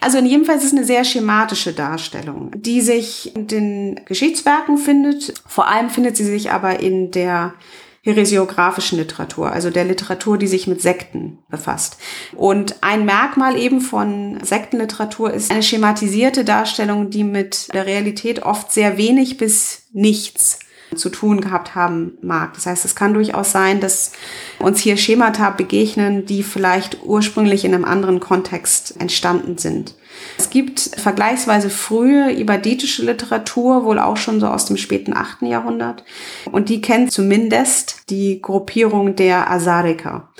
Also 0.00 0.18
in 0.18 0.26
jedem 0.26 0.44
Fall 0.44 0.56
ist 0.56 0.64
es 0.64 0.72
eine 0.72 0.84
sehr 0.84 1.04
schematische 1.04 1.72
Darstellung, 1.72 2.52
die 2.56 2.80
sich 2.80 3.36
in 3.36 3.46
den 3.46 4.00
Geschichtswerken 4.06 4.78
findet. 4.78 5.34
Vor 5.46 5.68
allem 5.68 5.90
findet 5.90 6.16
sie 6.16 6.24
sich 6.24 6.50
aber 6.50 6.80
in 6.80 7.10
der 7.10 7.54
heresiografischen 8.02 8.98
Literatur, 8.98 9.52
also 9.52 9.70
der 9.70 9.84
Literatur, 9.84 10.38
die 10.38 10.46
sich 10.46 10.66
mit 10.66 10.80
Sekten 10.80 11.38
befasst. 11.50 11.98
Und 12.34 12.76
ein 12.82 13.04
Merkmal 13.04 13.58
eben 13.58 13.82
von 13.82 14.38
Sektenliteratur 14.42 15.32
ist 15.32 15.50
eine 15.50 15.62
schematisierte 15.62 16.44
Darstellung, 16.44 17.10
die 17.10 17.24
mit 17.24 17.68
der 17.74 17.84
Realität 17.84 18.42
oft 18.42 18.72
sehr 18.72 18.96
wenig 18.96 19.36
bis 19.36 19.82
nichts 19.92 20.60
zu 20.96 21.10
tun 21.10 21.40
gehabt 21.40 21.74
haben 21.74 22.18
mag. 22.22 22.54
Das 22.54 22.66
heißt, 22.66 22.84
es 22.84 22.94
kann 22.94 23.14
durchaus 23.14 23.52
sein, 23.52 23.80
dass 23.80 24.12
uns 24.58 24.80
hier 24.80 24.96
Schemata 24.96 25.50
begegnen, 25.50 26.26
die 26.26 26.42
vielleicht 26.42 27.02
ursprünglich 27.04 27.64
in 27.64 27.74
einem 27.74 27.84
anderen 27.84 28.18
Kontext 28.18 29.00
entstanden 29.00 29.58
sind. 29.58 29.94
Es 30.38 30.50
gibt 30.50 30.80
vergleichsweise 30.80 31.70
frühe 31.70 32.32
ibaditische 32.32 33.04
Literatur, 33.04 33.84
wohl 33.84 33.98
auch 33.98 34.16
schon 34.16 34.40
so 34.40 34.46
aus 34.46 34.66
dem 34.66 34.76
späten 34.76 35.16
8. 35.16 35.42
Jahrhundert. 35.42 36.04
Und 36.50 36.68
die 36.68 36.80
kennt 36.80 37.12
zumindest 37.12 38.10
die 38.10 38.40
Gruppierung 38.40 39.16
der 39.16 39.50
Asariker. 39.50 40.30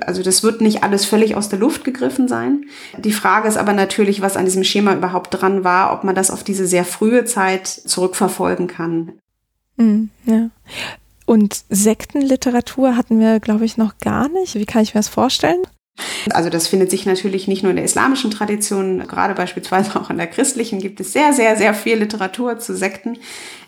Also 0.00 0.22
das 0.22 0.42
wird 0.42 0.60
nicht 0.60 0.82
alles 0.82 1.04
völlig 1.04 1.36
aus 1.36 1.48
der 1.48 1.58
Luft 1.58 1.84
gegriffen 1.84 2.28
sein. 2.28 2.64
Die 2.98 3.12
Frage 3.12 3.48
ist 3.48 3.56
aber 3.56 3.72
natürlich, 3.72 4.22
was 4.22 4.36
an 4.36 4.44
diesem 4.44 4.64
Schema 4.64 4.94
überhaupt 4.94 5.40
dran 5.40 5.64
war, 5.64 5.92
ob 5.92 6.04
man 6.04 6.14
das 6.14 6.30
auf 6.30 6.44
diese 6.44 6.66
sehr 6.66 6.84
frühe 6.84 7.24
Zeit 7.24 7.66
zurückverfolgen 7.66 8.66
kann. 8.66 9.12
Mm, 9.76 10.04
ja. 10.24 10.50
Und 11.26 11.64
Sektenliteratur 11.68 12.96
hatten 12.96 13.20
wir, 13.20 13.40
glaube 13.40 13.64
ich, 13.64 13.76
noch 13.76 13.98
gar 13.98 14.28
nicht. 14.28 14.54
Wie 14.54 14.66
kann 14.66 14.82
ich 14.82 14.94
mir 14.94 15.00
das 15.00 15.08
vorstellen? 15.08 15.62
Also 16.30 16.50
das 16.50 16.68
findet 16.68 16.90
sich 16.90 17.04
natürlich 17.04 17.48
nicht 17.48 17.62
nur 17.62 17.70
in 17.70 17.76
der 17.76 17.84
islamischen 17.84 18.30
Tradition, 18.30 19.06
gerade 19.06 19.34
beispielsweise 19.34 19.98
auch 20.00 20.10
in 20.10 20.16
der 20.16 20.26
christlichen 20.26 20.78
gibt 20.78 21.00
es 21.00 21.12
sehr, 21.12 21.32
sehr, 21.32 21.56
sehr 21.56 21.74
viel 21.74 21.96
Literatur 21.96 22.58
zu 22.58 22.76
Sekten. 22.76 23.18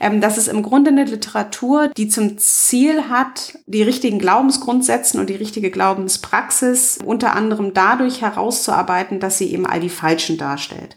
Ähm, 0.00 0.20
das 0.20 0.38
ist 0.38 0.48
im 0.48 0.62
Grunde 0.62 0.90
eine 0.90 1.04
Literatur, 1.04 1.88
die 1.88 2.08
zum 2.08 2.38
Ziel 2.38 3.08
hat, 3.08 3.58
die 3.66 3.82
richtigen 3.82 4.18
Glaubensgrundsätzen 4.18 5.20
und 5.20 5.30
die 5.30 5.36
richtige 5.36 5.70
Glaubenspraxis 5.70 6.98
unter 7.04 7.34
anderem 7.34 7.74
dadurch 7.74 8.22
herauszuarbeiten, 8.22 9.20
dass 9.20 9.38
sie 9.38 9.52
eben 9.52 9.66
all 9.66 9.80
die 9.80 9.88
Falschen 9.88 10.38
darstellt. 10.38 10.96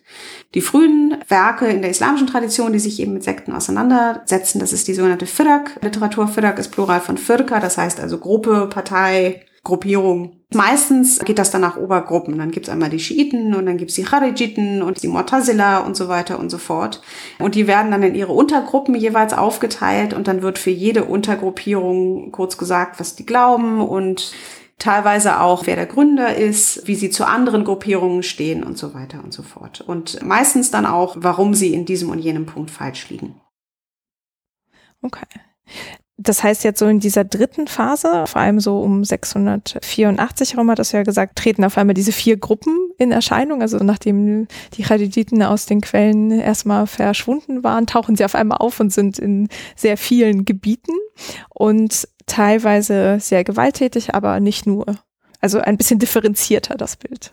Die 0.54 0.62
frühen 0.62 1.18
Werke 1.28 1.68
in 1.68 1.82
der 1.82 1.92
islamischen 1.92 2.28
Tradition, 2.28 2.72
die 2.72 2.80
sich 2.80 3.00
eben 3.00 3.14
mit 3.14 3.24
Sekten 3.24 3.52
auseinandersetzen, 3.52 4.60
das 4.60 4.74
ist 4.74 4.88
die 4.88 4.94
sogenannte 4.94 5.26
Firak-Literatur. 5.26 6.28
Firak 6.28 6.58
ist 6.60 6.72
Plural 6.72 7.02
von 7.02 7.18
Firka, 7.18 7.60
das 7.60 7.78
heißt 7.78 8.00
also 8.00 8.18
Gruppe, 8.18 8.70
Partei, 8.72 9.46
Gruppierung. 9.68 10.38
Meistens 10.54 11.20
geht 11.20 11.40
das 11.40 11.52
dann 11.52 11.60
nach 11.60 11.76
Obergruppen. 11.76 12.38
Dann 12.38 12.52
gibt's 12.52 12.70
einmal 12.70 12.90
die 12.90 13.02
Schiiten 13.02 13.54
und 13.54 13.66
dann 13.66 13.76
gibt's 13.76 13.96
die 13.96 14.06
Charijiten 14.06 14.82
und 14.82 15.04
die 15.04 15.10
Mu'tazila 15.10 15.86
und 15.86 15.98
so 15.98 16.08
weiter 16.08 16.40
und 16.40 16.50
so 16.50 16.58
fort. 16.58 17.02
Und 17.38 17.54
die 17.54 17.68
werden 17.68 17.92
dann 17.92 18.02
in 18.02 18.16
ihre 18.16 18.32
Untergruppen 18.32 18.96
jeweils 18.96 19.34
aufgeteilt 19.34 20.14
und 20.14 20.30
dann 20.30 20.42
wird 20.42 20.58
für 20.58 20.70
jede 20.70 21.04
Untergruppierung 21.04 22.32
kurz 22.32 22.58
gesagt, 22.58 23.02
was 23.02 23.18
die 23.18 23.26
glauben 23.26 23.82
und 23.82 24.32
teilweise 24.80 25.42
auch, 25.42 25.68
wer 25.68 25.76
der 25.76 25.86
Gründer 25.86 26.34
ist, 26.36 26.88
wie 26.88 26.96
sie 26.96 27.10
zu 27.10 27.28
anderen 27.28 27.66
Gruppierungen 27.66 28.24
stehen 28.24 28.64
und 28.64 28.78
so 28.78 28.94
weiter 28.94 29.22
und 29.22 29.34
so 29.34 29.44
fort. 29.44 29.82
Und 29.82 30.24
meistens 30.24 30.72
dann 30.72 30.86
auch, 30.86 31.18
warum 31.20 31.54
sie 31.54 31.74
in 31.74 31.86
diesem 31.86 32.10
und 32.10 32.20
jenem 32.20 32.46
Punkt 32.46 32.72
falsch 32.72 33.10
liegen. 33.10 33.42
Okay. 35.02 35.26
Das 36.20 36.42
heißt 36.42 36.64
jetzt 36.64 36.80
so 36.80 36.88
in 36.88 37.00
dieser 37.00 37.24
dritten 37.24 37.68
Phase, 37.68 38.26
vor 38.26 38.42
allem 38.42 38.60
so 38.60 38.80
um 38.80 39.04
684 39.04 40.54
herum 40.54 40.72
hat 40.72 40.80
das 40.80 40.92
ja 40.92 41.04
gesagt, 41.04 41.36
treten 41.36 41.64
auf 41.64 41.78
einmal 41.78 41.94
diese 41.94 42.12
vier 42.12 42.38
Gruppen 42.38 42.90
in 42.98 43.12
Erscheinung. 43.12 43.62
Also 43.62 43.78
nachdem 43.78 44.48
die 44.74 44.84
Chadiditen 44.84 45.44
aus 45.44 45.68
den 45.68 45.80
Quellen 45.82 46.32
erstmal 46.32 46.88
verschwunden 46.88 47.64
waren, 47.64 47.86
tauchen 47.86 48.16
sie 48.16 48.26
auf 48.26 48.34
einmal 48.34 48.58
auf 48.58 48.80
und 48.80 48.92
sind 48.92 49.20
in 49.20 49.48
sehr 49.76 49.96
vielen 49.96 50.44
Gebieten 50.44 50.94
und 51.50 52.08
teilweise 52.26 53.20
sehr 53.20 53.44
gewalttätig, 53.44 54.16
aber 54.16 54.40
nicht 54.40 54.66
nur. 54.66 54.86
Also 55.40 55.60
ein 55.60 55.78
bisschen 55.78 56.00
differenzierter 56.00 56.76
das 56.76 56.96
Bild. 56.96 57.30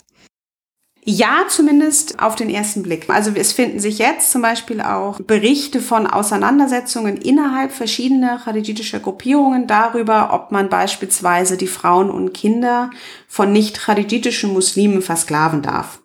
Ja, 1.06 1.44
zumindest 1.48 2.18
auf 2.18 2.34
den 2.34 2.48
ersten 2.48 2.82
Blick. 2.82 3.10
Also 3.10 3.30
es 3.34 3.52
finden 3.52 3.78
sich 3.78 3.98
jetzt 3.98 4.32
zum 4.32 4.40
Beispiel 4.40 4.80
auch 4.80 5.20
Berichte 5.20 5.80
von 5.80 6.06
Auseinandersetzungen 6.06 7.18
innerhalb 7.18 7.72
verschiedener 7.72 8.40
chadijitischer 8.42 9.00
Gruppierungen 9.00 9.66
darüber, 9.66 10.32
ob 10.32 10.50
man 10.50 10.70
beispielsweise 10.70 11.58
die 11.58 11.66
Frauen 11.66 12.10
und 12.10 12.32
Kinder 12.32 12.88
von 13.28 13.52
nicht 13.52 13.80
chadijitischen 13.80 14.54
Muslimen 14.54 15.02
versklaven 15.02 15.60
darf 15.60 16.00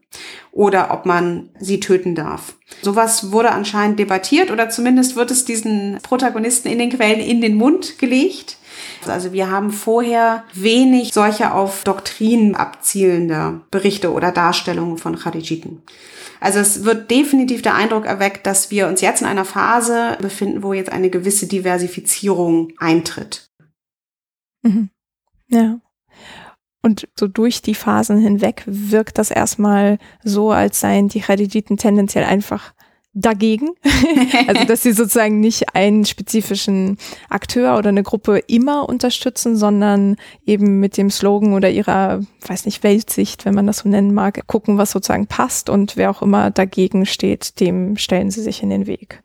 oder 0.52 0.92
ob 0.92 1.06
man 1.06 1.50
sie 1.60 1.80
töten 1.80 2.14
darf. 2.14 2.56
Sowas 2.82 3.32
wurde 3.32 3.52
anscheinend 3.52 4.00
debattiert 4.00 4.52
oder 4.52 4.70
zumindest 4.70 5.16
wird 5.16 5.32
es 5.32 5.46
diesen 5.46 6.00
Protagonisten 6.04 6.68
in 6.68 6.80
den 6.80 6.90
Quellen 6.90 7.22
in 7.22 7.40
den 7.40 7.56
Mund 7.56 8.00
gelegt. 8.00 8.58
Also 9.08 9.34
wir 9.34 9.50
haben 9.50 9.72
vorher 9.72 10.44
wenig 10.54 11.14
solcher 11.14 11.56
auf 11.56 11.84
Doktrinen 11.84 12.56
abzielender 12.56 13.62
Berichte 13.72 14.12
oder 14.12 14.32
Darstellungen 14.32 14.98
von 14.98 15.18
Khadijiten. 15.18 15.82
Also 16.40 16.60
es 16.60 16.86
wird 16.86 17.12
definitiv 17.12 17.62
der 17.62 17.76
Eindruck 17.76 18.06
erweckt, 18.06 18.48
dass 18.48 18.72
wir 18.72 18.88
uns 18.88 19.02
jetzt 19.02 19.22
in 19.22 19.28
einer 19.28 19.46
Phase 19.46 20.18
befinden, 20.22 20.64
wo 20.64 20.74
jetzt 20.74 20.92
eine 20.92 21.10
gewisse 21.10 21.48
Diversifizierung 21.48 22.72
eintritt. 22.78 23.50
Mhm. 24.62 24.90
Ja. 25.50 25.80
Und 26.82 27.10
so 27.18 27.28
durch 27.28 27.62
die 27.62 27.76
Phasen 27.76 28.20
hinweg 28.20 28.64
wirkt 28.66 29.18
das 29.18 29.32
erstmal 29.32 29.98
so, 30.24 30.52
als 30.52 30.80
seien 30.80 31.10
die 31.10 31.20
Khadijiten 31.20 31.76
tendenziell 31.76 32.24
einfach 32.24 32.74
dagegen. 33.20 33.70
also, 34.48 34.66
dass 34.66 34.84
sie 34.84 34.94
sozusagen 34.94 35.40
nicht 35.40 35.76
einen 35.76 36.06
spezifischen 36.06 36.98
Akteur 37.30 37.78
oder 37.78 37.90
eine 37.90 38.04
Gruppe 38.04 38.40
immer 38.48 38.88
unterstützen, 38.88 39.56
sondern 39.56 40.16
eben 40.46 40.80
mit 40.80 40.98
dem 40.98 41.10
Slogan 41.10 41.54
oder 41.54 41.70
ihrer, 41.70 42.22
weiß 42.48 42.66
nicht, 42.66 42.84
Weltsicht, 42.84 43.46
wenn 43.46 43.56
man 43.56 43.68
das 43.68 43.80
so 43.80 43.90
nennen 43.90 44.14
mag, 44.14 44.46
gucken, 44.48 44.78
was 44.78 44.92
sozusagen 44.92 45.28
passt 45.28 45.70
und 45.70 45.98
wer 45.98 46.10
auch 46.10 46.22
immer 46.22 46.52
dagegen 46.52 47.06
steht, 47.06 47.60
dem 47.60 47.98
stellen 47.98 48.32
sie 48.32 48.42
sich 48.42 48.64
in 48.64 48.70
den 48.70 48.88
Weg. 48.88 49.22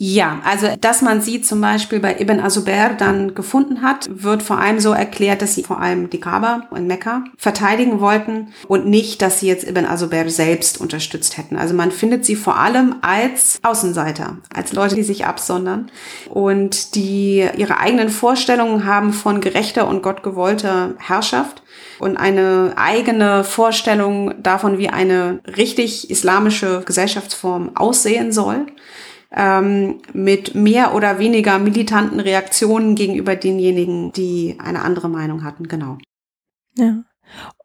Ja, 0.00 0.40
also 0.44 0.68
dass 0.80 1.02
man 1.02 1.20
sie 1.20 1.42
zum 1.42 1.60
Beispiel 1.60 1.98
bei 1.98 2.20
Ibn 2.20 2.38
Azubair 2.38 2.90
dann 2.90 3.34
gefunden 3.34 3.82
hat, 3.82 4.06
wird 4.08 4.44
vor 4.44 4.58
allem 4.58 4.78
so 4.78 4.92
erklärt, 4.92 5.42
dass 5.42 5.56
sie 5.56 5.64
vor 5.64 5.80
allem 5.80 6.08
die 6.08 6.20
Kaaba 6.20 6.68
in 6.76 6.86
Mekka 6.86 7.24
verteidigen 7.36 7.98
wollten 7.98 8.52
und 8.68 8.86
nicht, 8.86 9.20
dass 9.22 9.40
sie 9.40 9.48
jetzt 9.48 9.66
Ibn 9.66 9.86
Azubair 9.86 10.30
selbst 10.30 10.80
unterstützt 10.80 11.36
hätten. 11.36 11.56
Also 11.56 11.74
man 11.74 11.90
findet 11.90 12.24
sie 12.24 12.36
vor 12.36 12.60
allem 12.60 12.94
als 13.00 13.58
Außenseiter, 13.64 14.36
als 14.54 14.72
Leute, 14.72 14.94
die 14.94 15.02
sich 15.02 15.26
absondern 15.26 15.90
und 16.30 16.94
die 16.94 17.44
ihre 17.56 17.78
eigenen 17.80 18.08
Vorstellungen 18.08 18.84
haben 18.84 19.12
von 19.12 19.40
gerechter 19.40 19.88
und 19.88 20.04
gottgewollter 20.04 20.94
Herrschaft 20.98 21.64
und 21.98 22.16
eine 22.16 22.74
eigene 22.76 23.42
Vorstellung 23.42 24.40
davon, 24.40 24.78
wie 24.78 24.90
eine 24.90 25.40
richtig 25.56 26.08
islamische 26.08 26.82
Gesellschaftsform 26.86 27.72
aussehen 27.74 28.30
soll 28.30 28.66
ähm, 29.34 30.00
mit 30.12 30.54
mehr 30.54 30.94
oder 30.94 31.18
weniger 31.18 31.58
militanten 31.58 32.20
Reaktionen 32.20 32.94
gegenüber 32.94 33.36
denjenigen, 33.36 34.12
die 34.12 34.56
eine 34.58 34.82
andere 34.82 35.08
Meinung 35.08 35.44
hatten. 35.44 35.68
Genau. 35.68 35.98
Ja. 36.76 37.02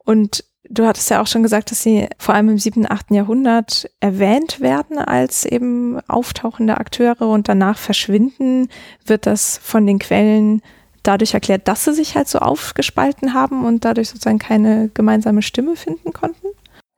Und 0.04 0.44
du 0.70 0.86
hattest 0.86 1.10
ja 1.10 1.22
auch 1.22 1.28
schon 1.28 1.44
gesagt, 1.44 1.72
dass 1.72 1.82
sie 1.82 2.08
vor 2.18 2.36
allem 2.36 2.50
im 2.50 2.58
siebten, 2.58 2.90
achten 2.90 3.14
Jahrhundert 3.14 3.90
erwähnt 4.00 4.60
werden 4.60 4.98
als 4.98 5.46
eben 5.46 6.00
auftauchende 6.08 6.78
Akteure 6.78 7.30
und 7.30 7.48
danach 7.48 7.78
verschwinden, 7.78 8.70
wird 9.06 9.26
das 9.26 9.58
von 9.58 9.86
den 9.86 10.00
Quellen 10.00 10.62
dadurch 11.04 11.34
erklärt, 11.34 11.68
dass 11.68 11.84
sie 11.84 11.94
sich 11.94 12.16
halt 12.16 12.28
so 12.28 12.40
aufgespalten 12.40 13.34
haben 13.34 13.66
und 13.66 13.86
dadurch 13.86 14.10
sozusagen 14.10 14.40
keine 14.40 14.90
gemeinsame 14.94 15.42
Stimme 15.42 15.76
finden 15.76 16.14
konnten? 16.14 16.48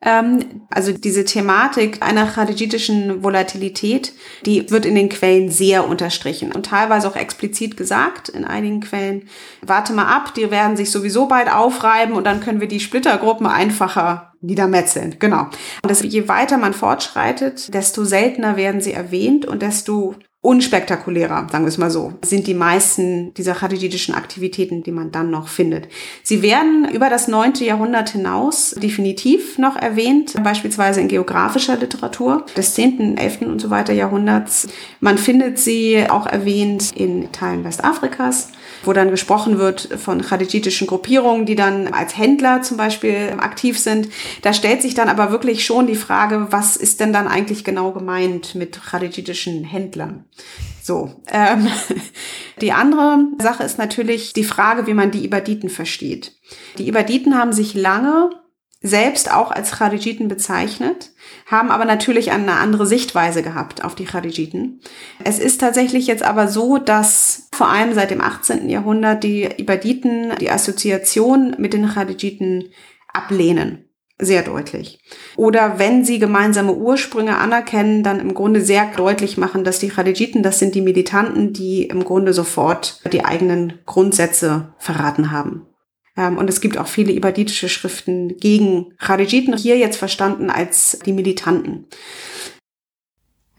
Ähm, 0.06 0.62
also 0.70 0.94
diese 0.94 1.26
Thematik 1.26 2.02
einer 2.02 2.28
khadijitischen 2.28 3.24
Volatilität, 3.24 4.14
die 4.46 4.70
wird 4.70 4.86
in 4.86 4.96
den 4.96 5.10
Quellen 5.10 5.50
sehr 5.50 5.88
unterstrichen 5.88 6.52
und 6.52 6.68
teilweise 6.68 7.08
auch 7.08 7.16
explizit 7.16 7.76
gesagt 7.76 8.30
in 8.30 8.46
einigen 8.46 8.82
Quellen. 8.82 9.28
Warte 9.62 9.94
mal 9.94 10.06
ab, 10.06 10.34
die 10.36 10.52
werden 10.52 10.78
sich 10.78 10.92
sowieso 10.92 11.28
bald 11.28 11.52
aufreiben 11.52 12.16
und 12.16 12.26
dann 12.26 12.40
können 12.40 12.62
wir 12.62 12.68
die 12.68 12.80
Splittergruppen 12.80 13.48
einfacher 13.48 14.34
niedermetzeln. 14.42 15.16
Genau. 15.18 15.46
Und 15.82 15.90
das, 15.90 16.04
je 16.04 16.28
weiter 16.28 16.58
man 16.58 16.74
fortschreitet, 16.74 17.74
desto 17.74 18.06
seltener 18.06 18.58
werden 18.58 18.82
sie 18.82 18.94
erwähnt 18.94 19.46
und 19.48 19.64
desto 19.64 20.16
unspektakulärer, 20.46 21.48
sagen 21.52 21.66
wir 21.66 21.70
es 21.70 21.80
mal 21.80 21.90
so, 21.90 22.14
sind 22.24 22.46
die 22.46 22.54
meisten 22.54 23.34
dieser 23.34 23.56
chadiditischen 23.56 24.14
Aktivitäten, 24.14 24.84
die 24.84 24.92
man 24.92 25.12
dann 25.12 25.32
noch 25.32 25.48
findet. 25.48 25.88
Sie 26.22 26.44
werden 26.44 26.88
über 26.94 27.10
das 27.10 27.28
neunte 27.28 27.66
Jahrhundert 27.66 28.10
hinaus 28.10 28.76
definitiv 28.78 29.58
noch 29.58 29.76
erwähnt, 29.76 30.36
beispielsweise 30.44 31.02
in 31.02 31.08
geografischer 31.08 31.78
Literatur 31.78 32.46
des 32.56 32.76
zehnten, 32.76 33.18
elften 33.18 33.50
und 33.50 33.60
so 33.60 33.72
weiter 33.72 33.94
Jahrhunderts. 33.94 34.68
Man 35.00 35.18
findet 35.18 35.58
sie 35.58 36.06
auch 36.08 36.28
erwähnt 36.28 36.92
in 36.96 37.32
Teilen 37.32 37.64
Westafrikas 37.64 38.50
wo 38.84 38.94
dann 38.94 39.12
gesprochen 39.12 39.58
wird 39.58 39.90
von 39.98 40.22
chadijitischen 40.22 40.88
Gruppierungen, 40.88 41.46
die 41.46 41.56
dann 41.56 41.88
als 41.88 42.18
Händler 42.18 42.62
zum 42.62 42.78
Beispiel 42.78 43.34
aktiv 43.38 43.80
sind. 43.80 44.10
Da 44.42 44.54
stellt 44.54 44.82
sich 44.82 44.94
dann 44.94 45.10
aber 45.10 45.32
wirklich 45.32 45.66
schon 45.66 45.88
die 45.88 45.96
Frage, 45.96 46.48
was 46.52 46.76
ist 46.76 47.00
denn 47.00 47.14
dann 47.14 47.28
eigentlich 47.28 47.64
genau 47.64 47.92
gemeint 47.92 48.56
mit 48.56 48.80
chadijitischen 48.92 49.64
Händlern? 49.64 50.26
So. 50.82 51.12
Ähm, 51.32 51.68
die 52.62 52.72
andere 52.72 53.26
Sache 53.40 53.64
ist 53.64 53.78
natürlich 53.78 54.34
die 54.34 54.44
Frage, 54.44 54.88
wie 54.88 54.94
man 54.94 55.12
die 55.12 55.26
Ibaditen 55.26 55.70
versteht. 55.70 56.34
Die 56.78 56.88
Ibaditen 56.88 57.38
haben 57.38 57.54
sich 57.54 57.74
lange 57.74 58.30
selbst 58.86 59.34
auch 59.34 59.52
als 59.52 59.72
Khadijiten 59.72 60.28
bezeichnet, 60.28 61.12
haben 61.48 61.72
aber 61.72 61.86
natürlich 61.86 62.32
eine 62.32 62.54
andere 62.54 62.86
Sichtweise 62.86 63.42
gehabt 63.42 63.84
auf 63.84 63.96
die 63.96 64.06
Khadijiten. 64.06 64.80
Es 65.24 65.40
ist 65.40 65.60
tatsächlich 65.60 66.06
jetzt 66.06 66.24
aber 66.24 66.48
so, 66.48 66.78
dass 66.78 67.45
vor 67.56 67.70
allem 67.70 67.94
seit 67.94 68.12
dem 68.12 68.22
18. 68.22 68.70
Jahrhundert 68.70 69.24
die 69.24 69.44
Ibaditen 69.58 70.34
die 70.40 70.52
Assoziation 70.52 71.56
mit 71.58 71.74
den 71.74 71.88
Khadijiten 71.90 72.70
ablehnen. 73.12 73.90
Sehr 74.18 74.44
deutlich. 74.44 75.00
Oder 75.36 75.78
wenn 75.78 76.06
sie 76.06 76.20
gemeinsame 76.20 76.74
Ursprünge 76.74 77.38
anerkennen, 77.38 78.02
dann 78.02 78.22
im 78.22 78.34
Grunde 78.34 78.62
sehr 78.62 78.90
deutlich 78.96 79.36
machen, 79.36 79.66
dass 79.66 79.80
die 79.80 79.90
Khadijiten, 79.90 80.42
das 80.42 80.58
sind 80.58 80.74
die 80.74 80.82
Militanten, 80.82 81.52
die 81.52 81.84
im 81.84 82.06
Grunde 82.06 82.32
sofort 82.32 83.02
die 83.12 83.26
eigenen 83.26 83.80
Grundsätze 83.86 84.74
verraten 84.78 85.32
haben. 85.32 85.66
Ähm, 86.16 86.38
und 86.38 86.50
es 86.50 86.62
gibt 86.62 86.78
auch 86.78 86.88
viele 86.88 87.12
ibaditische 87.12 87.68
Schriften 87.68 88.38
gegen 88.38 88.94
Kharijiten, 89.00 89.58
hier 89.58 89.78
jetzt 89.78 89.98
verstanden 89.98 90.50
als 90.50 91.00
die 91.06 91.12
Militanten. 91.14 91.88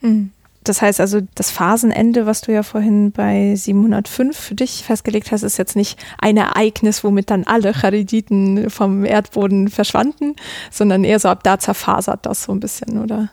Hm. 0.00 0.30
Das 0.68 0.82
heißt 0.82 1.00
also, 1.00 1.20
das 1.34 1.50
Phasenende, 1.50 2.26
was 2.26 2.40
du 2.40 2.52
ja 2.52 2.62
vorhin 2.62 3.12
bei 3.12 3.54
705 3.54 4.36
für 4.36 4.54
dich 4.54 4.82
festgelegt 4.84 5.30
hast, 5.30 5.42
ist 5.42 5.58
jetzt 5.58 5.76
nicht 5.76 5.98
ein 6.18 6.36
Ereignis, 6.36 7.04
womit 7.04 7.30
dann 7.30 7.44
alle 7.44 7.72
Chariditen 7.72 8.68
vom 8.68 9.04
Erdboden 9.04 9.68
verschwanden, 9.68 10.34
sondern 10.70 11.04
eher 11.04 11.20
so 11.20 11.28
ab 11.28 11.44
da 11.44 11.58
zerfasert 11.58 12.26
das 12.26 12.42
so 12.42 12.52
ein 12.52 12.60
bisschen, 12.60 13.02
oder? 13.02 13.30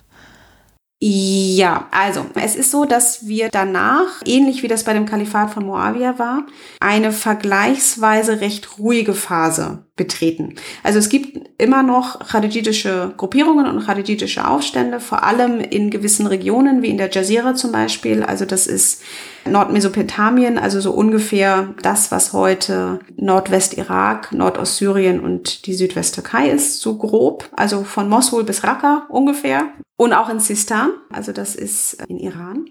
Ja, 1.05 1.87
also 1.91 2.27
es 2.35 2.55
ist 2.55 2.71
so, 2.71 2.85
dass 2.85 3.27
wir 3.27 3.49
danach, 3.49 4.21
ähnlich 4.23 4.63
wie 4.63 4.69
das 4.69 4.85
bei 4.85 4.93
dem 4.93 5.05
Kalifat 5.05 5.49
von 5.51 5.65
Moawia 5.65 6.17
war, 6.17 6.45
eine 6.79 7.11
vergleichsweise 7.11 8.39
recht 8.39 8.79
ruhige 8.79 9.13
Phase 9.13 9.83
betreten. 9.97 10.55
Also 10.81 10.99
es 10.99 11.09
gibt 11.09 11.61
immer 11.61 11.83
noch 11.83 12.19
khadijitische 12.19 13.13
Gruppierungen 13.17 13.67
und 13.67 13.85
khadijitische 13.85 14.47
Aufstände, 14.47 15.01
vor 15.01 15.25
allem 15.25 15.59
in 15.59 15.89
gewissen 15.89 16.25
Regionen, 16.25 16.81
wie 16.81 16.89
in 16.89 16.97
der 16.97 17.11
Jazira 17.11 17.53
zum 17.53 17.73
Beispiel. 17.73 18.23
Also 18.23 18.45
das 18.45 18.65
ist 18.65 19.01
Nordmesopotamien, 19.43 20.57
also 20.57 20.79
so 20.79 20.93
ungefähr 20.93 21.73
das, 21.81 22.11
was 22.11 22.31
heute 22.31 22.99
Nordwest-Irak, 23.17 24.31
Nordost-Syrien 24.31 25.19
und 25.19 25.65
die 25.65 25.73
Südwest-Türkei 25.73 26.47
ist, 26.49 26.79
so 26.79 26.97
grob. 26.97 27.49
Also 27.57 27.83
von 27.83 28.07
Mosul 28.07 28.45
bis 28.45 28.63
Raqqa 28.63 29.05
ungefähr. 29.09 29.65
Und 30.03 30.11
auch 30.11 30.27
in 30.27 30.41
Sistan, 30.41 30.91
also 31.13 31.31
das 31.31 31.55
ist 31.55 31.93
in 32.09 32.19
Iran. 32.19 32.65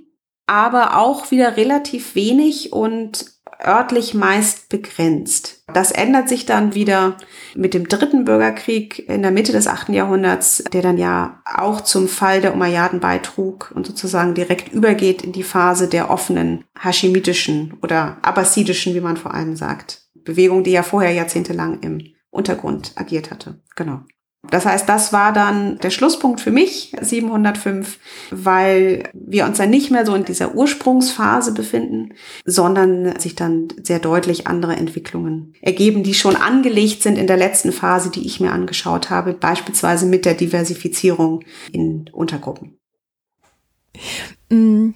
Aber 0.46 0.98
auch 0.98 1.30
wieder 1.30 1.56
relativ 1.56 2.14
wenig 2.14 2.74
und 2.74 3.24
örtlich 3.58 4.12
meist 4.12 4.68
begrenzt. 4.68 5.64
Das 5.72 5.92
ändert 5.92 6.28
sich 6.28 6.44
dann 6.44 6.74
wieder 6.74 7.16
mit 7.54 7.72
dem 7.72 7.88
dritten 7.88 8.26
Bürgerkrieg 8.26 9.08
in 9.08 9.22
der 9.22 9.30
Mitte 9.30 9.52
des 9.52 9.66
achten 9.66 9.94
Jahrhunderts, 9.94 10.62
der 10.74 10.82
dann 10.82 10.98
ja 10.98 11.40
auch 11.46 11.80
zum 11.80 12.06
Fall 12.06 12.42
der 12.42 12.52
Umayyaden 12.52 13.00
beitrug 13.00 13.72
und 13.74 13.86
sozusagen 13.86 14.34
direkt 14.34 14.70
übergeht 14.70 15.22
in 15.22 15.32
die 15.32 15.42
Phase 15.42 15.88
der 15.88 16.10
offenen 16.10 16.64
haschimitischen 16.78 17.78
oder 17.80 18.18
abbasidischen, 18.20 18.94
wie 18.94 19.00
man 19.00 19.16
vor 19.16 19.32
allem 19.32 19.56
sagt, 19.56 20.02
Bewegung, 20.22 20.64
die 20.64 20.72
ja 20.72 20.82
vorher 20.82 21.12
jahrzehntelang 21.12 21.80
im 21.80 22.12
Untergrund 22.30 22.92
agiert 22.96 23.30
hatte. 23.30 23.62
Genau. 23.74 24.02
Das 24.50 24.66
heißt, 24.66 24.88
das 24.88 25.12
war 25.12 25.32
dann 25.32 25.78
der 25.78 25.90
Schlusspunkt 25.90 26.40
für 26.40 26.50
mich, 26.50 26.92
705, 27.00 27.98
weil 28.32 29.08
wir 29.12 29.44
uns 29.44 29.58
dann 29.58 29.70
nicht 29.70 29.92
mehr 29.92 30.04
so 30.04 30.16
in 30.16 30.24
dieser 30.24 30.56
Ursprungsphase 30.56 31.54
befinden, 31.54 32.14
sondern 32.44 33.18
sich 33.20 33.36
dann 33.36 33.68
sehr 33.82 34.00
deutlich 34.00 34.48
andere 34.48 34.74
Entwicklungen 34.74 35.54
ergeben, 35.62 36.02
die 36.02 36.14
schon 36.14 36.34
angelegt 36.34 37.04
sind 37.04 37.18
in 37.18 37.28
der 37.28 37.36
letzten 37.36 37.70
Phase, 37.70 38.10
die 38.10 38.26
ich 38.26 38.40
mir 38.40 38.50
angeschaut 38.50 39.10
habe, 39.10 39.32
beispielsweise 39.32 40.06
mit 40.06 40.24
der 40.24 40.34
Diversifizierung 40.34 41.44
in 41.70 42.10
Untergruppen. 42.12 42.78
Mm. 44.50 44.90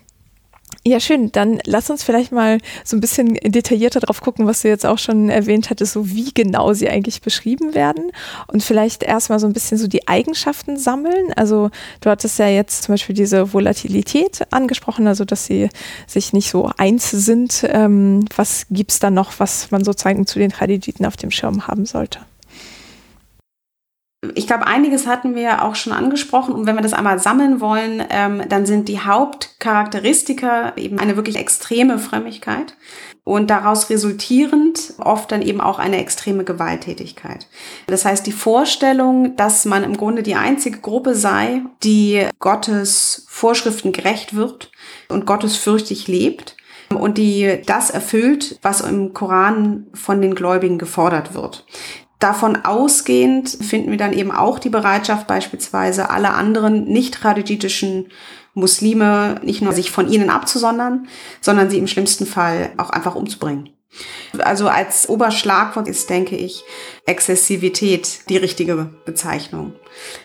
Ja, 0.88 1.00
schön. 1.00 1.32
Dann 1.32 1.58
lass 1.64 1.90
uns 1.90 2.04
vielleicht 2.04 2.30
mal 2.30 2.58
so 2.84 2.96
ein 2.96 3.00
bisschen 3.00 3.34
detaillierter 3.34 3.98
drauf 3.98 4.20
gucken, 4.20 4.46
was 4.46 4.62
du 4.62 4.68
jetzt 4.68 4.86
auch 4.86 4.98
schon 4.98 5.30
erwähnt 5.30 5.68
hattest, 5.68 5.94
so 5.94 6.10
wie 6.10 6.30
genau 6.32 6.74
sie 6.74 6.88
eigentlich 6.88 7.22
beschrieben 7.22 7.74
werden. 7.74 8.12
Und 8.46 8.62
vielleicht 8.62 9.02
erstmal 9.02 9.40
so 9.40 9.48
ein 9.48 9.52
bisschen 9.52 9.78
so 9.78 9.88
die 9.88 10.06
Eigenschaften 10.06 10.76
sammeln. 10.76 11.32
Also 11.34 11.70
du 12.02 12.08
hattest 12.08 12.38
ja 12.38 12.46
jetzt 12.46 12.84
zum 12.84 12.92
Beispiel 12.92 13.16
diese 13.16 13.52
Volatilität 13.52 14.46
angesprochen, 14.52 15.08
also 15.08 15.24
dass 15.24 15.46
sie 15.46 15.70
sich 16.06 16.32
nicht 16.32 16.50
so 16.50 16.70
eins 16.76 17.10
sind. 17.10 17.66
Ähm, 17.68 18.24
was 18.36 18.66
gibt's 18.70 19.00
da 19.00 19.10
noch, 19.10 19.32
was 19.38 19.72
man 19.72 19.82
sozusagen 19.82 20.24
zu 20.24 20.38
den 20.38 20.52
Khadijiten 20.52 21.04
auf 21.04 21.16
dem 21.16 21.32
Schirm 21.32 21.66
haben 21.66 21.84
sollte? 21.84 22.20
Ich 24.34 24.46
glaube, 24.46 24.66
einiges 24.66 25.06
hatten 25.06 25.34
wir 25.34 25.62
auch 25.62 25.74
schon 25.74 25.92
angesprochen. 25.92 26.54
Und 26.54 26.66
wenn 26.66 26.76
wir 26.76 26.82
das 26.82 26.92
einmal 26.92 27.18
sammeln 27.18 27.60
wollen, 27.60 28.04
ähm, 28.10 28.42
dann 28.48 28.66
sind 28.66 28.88
die 28.88 29.00
Hauptcharakteristika 29.00 30.72
eben 30.76 30.98
eine 30.98 31.16
wirklich 31.16 31.36
extreme 31.36 31.98
Frömmigkeit. 31.98 32.76
und 33.26 33.50
daraus 33.50 33.90
resultierend 33.90 34.94
oft 34.98 35.32
dann 35.32 35.42
eben 35.42 35.60
auch 35.60 35.80
eine 35.80 35.98
extreme 35.98 36.44
Gewalttätigkeit. 36.44 37.48
Das 37.88 38.04
heißt, 38.04 38.24
die 38.24 38.30
Vorstellung, 38.30 39.34
dass 39.34 39.64
man 39.64 39.82
im 39.82 39.96
Grunde 39.96 40.22
die 40.22 40.36
einzige 40.36 40.78
Gruppe 40.78 41.16
sei, 41.16 41.62
die 41.82 42.24
Gottes 42.38 43.26
Vorschriften 43.28 43.90
gerecht 43.90 44.36
wird 44.36 44.70
und 45.08 45.26
gottesfürchtig 45.26 46.06
lebt 46.06 46.56
und 46.94 47.18
die 47.18 47.60
das 47.66 47.90
erfüllt, 47.90 48.60
was 48.62 48.80
im 48.80 49.12
Koran 49.12 49.88
von 49.92 50.22
den 50.22 50.36
Gläubigen 50.36 50.78
gefordert 50.78 51.34
wird. 51.34 51.66
Davon 52.18 52.56
ausgehend 52.64 53.48
finden 53.48 53.90
wir 53.90 53.98
dann 53.98 54.14
eben 54.14 54.30
auch 54.30 54.58
die 54.58 54.70
Bereitschaft, 54.70 55.26
beispielsweise 55.26 56.08
alle 56.08 56.30
anderen 56.30 56.84
nicht 56.84 57.20
khadijitischen 57.20 58.06
Muslime 58.54 59.38
nicht 59.42 59.60
nur 59.60 59.74
sich 59.74 59.90
von 59.90 60.08
ihnen 60.08 60.30
abzusondern, 60.30 61.08
sondern 61.42 61.68
sie 61.68 61.78
im 61.78 61.86
schlimmsten 61.86 62.24
Fall 62.24 62.72
auch 62.78 62.88
einfach 62.88 63.14
umzubringen. 63.14 63.75
Also 64.38 64.68
als 64.68 65.08
Oberschlagwort 65.08 65.88
ist, 65.88 66.10
denke 66.10 66.36
ich, 66.36 66.64
Exzessivität 67.06 68.28
die 68.28 68.36
richtige 68.36 68.90
Bezeichnung. 69.04 69.74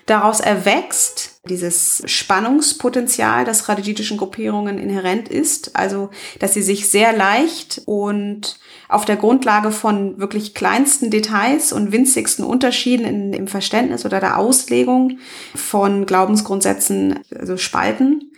Daraus 0.06 0.40
erwächst 0.40 1.40
dieses 1.48 2.04
Spannungspotenzial, 2.06 3.46
das 3.46 3.66
khadijitischen 3.66 4.18
Gruppierungen 4.18 4.78
inhärent 4.78 5.30
ist, 5.30 5.76
also 5.76 6.10
dass 6.40 6.54
sie 6.54 6.62
sich 6.62 6.90
sehr 6.90 7.14
leicht 7.14 7.82
und 7.86 8.60
auf 8.90 9.06
der 9.06 9.16
Grundlage 9.16 9.72
von 9.72 10.20
wirklich 10.20 10.54
kleinsten 10.54 11.10
Details 11.10 11.72
und 11.72 11.92
winzigsten 11.92 12.44
Unterschieden 12.44 13.06
in, 13.06 13.34
im 13.34 13.48
Verständnis 13.48 14.06
oder 14.06 14.20
der 14.20 14.38
Auslegung 14.38 15.20
von 15.56 16.06
Glaubensgrundsätzen 16.06 17.20
also 17.38 17.58
spalten, 17.58 18.32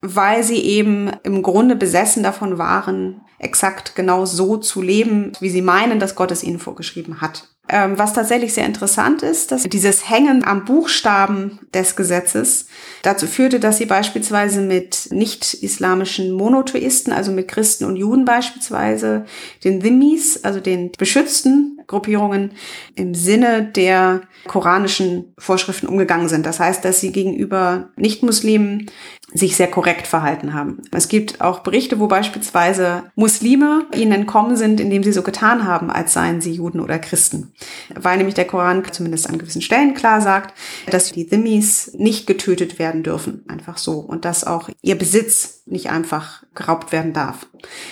weil 0.00 0.42
sie 0.42 0.62
eben 0.62 1.10
im 1.24 1.42
Grunde 1.42 1.76
besessen 1.76 2.22
davon 2.22 2.58
waren, 2.58 3.22
exakt 3.38 3.94
genau 3.94 4.26
so 4.26 4.56
zu 4.56 4.82
leben, 4.82 5.32
wie 5.40 5.50
sie 5.50 5.62
meinen, 5.62 6.00
dass 6.00 6.14
Gott 6.14 6.30
es 6.30 6.42
ihnen 6.42 6.58
vorgeschrieben 6.58 7.20
hat. 7.20 7.48
Ähm, 7.70 7.98
was 7.98 8.14
tatsächlich 8.14 8.54
sehr 8.54 8.64
interessant 8.64 9.22
ist, 9.22 9.52
dass 9.52 9.64
dieses 9.64 10.08
Hängen 10.08 10.42
am 10.42 10.64
Buchstaben 10.64 11.60
des 11.74 11.96
Gesetzes 11.96 12.66
dazu 13.02 13.26
führte, 13.26 13.60
dass 13.60 13.78
sie 13.78 13.86
beispielsweise 13.86 14.60
mit 14.60 15.08
nicht-islamischen 15.10 16.32
Monotheisten, 16.32 17.12
also 17.12 17.32
mit 17.32 17.48
Christen 17.48 17.84
und 17.84 17.96
Juden 17.96 18.24
beispielsweise, 18.24 19.24
den 19.64 19.80
Dhimmis, 19.80 20.44
also 20.44 20.60
den 20.60 20.92
beschützten 20.92 21.80
Gruppierungen, 21.86 22.52
im 22.94 23.14
Sinne 23.14 23.64
der 23.64 24.22
koranischen 24.46 25.32
Vorschriften 25.38 25.86
umgegangen 25.86 26.28
sind. 26.28 26.46
Das 26.46 26.60
heißt, 26.60 26.84
dass 26.84 27.00
sie 27.00 27.12
gegenüber 27.12 27.88
Nicht-Muslimen 27.96 28.90
sich 29.34 29.56
sehr 29.56 29.66
korrekt 29.68 30.06
verhalten 30.06 30.54
haben. 30.54 30.78
Es 30.90 31.08
gibt 31.08 31.42
auch 31.42 31.60
Berichte, 31.60 32.00
wo 32.00 32.06
beispielsweise 32.06 33.04
Muslime 33.14 33.86
ihnen 33.94 34.12
entkommen 34.12 34.56
sind, 34.56 34.80
indem 34.80 35.02
sie 35.02 35.12
so 35.12 35.22
getan 35.22 35.66
haben, 35.66 35.90
als 35.90 36.14
seien 36.14 36.40
sie 36.40 36.52
Juden 36.52 36.80
oder 36.80 36.98
Christen. 36.98 37.52
Weil 37.94 38.16
nämlich 38.16 38.34
der 38.34 38.46
Koran 38.46 38.82
zumindest 38.90 39.28
an 39.28 39.38
gewissen 39.38 39.60
Stellen 39.60 39.92
klar 39.92 40.22
sagt, 40.22 40.54
dass 40.90 41.12
die 41.12 41.28
Dhimmis 41.28 41.92
nicht 41.98 42.26
getötet 42.26 42.78
werden 42.78 42.87
dürfen, 42.92 43.44
einfach 43.48 43.78
so. 43.78 43.98
Und 44.00 44.24
dass 44.24 44.44
auch 44.44 44.68
ihr 44.82 44.96
Besitz 44.96 45.62
nicht 45.66 45.90
einfach 45.90 46.42
geraubt 46.54 46.92
werden 46.92 47.12
darf. 47.12 47.46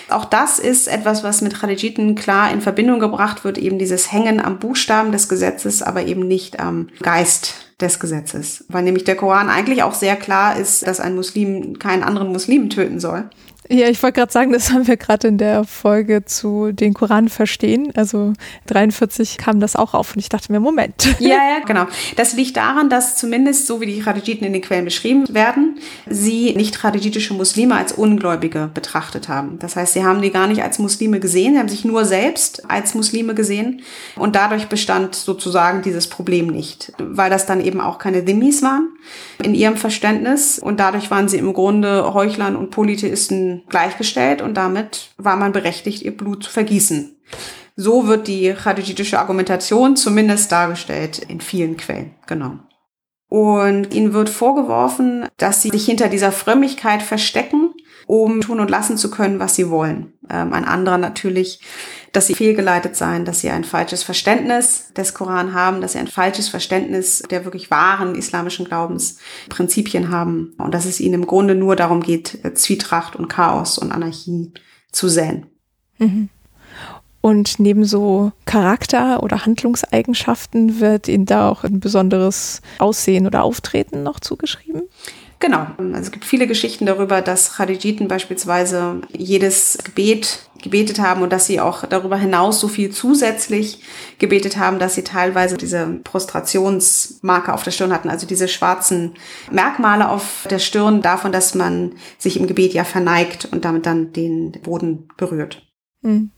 Auch 0.09 0.25
das 0.25 0.59
ist 0.59 0.87
etwas, 0.87 1.23
was 1.23 1.41
mit 1.41 1.59
Khalijiten 1.59 2.15
klar 2.15 2.51
in 2.51 2.61
Verbindung 2.61 2.99
gebracht 2.99 3.43
wird, 3.43 3.57
eben 3.57 3.79
dieses 3.79 4.11
Hängen 4.11 4.39
am 4.39 4.59
Buchstaben 4.59 5.11
des 5.11 5.29
Gesetzes, 5.29 5.81
aber 5.81 6.05
eben 6.05 6.27
nicht 6.27 6.59
am 6.59 6.89
Geist 7.01 7.55
des 7.79 7.99
Gesetzes. 7.99 8.65
Weil 8.69 8.83
nämlich 8.83 9.03
der 9.03 9.15
Koran 9.15 9.49
eigentlich 9.49 9.83
auch 9.83 9.93
sehr 9.93 10.15
klar 10.15 10.57
ist, 10.57 10.85
dass 10.87 10.99
ein 10.99 11.15
Muslim 11.15 11.77
keinen 11.79 12.03
anderen 12.03 12.31
Muslim 12.31 12.69
töten 12.69 12.99
soll. 12.99 13.29
Ja, 13.69 13.89
ich 13.89 14.01
wollte 14.01 14.19
gerade 14.19 14.31
sagen, 14.31 14.53
das 14.53 14.71
haben 14.71 14.87
wir 14.87 14.97
gerade 14.97 15.27
in 15.27 15.37
der 15.37 15.63
Folge 15.65 16.23
zu 16.23 16.71
den 16.71 16.93
Koran 16.93 17.27
verstehen. 17.27 17.91
Also 17.95 18.33
43 18.67 19.37
kam 19.37 19.59
das 19.59 19.75
auch 19.75 19.93
auf 19.93 20.13
und 20.13 20.19
ich 20.19 20.29
dachte 20.29 20.51
mir, 20.51 20.59
Moment. 20.59 21.15
Ja, 21.19 21.29
ja, 21.29 21.59
genau. 21.65 21.85
Das 22.15 22.33
liegt 22.33 22.55
daran, 22.55 22.89
dass 22.89 23.17
zumindest 23.17 23.67
so 23.67 23.81
wie 23.81 23.85
die 23.85 23.99
Khadijiten 23.99 24.45
in 24.45 24.53
den 24.53 24.61
Quellen 24.61 24.85
beschrieben 24.85 25.25
werden, 25.29 25.79
sie 26.09 26.53
nicht 26.55 26.79
khadijitische 26.79 27.33
Muslime 27.33 27.75
als 27.75 27.91
Ungläubige 27.91 28.69
betrachtet 28.73 29.27
haben. 29.27 29.59
Das 29.59 29.75
heißt, 29.75 29.93
sie 29.93 30.03
haben 30.03 30.21
die 30.21 30.31
gar 30.31 30.47
nicht 30.47 30.63
als 30.63 30.79
Muslime 30.79 31.19
gesehen, 31.19 31.53
sie 31.53 31.59
haben 31.59 31.69
sich 31.69 31.83
nur 31.83 32.05
selbst 32.05 32.69
als 32.69 32.93
Muslime 32.93 33.33
gesehen 33.33 33.81
und 34.15 34.35
dadurch 34.35 34.67
bestand 34.67 35.15
sozusagen 35.15 35.81
dieses 35.81 36.07
Problem 36.07 36.47
nicht, 36.47 36.93
weil 36.99 37.29
das 37.29 37.45
dann 37.45 37.59
eben 37.59 37.81
auch 37.81 37.97
keine 37.97 38.23
Dhimmis 38.23 38.61
waren 38.61 38.89
in 39.43 39.53
ihrem 39.53 39.75
Verständnis 39.75 40.59
und 40.59 40.79
dadurch 40.79 41.11
waren 41.11 41.27
sie 41.27 41.37
im 41.37 41.53
Grunde 41.53 42.13
Heuchlern 42.13 42.55
und 42.55 42.71
Polytheisten 42.71 43.56
gleichgestellt 43.69 44.41
und 44.41 44.55
damit 44.55 45.09
war 45.17 45.35
man 45.35 45.51
berechtigt, 45.51 46.03
ihr 46.03 46.15
Blut 46.15 46.43
zu 46.43 46.51
vergießen. 46.51 47.15
So 47.75 48.07
wird 48.07 48.27
die 48.27 48.53
khadijitische 48.53 49.19
Argumentation 49.19 49.95
zumindest 49.95 50.51
dargestellt 50.51 51.19
in 51.19 51.41
vielen 51.41 51.77
Quellen. 51.77 52.15
Genau. 52.25 52.59
Und 53.29 53.93
ihnen 53.93 54.13
wird 54.13 54.29
vorgeworfen, 54.29 55.27
dass 55.37 55.61
sie 55.61 55.69
sich 55.69 55.85
hinter 55.85 56.07
dieser 56.07 56.31
Frömmigkeit 56.31 57.03
verstecken, 57.03 57.73
um 58.07 58.41
tun 58.41 58.59
und 58.59 58.69
lassen 58.69 58.97
zu 58.97 59.11
können, 59.11 59.39
was 59.39 59.55
sie 59.55 59.69
wollen. 59.69 60.13
Ähm, 60.29 60.53
ein 60.53 60.65
anderer 60.65 60.97
natürlich 60.97 61.59
dass 62.17 62.25
sie 62.25 62.33
fehlgeleitet 62.33 62.95
seien, 62.95 63.25
dass 63.25 63.41
sie 63.41 63.51
ein 63.51 63.63
falsches 63.63 64.01
Verständnis 64.01 64.91
des 64.95 65.13
Koran 65.13 65.53
haben, 65.53 65.81
dass 65.81 65.93
sie 65.93 65.99
ein 65.99 66.07
falsches 66.07 66.49
Verständnis 66.49 67.21
der 67.29 67.45
wirklich 67.45 67.69
wahren 67.69 68.15
islamischen 68.15 68.65
Glaubensprinzipien 68.65 70.09
haben 70.09 70.55
und 70.57 70.73
dass 70.73 70.85
es 70.85 70.99
ihnen 70.99 71.13
im 71.13 71.27
Grunde 71.27 71.53
nur 71.53 71.75
darum 71.75 72.01
geht, 72.01 72.39
Zwietracht 72.55 73.15
und 73.15 73.27
Chaos 73.27 73.77
und 73.77 73.91
Anarchie 73.91 74.51
zu 74.91 75.07
säen. 75.07 75.45
Mhm. 75.99 76.29
Und 77.21 77.59
neben 77.59 77.85
so 77.85 78.31
Charakter- 78.45 79.21
oder 79.21 79.45
Handlungseigenschaften 79.45 80.79
wird 80.79 81.07
ihnen 81.07 81.25
da 81.25 81.49
auch 81.49 81.63
ein 81.63 81.79
besonderes 81.79 82.61
Aussehen 82.79 83.27
oder 83.27 83.43
Auftreten 83.43 84.01
noch 84.01 84.19
zugeschrieben? 84.19 84.83
Genau. 85.39 85.67
Also 85.77 86.01
es 86.01 86.11
gibt 86.11 86.25
viele 86.25 86.47
Geschichten 86.47 86.85
darüber, 86.85 87.21
dass 87.21 87.55
Khadijiten 87.55 88.07
beispielsweise 88.07 89.01
jedes 89.15 89.77
Gebet 89.83 90.49
gebetet 90.63 90.99
haben 90.99 91.21
und 91.21 91.31
dass 91.31 91.45
sie 91.45 91.59
auch 91.59 91.85
darüber 91.85 92.17
hinaus 92.17 92.59
so 92.59 92.67
viel 92.67 92.89
zusätzlich 92.89 93.83
gebetet 94.17 94.57
haben, 94.57 94.79
dass 94.79 94.95
sie 94.95 95.03
teilweise 95.03 95.55
diese 95.55 95.85
Prostrationsmarke 96.03 97.53
auf 97.53 97.61
der 97.61 97.71
Stirn 97.71 97.93
hatten, 97.93 98.09
also 98.09 98.25
diese 98.25 98.47
schwarzen 98.47 99.13
Merkmale 99.51 100.09
auf 100.09 100.47
der 100.49 100.57
Stirn 100.57 101.03
davon, 101.03 101.31
dass 101.31 101.53
man 101.53 101.93
sich 102.17 102.39
im 102.39 102.47
Gebet 102.47 102.73
ja 102.73 102.83
verneigt 102.83 103.47
und 103.51 103.65
damit 103.65 103.85
dann 103.85 104.13
den 104.13 104.53
Boden 104.63 105.07
berührt. 105.17 105.67
Mhm. 106.01 106.31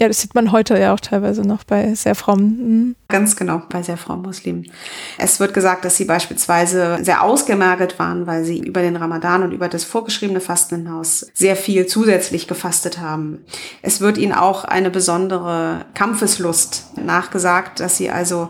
Ja, 0.00 0.08
das 0.08 0.22
sieht 0.22 0.34
man 0.34 0.50
heute 0.50 0.78
ja 0.78 0.94
auch 0.94 1.00
teilweise 1.00 1.42
noch 1.42 1.62
bei 1.62 1.94
sehr 1.94 2.14
frommen. 2.14 2.46
Mhm. 2.46 2.96
Ganz 3.08 3.36
genau, 3.36 3.60
bei 3.68 3.82
sehr 3.82 3.98
frommen 3.98 4.22
Muslimen. 4.22 4.70
Es 5.18 5.40
wird 5.40 5.52
gesagt, 5.52 5.84
dass 5.84 5.98
sie 5.98 6.06
beispielsweise 6.06 7.00
sehr 7.02 7.22
ausgemergelt 7.22 7.98
waren, 7.98 8.26
weil 8.26 8.44
sie 8.44 8.60
über 8.60 8.80
den 8.80 8.96
Ramadan 8.96 9.42
und 9.42 9.52
über 9.52 9.68
das 9.68 9.84
vorgeschriebene 9.84 10.40
Fasten 10.40 10.76
hinaus 10.76 11.26
sehr 11.34 11.54
viel 11.54 11.86
zusätzlich 11.86 12.48
gefastet 12.48 12.98
haben. 12.98 13.44
Es 13.82 14.00
wird 14.00 14.16
ihnen 14.16 14.32
auch 14.32 14.64
eine 14.64 14.88
besondere 14.88 15.84
Kampfeslust 15.92 16.96
nachgesagt, 16.96 17.80
dass 17.80 17.98
sie 17.98 18.08
also 18.08 18.48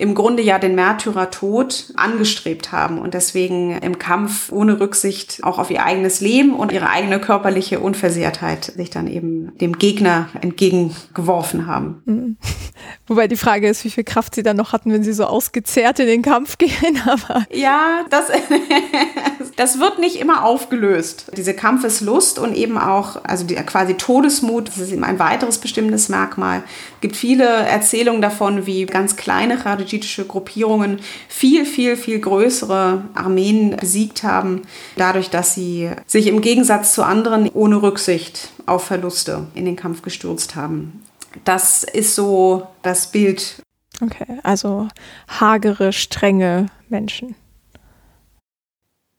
im 0.00 0.14
Grunde 0.14 0.42
ja 0.42 0.58
den 0.58 0.74
Märtyrertod 0.74 1.92
angestrebt 1.94 2.72
haben 2.72 2.98
und 2.98 3.12
deswegen 3.12 3.76
im 3.78 3.98
Kampf 3.98 4.50
ohne 4.50 4.80
Rücksicht 4.80 5.40
auch 5.42 5.58
auf 5.58 5.70
ihr 5.70 5.84
eigenes 5.84 6.22
Leben 6.22 6.54
und 6.54 6.72
ihre 6.72 6.88
eigene 6.88 7.20
körperliche 7.20 7.80
Unversehrtheit 7.80 8.64
sich 8.64 8.88
dann 8.88 9.06
eben 9.06 9.52
dem 9.58 9.76
Gegner 9.76 10.30
entgegengeworfen 10.40 11.66
haben. 11.66 12.02
Mhm. 12.06 12.36
Wobei 13.06 13.28
die 13.28 13.36
Frage 13.36 13.68
ist, 13.68 13.84
wie 13.84 13.90
viel 13.90 14.04
Kraft 14.04 14.34
sie 14.34 14.42
dann 14.42 14.56
noch 14.56 14.72
hatten, 14.72 14.90
wenn 14.90 15.04
sie 15.04 15.12
so 15.12 15.24
ausgezehrt 15.24 15.98
in 15.98 16.06
den 16.06 16.22
Kampf 16.22 16.56
gehen. 16.58 17.02
Aber 17.04 17.44
ja, 17.52 18.06
das, 18.08 18.28
das 19.56 19.80
wird 19.80 19.98
nicht 19.98 20.16
immer 20.16 20.44
aufgelöst. 20.44 21.30
Diese 21.36 21.52
Kampfeslust 21.52 22.38
und 22.38 22.54
eben 22.56 22.78
auch, 22.78 23.22
also 23.24 23.44
die, 23.44 23.56
quasi 23.56 23.94
Todesmut, 23.94 24.68
das 24.68 24.78
ist 24.78 24.92
eben 24.92 25.04
ein 25.04 25.18
weiteres 25.18 25.58
bestimmendes 25.58 26.08
Merkmal. 26.08 26.62
Es 26.94 27.00
gibt 27.02 27.16
viele 27.16 27.44
Erzählungen 27.44 28.22
davon, 28.22 28.64
wie 28.64 28.86
ganz 28.86 29.16
kleine 29.16 29.58
kharijitische 29.90 30.24
Gruppierungen 30.24 31.00
viel, 31.28 31.64
viel, 31.64 31.96
viel 31.96 32.20
größere 32.20 33.02
Armeen 33.14 33.76
besiegt 33.76 34.22
haben, 34.22 34.62
dadurch, 34.96 35.30
dass 35.30 35.54
sie 35.54 35.90
sich 36.06 36.28
im 36.28 36.40
Gegensatz 36.40 36.94
zu 36.94 37.02
anderen 37.02 37.48
ohne 37.50 37.82
Rücksicht 37.82 38.50
auf 38.66 38.84
Verluste 38.84 39.48
in 39.54 39.64
den 39.64 39.76
Kampf 39.76 40.02
gestürzt 40.02 40.54
haben. 40.54 41.02
Das 41.44 41.84
ist 41.84 42.14
so 42.14 42.66
das 42.82 43.10
Bild. 43.10 43.62
Okay, 44.00 44.38
also 44.42 44.88
hagere, 45.28 45.92
strenge 45.92 46.66
Menschen. 46.88 47.34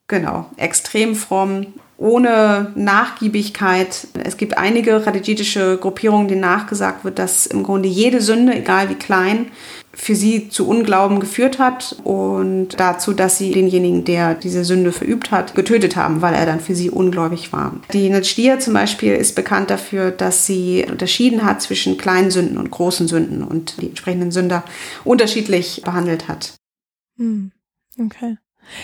Genau, 0.08 0.50
extrem 0.58 1.16
fromm, 1.16 1.68
ohne 2.02 2.72
Nachgiebigkeit. 2.76 4.08
Es 4.24 4.36
gibt 4.36 4.58
einige 4.58 5.00
khadijitische 5.00 5.78
Gruppierungen, 5.78 6.28
denen 6.28 6.42
nachgesagt 6.42 7.06
wird, 7.06 7.20
dass 7.20 7.46
im 7.46 7.62
Grunde 7.62 7.88
jede 7.88 8.22
Sünde, 8.22 8.56
egal 8.56 8.90
wie 8.90 8.96
klein, 8.96 9.52
für 9.94 10.16
sie 10.16 10.50
zu 10.50 10.68
Unglauben 10.68 11.20
geführt 11.20 11.60
hat 11.60 11.98
und 12.04 12.80
dazu, 12.80 13.14
dass 13.14 13.38
sie 13.38 13.52
denjenigen, 13.52 14.06
der 14.06 14.36
diese 14.36 14.64
Sünde 14.64 14.92
verübt 14.92 15.32
hat, 15.32 15.54
getötet 15.54 15.96
haben, 15.96 16.22
weil 16.22 16.34
er 16.34 16.46
dann 16.46 16.60
für 16.60 16.76
sie 16.76 16.90
ungläubig 16.90 17.52
war. 17.52 17.76
Die 17.92 18.10
Najdia 18.10 18.60
zum 18.60 18.74
Beispiel 18.74 19.14
ist 19.14 19.36
bekannt 19.36 19.70
dafür, 19.70 20.12
dass 20.12 20.46
sie 20.46 20.86
unterschieden 20.90 21.44
hat 21.44 21.62
zwischen 21.62 21.98
kleinen 21.98 22.32
Sünden 22.32 22.58
und 22.58 22.72
großen 22.72 23.08
Sünden 23.08 23.44
und 23.44 23.82
die 23.82 23.88
entsprechenden 23.88 24.32
Sünder 24.32 24.64
unterschiedlich 25.04 25.82
behandelt 25.84 26.28
hat. 26.28 26.54
Hm. 27.18 27.52
Okay. 28.00 28.38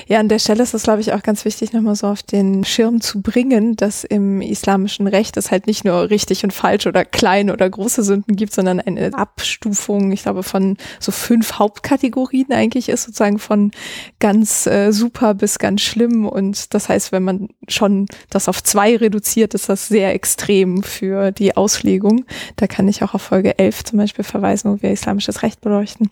Ja, 0.07 0.19
an 0.19 0.29
der 0.29 0.39
Stelle 0.39 0.63
ist 0.63 0.73
es, 0.73 0.83
glaube 0.83 1.01
ich, 1.01 1.13
auch 1.13 1.23
ganz 1.23 1.45
wichtig, 1.45 1.73
nochmal 1.73 1.95
so 1.95 2.07
auf 2.07 2.23
den 2.23 2.63
Schirm 2.63 3.01
zu 3.01 3.21
bringen, 3.21 3.75
dass 3.75 4.03
im 4.03 4.41
islamischen 4.41 5.07
Recht 5.07 5.37
es 5.37 5.51
halt 5.51 5.67
nicht 5.67 5.85
nur 5.85 6.09
richtig 6.09 6.43
und 6.43 6.53
falsch 6.53 6.87
oder 6.87 7.05
kleine 7.05 7.53
oder 7.53 7.69
große 7.69 8.03
Sünden 8.03 8.35
gibt, 8.35 8.53
sondern 8.53 8.79
eine 8.79 9.13
Abstufung, 9.13 10.11
ich 10.11 10.23
glaube, 10.23 10.43
von 10.43 10.77
so 10.99 11.11
fünf 11.11 11.53
Hauptkategorien 11.53 12.51
eigentlich 12.51 12.89
ist, 12.89 13.03
sozusagen 13.03 13.39
von 13.39 13.71
ganz 14.19 14.67
äh, 14.67 14.91
super 14.91 15.33
bis 15.33 15.59
ganz 15.59 15.81
schlimm. 15.81 16.25
Und 16.25 16.73
das 16.73 16.89
heißt, 16.89 17.11
wenn 17.11 17.23
man 17.23 17.49
schon 17.67 18.07
das 18.29 18.49
auf 18.49 18.63
zwei 18.63 18.95
reduziert, 18.95 19.53
ist 19.53 19.69
das 19.69 19.87
sehr 19.87 20.13
extrem 20.13 20.83
für 20.83 21.31
die 21.31 21.55
Auslegung. 21.55 22.25
Da 22.55 22.67
kann 22.67 22.87
ich 22.87 23.03
auch 23.03 23.13
auf 23.13 23.21
Folge 23.21 23.57
11 23.57 23.85
zum 23.85 23.99
Beispiel 23.99 24.23
verweisen, 24.23 24.71
wo 24.71 24.81
wir 24.81 24.91
islamisches 24.91 25.43
Recht 25.43 25.61
beleuchten. 25.61 26.09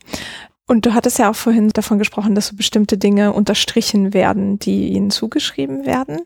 Und 0.66 0.84
du 0.84 0.94
hattest 0.94 1.18
ja 1.18 1.30
auch 1.30 1.36
vorhin 1.36 1.68
davon 1.68 1.98
gesprochen, 1.98 2.34
dass 2.34 2.48
so 2.48 2.56
bestimmte 2.56 2.98
Dinge 2.98 3.32
unterstrichen 3.32 4.12
werden, 4.12 4.58
die 4.58 4.88
ihnen 4.88 5.10
zugeschrieben 5.10 5.86
werden. 5.86 6.22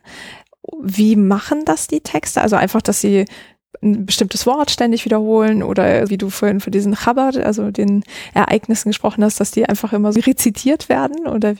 Wie 0.81 1.15
machen 1.15 1.63
das 1.65 1.87
die 1.87 2.01
Texte? 2.01 2.41
Also 2.41 2.55
einfach, 2.55 2.81
dass 2.81 3.01
sie 3.01 3.25
ein 3.81 4.05
bestimmtes 4.05 4.45
Wort 4.45 4.71
ständig 4.71 5.05
wiederholen 5.05 5.63
oder 5.63 6.09
wie 6.09 6.17
du 6.17 6.29
vorhin 6.29 6.59
für 6.59 6.71
diesen 6.71 6.95
Chabad, 6.95 7.37
also 7.37 7.71
den 7.71 8.03
Ereignissen 8.33 8.89
gesprochen 8.89 9.23
hast, 9.23 9.39
dass 9.39 9.51
die 9.51 9.67
einfach 9.67 9.93
immer 9.93 10.11
so 10.11 10.19
rezitiert 10.19 10.89
werden 10.89 11.27
oder 11.27 11.55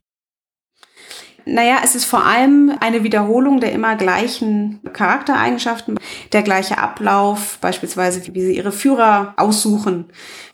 naja, 1.45 1.77
es 1.83 1.95
ist 1.95 2.05
vor 2.05 2.25
allem 2.25 2.71
eine 2.79 3.03
Wiederholung 3.03 3.59
der 3.59 3.71
immer 3.71 3.95
gleichen 3.95 4.79
Charaktereigenschaften, 4.93 5.99
der 6.33 6.43
gleiche 6.43 6.77
Ablauf, 6.77 7.57
beispielsweise 7.61 8.21
wie 8.33 8.41
sie 8.41 8.55
ihre 8.55 8.71
Führer 8.71 9.33
aussuchen. 9.37 10.05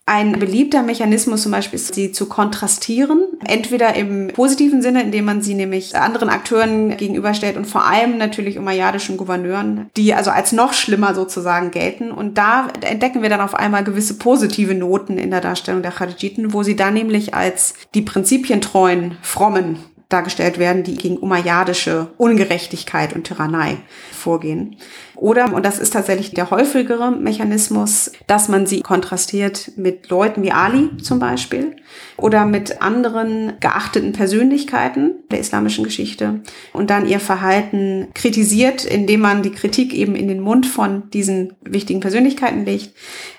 Ein 0.09 0.39
beliebter 0.39 0.83
Mechanismus 0.83 1.43
zum 1.43 1.51
Beispiel 1.51 1.75
ist, 1.75 1.93
sie 1.93 2.13
zu 2.13 2.29
kontrastieren. 2.29 3.23
Entweder 3.45 3.93
im 3.95 4.29
positiven 4.29 4.81
Sinne, 4.81 5.03
indem 5.03 5.25
man 5.25 5.41
sie 5.41 5.53
nämlich 5.53 5.97
anderen 5.97 6.29
Akteuren 6.29 6.95
gegenüberstellt 6.95 7.57
und 7.57 7.65
vor 7.65 7.85
allem 7.85 8.17
natürlich 8.17 8.57
umayyadischen 8.57 9.17
Gouverneuren, 9.17 9.89
die 9.97 10.13
also 10.13 10.31
als 10.31 10.53
noch 10.53 10.71
schlimmer 10.71 11.13
sozusagen 11.13 11.71
gelten. 11.71 12.11
Und 12.11 12.37
da 12.37 12.69
entdecken 12.79 13.21
wir 13.21 13.29
dann 13.29 13.41
auf 13.41 13.53
einmal 13.53 13.83
gewisse 13.83 14.17
positive 14.17 14.73
Noten 14.73 15.17
in 15.17 15.29
der 15.29 15.41
Darstellung 15.41 15.81
der 15.81 15.91
Khadijiten, 15.91 16.53
wo 16.53 16.63
sie 16.63 16.77
dann 16.77 16.93
nämlich 16.93 17.33
als 17.33 17.73
die 17.93 18.01
prinzipientreuen, 18.01 19.17
frommen 19.21 19.79
dargestellt 20.09 20.57
werden, 20.57 20.83
die 20.83 20.95
gegen 20.95 21.17
umayyadische 21.17 22.07
Ungerechtigkeit 22.17 23.13
und 23.13 23.25
Tyrannei 23.25 23.77
vorgehen. 24.13 24.77
Oder, 25.15 25.53
und 25.53 25.65
das 25.65 25.79
ist 25.79 25.93
tatsächlich 25.93 26.31
der 26.31 26.49
häufigere 26.51 27.11
Mechanismus, 27.11 28.11
dass 28.27 28.47
man 28.47 28.67
sie 28.67 28.81
kontrastiert 28.81 29.71
mit 29.75 30.09
Leuten 30.09 30.43
wie 30.43 30.51
Ali 30.51 30.95
zum 30.97 31.19
Beispiel 31.19 31.75
oder 32.17 32.45
mit 32.45 32.81
anderen 32.81 33.53
geachteten 33.59 34.13
Persönlichkeiten 34.13 35.15
der 35.31 35.39
islamischen 35.39 35.83
Geschichte 35.83 36.41
und 36.71 36.89
dann 36.89 37.07
ihr 37.07 37.19
Verhalten 37.19 38.07
kritisiert, 38.13 38.85
indem 38.85 39.21
man 39.21 39.41
die 39.41 39.51
Kritik 39.51 39.93
eben 39.93 40.15
in 40.15 40.27
den 40.27 40.39
Mund 40.39 40.65
von 40.67 41.09
diesen 41.09 41.53
wichtigen 41.61 41.99
Persönlichkeiten 41.99 42.63
legt, 42.63 42.91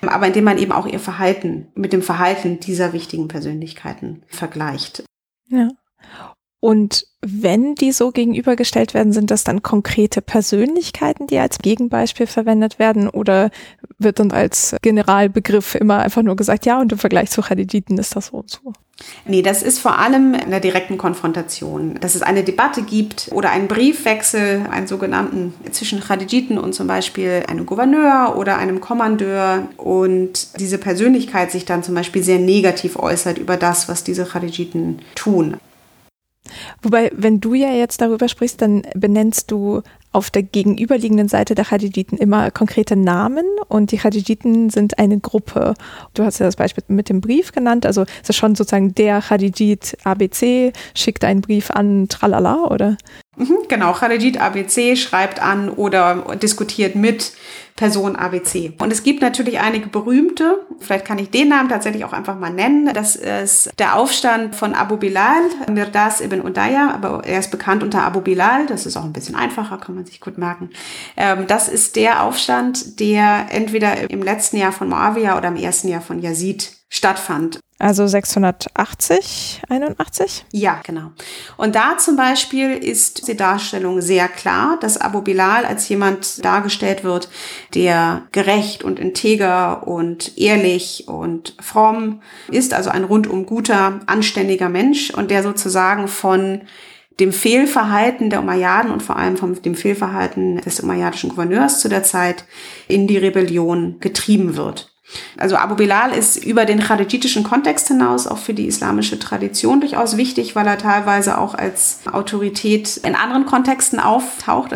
aber 0.05 0.27
indem 0.27 0.43
man 0.43 0.57
eben 0.57 0.71
auch 0.71 0.85
ihr 0.85 0.99
Verhalten 0.99 1.67
mit 1.75 1.93
dem 1.93 2.01
Verhalten 2.01 2.59
dieser 2.59 2.93
wichtigen 2.93 3.27
Persönlichkeiten 3.27 4.23
vergleicht. 4.27 5.03
Ja. 5.47 5.69
Und 6.61 7.05
wenn 7.21 7.75
die 7.75 7.91
so 7.91 8.11
gegenübergestellt 8.11 8.93
werden, 8.93 9.13
sind 9.13 9.31
das 9.31 9.43
dann 9.43 9.63
konkrete 9.63 10.21
Persönlichkeiten, 10.21 11.27
die 11.27 11.37
als 11.37 11.59
Gegenbeispiel 11.59 12.27
verwendet 12.27 12.79
werden 12.79 13.09
oder 13.09 13.49
wird 13.97 14.19
dann 14.19 14.31
als 14.31 14.75
Generalbegriff 14.81 15.75
immer 15.75 15.99
einfach 15.99 16.21
nur 16.21 16.35
gesagt, 16.35 16.65
ja, 16.65 16.79
und 16.79 16.91
im 16.91 16.97
Vergleich 16.97 17.29
zu 17.29 17.41
Khadijiten 17.41 17.97
ist 17.97 18.15
das 18.15 18.27
so 18.27 18.37
und 18.37 18.49
so? 18.49 18.73
Nee, 19.25 19.41
das 19.41 19.63
ist 19.63 19.79
vor 19.79 19.99
allem 19.99 20.33
in 20.33 20.49
der 20.49 20.59
direkten 20.59 20.97
Konfrontation. 20.97 21.97
Dass 22.01 22.15
es 22.15 22.21
eine 22.21 22.43
Debatte 22.43 22.81
gibt 22.81 23.29
oder 23.31 23.51
einen 23.51 23.69
Briefwechsel, 23.69 24.65
einen 24.69 24.87
sogenannten 24.87 25.53
zwischen 25.71 26.01
Khadijiten 26.01 26.57
und 26.57 26.73
zum 26.73 26.87
Beispiel 26.87 27.43
einem 27.47 27.65
Gouverneur 27.65 28.35
oder 28.37 28.57
einem 28.57 28.81
Kommandeur 28.81 29.67
und 29.77 30.59
diese 30.59 30.77
Persönlichkeit 30.77 31.51
sich 31.51 31.63
dann 31.63 31.83
zum 31.83 31.95
Beispiel 31.95 32.23
sehr 32.23 32.39
negativ 32.39 32.97
äußert 32.97 33.37
über 33.37 33.55
das, 33.55 33.87
was 33.87 34.03
diese 34.03 34.25
Khadijiten 34.25 34.99
tun. 35.15 35.57
Wobei, 36.81 37.11
wenn 37.13 37.39
du 37.39 37.53
ja 37.53 37.71
jetzt 37.71 38.01
darüber 38.01 38.27
sprichst, 38.27 38.61
dann 38.61 38.83
benennst 38.95 39.51
du 39.51 39.81
auf 40.11 40.31
der 40.31 40.43
gegenüberliegenden 40.43 41.27
Seite 41.27 41.53
der 41.53 41.65
Khadijiten 41.65 42.17
immer 42.17 42.49
konkrete 42.49 42.95
Namen 42.95 43.45
und 43.67 43.91
die 43.91 43.97
Khadijiten 43.97 44.69
sind 44.69 44.97
eine 44.97 45.19
Gruppe. 45.19 45.75
Du 46.13 46.23
hast 46.23 46.39
ja 46.39 46.45
das 46.45 46.55
Beispiel 46.55 46.83
mit 46.87 47.09
dem 47.09 47.21
Brief 47.21 47.51
genannt, 47.51 47.85
also 47.85 48.05
ist 48.21 48.35
schon 48.35 48.55
sozusagen 48.55 48.95
der 48.95 49.21
Khadijit 49.21 49.97
ABC 50.03 50.73
schickt 50.95 51.23
einen 51.23 51.41
Brief 51.41 51.69
an 51.69 52.07
Tralala, 52.09 52.65
oder? 52.65 52.97
Mhm, 53.39 53.59
genau, 53.69 53.93
Khadijit 53.93 54.39
ABC 54.39 54.97
schreibt 54.97 55.41
an 55.41 55.69
oder 55.69 56.35
diskutiert 56.35 56.95
mit 56.95 57.31
Person 57.77 58.17
ABC. 58.17 58.73
Und 58.79 58.91
es 58.91 59.03
gibt 59.03 59.21
natürlich 59.21 59.61
einige 59.61 59.87
berühmte, 59.87 60.65
vielleicht 60.79 61.05
kann 61.05 61.17
ich 61.17 61.29
den 61.29 61.47
Namen 61.47 61.69
tatsächlich 61.69 62.03
auch 62.03 62.11
einfach 62.11 62.37
mal 62.37 62.51
nennen. 62.51 62.93
Das 62.93 63.15
ist 63.15 63.71
der 63.79 63.95
Aufstand 63.95 64.57
von 64.57 64.73
Abu 64.73 64.97
Bilal, 64.97 65.41
Mirdas 65.71 66.19
ibn 66.19 66.41
Udaya, 66.41 66.91
aber 66.91 67.23
er 67.25 67.39
ist 67.39 67.49
bekannt 67.49 67.81
unter 67.81 68.03
Abu 68.03 68.19
Bilal, 68.19 68.65
das 68.65 68.85
ist 68.85 68.97
auch 68.97 69.05
ein 69.05 69.13
bisschen 69.13 69.35
einfacher, 69.35 69.77
kann 69.77 69.95
man 69.95 70.05
sich 70.05 70.19
gut 70.19 70.37
merken. 70.37 70.71
Ähm, 71.15 71.47
das 71.47 71.69
ist 71.69 71.95
der 71.95 72.23
Aufstand, 72.23 72.99
der 72.99 73.45
entweder 73.51 74.09
im 74.09 74.21
letzten 74.21 74.57
Jahr 74.57 74.73
von 74.73 74.89
Muawiyah 74.89 75.37
oder 75.37 75.47
im 75.47 75.55
ersten 75.55 75.87
Jahr 75.87 76.01
von 76.01 76.21
Yazid 76.21 76.73
stattfand. 76.89 77.61
Also 77.81 78.05
680, 78.07 79.61
81? 79.69 80.45
Ja, 80.51 80.81
genau. 80.85 81.11
Und 81.55 81.75
da 81.75 81.97
zum 81.97 82.17
Beispiel 82.17 82.71
ist 82.73 83.29
die 83.29 83.37
Darstellung 83.37 84.01
sehr 84.01 84.27
klar, 84.27 84.77
dass 84.81 84.97
Abu 84.97 85.21
Bilal 85.21 85.63
als 85.63 85.87
jemand 85.87 86.43
dargestellt 86.43 87.05
wird, 87.05 87.29
der 87.73 88.23
gerecht 88.33 88.83
und 88.83 88.99
integer 88.99 89.87
und 89.87 90.37
ehrlich 90.37 91.05
und 91.07 91.55
fromm 91.61 92.21
ist, 92.51 92.73
also 92.73 92.89
ein 92.89 93.05
rundum 93.05 93.45
guter, 93.45 94.01
anständiger 94.07 94.67
Mensch 94.67 95.11
und 95.11 95.31
der 95.31 95.41
sozusagen 95.41 96.09
von 96.09 96.63
dem 97.21 97.31
Fehlverhalten 97.31 98.29
der 98.29 98.41
Umayyaden 98.41 98.91
und 98.91 99.03
vor 99.03 99.15
allem 99.15 99.37
vom 99.37 99.61
dem 99.61 99.75
Fehlverhalten 99.75 100.57
des 100.57 100.81
umayyadischen 100.81 101.29
Gouverneurs 101.29 101.79
zu 101.79 101.87
der 101.87 102.03
Zeit 102.03 102.43
in 102.89 103.07
die 103.07 103.17
Rebellion 103.17 104.01
getrieben 104.01 104.57
wird. 104.57 104.91
Also 105.37 105.55
Abu 105.55 105.75
Bilal 105.75 106.11
ist 106.11 106.43
über 106.43 106.65
den 106.65 106.79
khadijitischen 106.79 107.43
Kontext 107.43 107.87
hinaus 107.87 108.27
auch 108.27 108.37
für 108.37 108.53
die 108.53 108.67
islamische 108.67 109.17
Tradition 109.19 109.81
durchaus 109.81 110.17
wichtig, 110.17 110.55
weil 110.55 110.67
er 110.67 110.77
teilweise 110.77 111.37
auch 111.37 111.55
als 111.55 112.01
Autorität 112.11 112.97
in 112.97 113.15
anderen 113.15 113.45
Kontexten 113.45 113.99
auftaucht. 113.99 114.73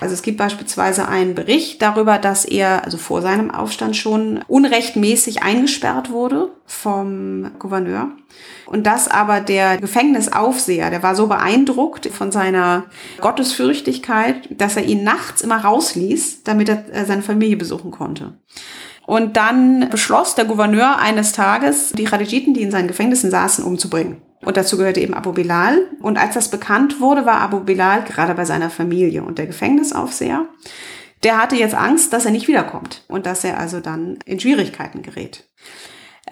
Also 0.00 0.14
es 0.14 0.22
gibt 0.22 0.38
beispielsweise 0.38 1.08
einen 1.08 1.34
Bericht 1.34 1.82
darüber, 1.82 2.18
dass 2.18 2.44
er 2.44 2.84
also 2.84 2.98
vor 2.98 3.22
seinem 3.22 3.50
Aufstand 3.50 3.96
schon 3.96 4.44
unrechtmäßig 4.46 5.42
eingesperrt 5.42 6.10
wurde 6.10 6.50
vom 6.66 7.50
Gouverneur. 7.58 8.10
Und 8.66 8.86
dass 8.86 9.08
aber 9.08 9.40
der 9.40 9.78
Gefängnisaufseher, 9.78 10.90
der 10.90 11.02
war 11.02 11.14
so 11.14 11.26
beeindruckt 11.26 12.06
von 12.06 12.32
seiner 12.32 12.84
Gottesfürchtigkeit, 13.20 14.48
dass 14.50 14.76
er 14.76 14.84
ihn 14.84 15.04
nachts 15.04 15.42
immer 15.42 15.62
rausließ, 15.62 16.44
damit 16.44 16.68
er 16.68 16.84
äh, 16.92 17.04
seine 17.04 17.22
Familie 17.22 17.56
besuchen 17.56 17.90
konnte. 17.90 18.34
Und 19.12 19.36
dann 19.36 19.90
beschloss 19.90 20.36
der 20.36 20.46
Gouverneur 20.46 20.98
eines 20.98 21.32
Tages, 21.32 21.92
die 21.92 22.04
Khadijiten, 22.04 22.54
die 22.54 22.62
in 22.62 22.70
seinen 22.70 22.88
Gefängnissen 22.88 23.30
saßen, 23.30 23.62
umzubringen. 23.62 24.22
Und 24.42 24.56
dazu 24.56 24.78
gehörte 24.78 25.00
eben 25.00 25.12
Abu 25.12 25.32
Bilal. 25.32 25.80
Und 26.00 26.16
als 26.16 26.32
das 26.32 26.48
bekannt 26.48 26.98
wurde, 26.98 27.26
war 27.26 27.42
Abu 27.42 27.60
Bilal 27.60 28.04
gerade 28.04 28.32
bei 28.32 28.46
seiner 28.46 28.70
Familie 28.70 29.22
und 29.22 29.36
der 29.36 29.46
Gefängnisaufseher. 29.46 30.46
Der 31.24 31.36
hatte 31.36 31.56
jetzt 31.56 31.74
Angst, 31.74 32.14
dass 32.14 32.24
er 32.24 32.30
nicht 32.30 32.48
wiederkommt 32.48 33.04
und 33.06 33.26
dass 33.26 33.44
er 33.44 33.60
also 33.60 33.80
dann 33.80 34.16
in 34.24 34.40
Schwierigkeiten 34.40 35.02
gerät. 35.02 35.46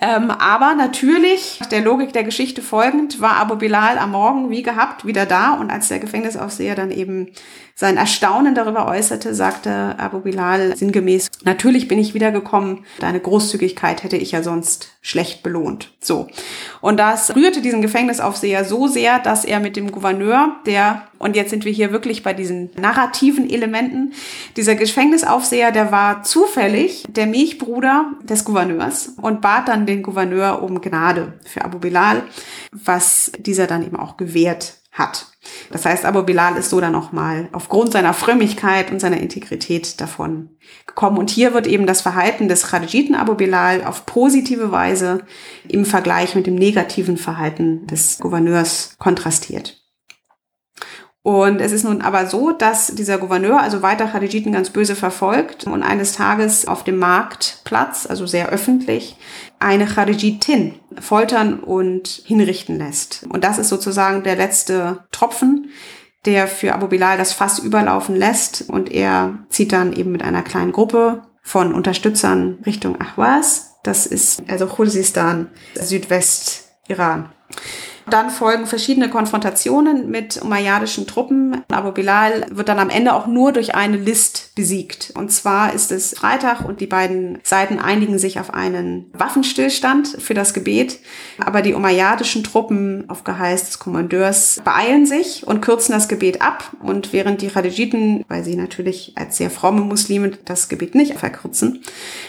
Ähm, 0.00 0.30
aber 0.30 0.74
natürlich, 0.74 1.60
der 1.70 1.82
Logik 1.82 2.12
der 2.12 2.24
Geschichte 2.24 2.62
folgend, 2.62 3.20
war 3.20 3.36
Abu 3.36 3.56
Bilal 3.56 3.98
am 3.98 4.12
Morgen 4.12 4.50
wie 4.50 4.62
gehabt 4.62 5.04
wieder 5.04 5.26
da 5.26 5.52
und 5.52 5.70
als 5.70 5.88
der 5.88 5.98
Gefängnisaufseher 5.98 6.74
dann 6.74 6.90
eben 6.90 7.28
sein 7.74 7.96
Erstaunen 7.96 8.54
darüber 8.54 8.88
äußerte, 8.88 9.34
sagte 9.34 9.94
Abu 9.98 10.20
Bilal 10.20 10.76
sinngemäß, 10.76 11.28
natürlich 11.44 11.88
bin 11.88 11.98
ich 11.98 12.14
wiedergekommen, 12.14 12.84
deine 12.98 13.20
Großzügigkeit 13.20 14.02
hätte 14.02 14.16
ich 14.16 14.32
ja 14.32 14.42
sonst 14.42 14.98
schlecht 15.02 15.42
belohnt. 15.42 15.92
So. 16.00 16.28
Und 16.80 16.98
das 16.98 17.34
rührte 17.34 17.62
diesen 17.62 17.82
Gefängnisaufseher 17.82 18.64
so 18.64 18.86
sehr, 18.86 19.18
dass 19.18 19.44
er 19.44 19.60
mit 19.60 19.76
dem 19.76 19.92
Gouverneur, 19.92 20.56
der 20.66 21.09
Und 21.20 21.36
jetzt 21.36 21.50
sind 21.50 21.66
wir 21.66 21.72
hier 21.72 21.92
wirklich 21.92 22.22
bei 22.22 22.32
diesen 22.32 22.70
narrativen 22.80 23.48
Elementen. 23.50 24.14
Dieser 24.56 24.74
Gefängnisaufseher, 24.74 25.70
der 25.70 25.92
war 25.92 26.22
zufällig 26.22 27.04
der 27.10 27.26
Milchbruder 27.26 28.12
des 28.22 28.46
Gouverneurs 28.46 29.12
und 29.20 29.42
bat 29.42 29.68
dann 29.68 29.84
den 29.84 30.02
Gouverneur 30.02 30.62
um 30.62 30.80
Gnade 30.80 31.34
für 31.44 31.62
Abu 31.62 31.78
Bilal, 31.78 32.22
was 32.72 33.32
dieser 33.38 33.66
dann 33.66 33.84
eben 33.84 33.96
auch 33.96 34.16
gewährt 34.16 34.78
hat. 34.92 35.26
Das 35.70 35.84
heißt, 35.84 36.06
Abu 36.06 36.22
Bilal 36.22 36.56
ist 36.56 36.70
so 36.70 36.80
dann 36.80 36.92
nochmal 36.92 37.50
aufgrund 37.52 37.92
seiner 37.92 38.14
Frömmigkeit 38.14 38.90
und 38.90 38.98
seiner 38.98 39.20
Integrität 39.20 40.00
davon 40.00 40.48
gekommen. 40.86 41.18
Und 41.18 41.28
hier 41.28 41.52
wird 41.52 41.66
eben 41.66 41.86
das 41.86 42.00
Verhalten 42.00 42.48
des 42.48 42.68
Khadijiten 42.68 43.14
Abu 43.14 43.34
Bilal 43.34 43.84
auf 43.84 44.06
positive 44.06 44.72
Weise 44.72 45.20
im 45.68 45.84
Vergleich 45.84 46.34
mit 46.34 46.46
dem 46.46 46.54
negativen 46.54 47.18
Verhalten 47.18 47.86
des 47.86 48.18
Gouverneurs 48.20 48.94
kontrastiert. 48.98 49.79
Und 51.22 51.60
es 51.60 51.72
ist 51.72 51.84
nun 51.84 52.00
aber 52.00 52.26
so, 52.26 52.50
dass 52.50 52.94
dieser 52.94 53.18
Gouverneur 53.18 53.60
also 53.60 53.82
weiter 53.82 54.06
Khadijiten 54.06 54.52
ganz 54.52 54.70
böse 54.70 54.96
verfolgt 54.96 55.64
und 55.64 55.82
eines 55.82 56.12
Tages 56.14 56.66
auf 56.66 56.82
dem 56.82 56.98
Marktplatz, 56.98 58.06
also 58.06 58.26
sehr 58.26 58.48
öffentlich, 58.48 59.16
eine 59.58 59.84
Khadijitin 59.84 60.76
foltern 60.98 61.60
und 61.60 62.22
hinrichten 62.24 62.78
lässt. 62.78 63.26
Und 63.28 63.44
das 63.44 63.58
ist 63.58 63.68
sozusagen 63.68 64.22
der 64.22 64.36
letzte 64.36 65.04
Tropfen, 65.12 65.68
der 66.24 66.48
für 66.48 66.74
Abu 66.74 66.86
Bilal 66.86 67.18
das 67.18 67.34
Fass 67.34 67.58
überlaufen 67.58 68.16
lässt 68.16 68.68
und 68.68 68.90
er 68.90 69.38
zieht 69.50 69.72
dann 69.72 69.92
eben 69.92 70.12
mit 70.12 70.22
einer 70.22 70.42
kleinen 70.42 70.72
Gruppe 70.72 71.22
von 71.42 71.74
Unterstützern 71.74 72.58
Richtung 72.64 72.98
Ahwaz. 72.98 73.76
Das 73.82 74.06
ist 74.06 74.42
also 74.48 74.66
Khuzestan, 74.66 75.48
Südwest-Iran. 75.74 77.30
Dann 78.08 78.30
folgen 78.30 78.66
verschiedene 78.66 79.10
Konfrontationen 79.10 80.10
mit 80.10 80.40
umayyadischen 80.42 81.06
Truppen. 81.06 81.62
Abu 81.70 81.92
Bilal 81.92 82.46
wird 82.50 82.68
dann 82.68 82.78
am 82.78 82.90
Ende 82.90 83.14
auch 83.14 83.26
nur 83.26 83.52
durch 83.52 83.74
eine 83.74 83.96
List 83.96 84.52
besiegt. 84.54 85.12
Und 85.14 85.30
zwar 85.30 85.72
ist 85.72 85.92
es 85.92 86.14
Freitag 86.18 86.64
und 86.64 86.80
die 86.80 86.86
beiden 86.86 87.38
Seiten 87.42 87.78
einigen 87.78 88.18
sich 88.18 88.40
auf 88.40 88.52
einen 88.54 89.10
Waffenstillstand 89.12 90.16
für 90.18 90.34
das 90.34 90.54
Gebet. 90.54 90.98
Aber 91.38 91.62
die 91.62 91.74
umayyadischen 91.74 92.44
Truppen 92.44 93.04
auf 93.08 93.24
Geheiß 93.24 93.66
des 93.66 93.78
Kommandeurs 93.78 94.60
beeilen 94.64 95.06
sich 95.06 95.46
und 95.46 95.60
kürzen 95.60 95.92
das 95.92 96.08
Gebet 96.08 96.42
ab. 96.42 96.72
Und 96.82 97.12
während 97.12 97.42
die 97.42 97.48
Khadijiten, 97.48 98.24
weil 98.28 98.44
sie 98.44 98.56
natürlich 98.56 99.12
als 99.16 99.36
sehr 99.36 99.50
fromme 99.50 99.82
Muslime 99.82 100.32
das 100.44 100.68
Gebet 100.68 100.94
nicht 100.94 101.14
verkürzen, 101.14 101.82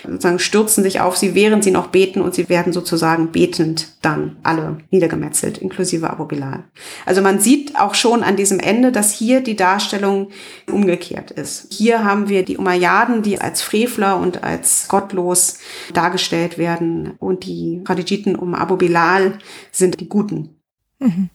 sozusagen 0.03 0.39
stürzen 0.39 0.83
sich 0.83 1.01
auf 1.01 1.17
sie, 1.17 1.35
während 1.35 1.63
sie 1.63 1.71
noch 1.71 1.87
beten 1.87 2.21
und 2.21 2.35
sie 2.35 2.49
werden 2.49 2.73
sozusagen 2.73 3.31
betend 3.31 3.87
dann 4.01 4.37
alle 4.43 4.77
niedergemetzelt 4.89 5.57
inklusive 5.71 6.09
Abu 6.09 6.25
Bilal. 6.25 6.65
Also 7.05 7.21
man 7.21 7.39
sieht 7.39 7.79
auch 7.79 7.95
schon 7.95 8.23
an 8.23 8.35
diesem 8.35 8.59
Ende, 8.59 8.91
dass 8.91 9.13
hier 9.13 9.41
die 9.41 9.55
Darstellung 9.55 10.29
umgekehrt 10.69 11.31
ist. 11.31 11.67
Hier 11.71 12.03
haben 12.03 12.27
wir 12.27 12.43
die 12.43 12.57
Umayyaden, 12.57 13.21
die 13.21 13.39
als 13.39 13.61
Frevler 13.61 14.17
und 14.17 14.43
als 14.43 14.87
gottlos 14.89 15.59
dargestellt 15.93 16.57
werden 16.57 17.13
und 17.19 17.45
die 17.45 17.81
Khadijiten 17.85 18.35
um 18.35 18.53
Abu 18.53 18.75
Bilal 18.75 19.37
sind 19.71 19.99
die 20.01 20.09
Guten. 20.09 20.57
Mhm. 20.99 21.29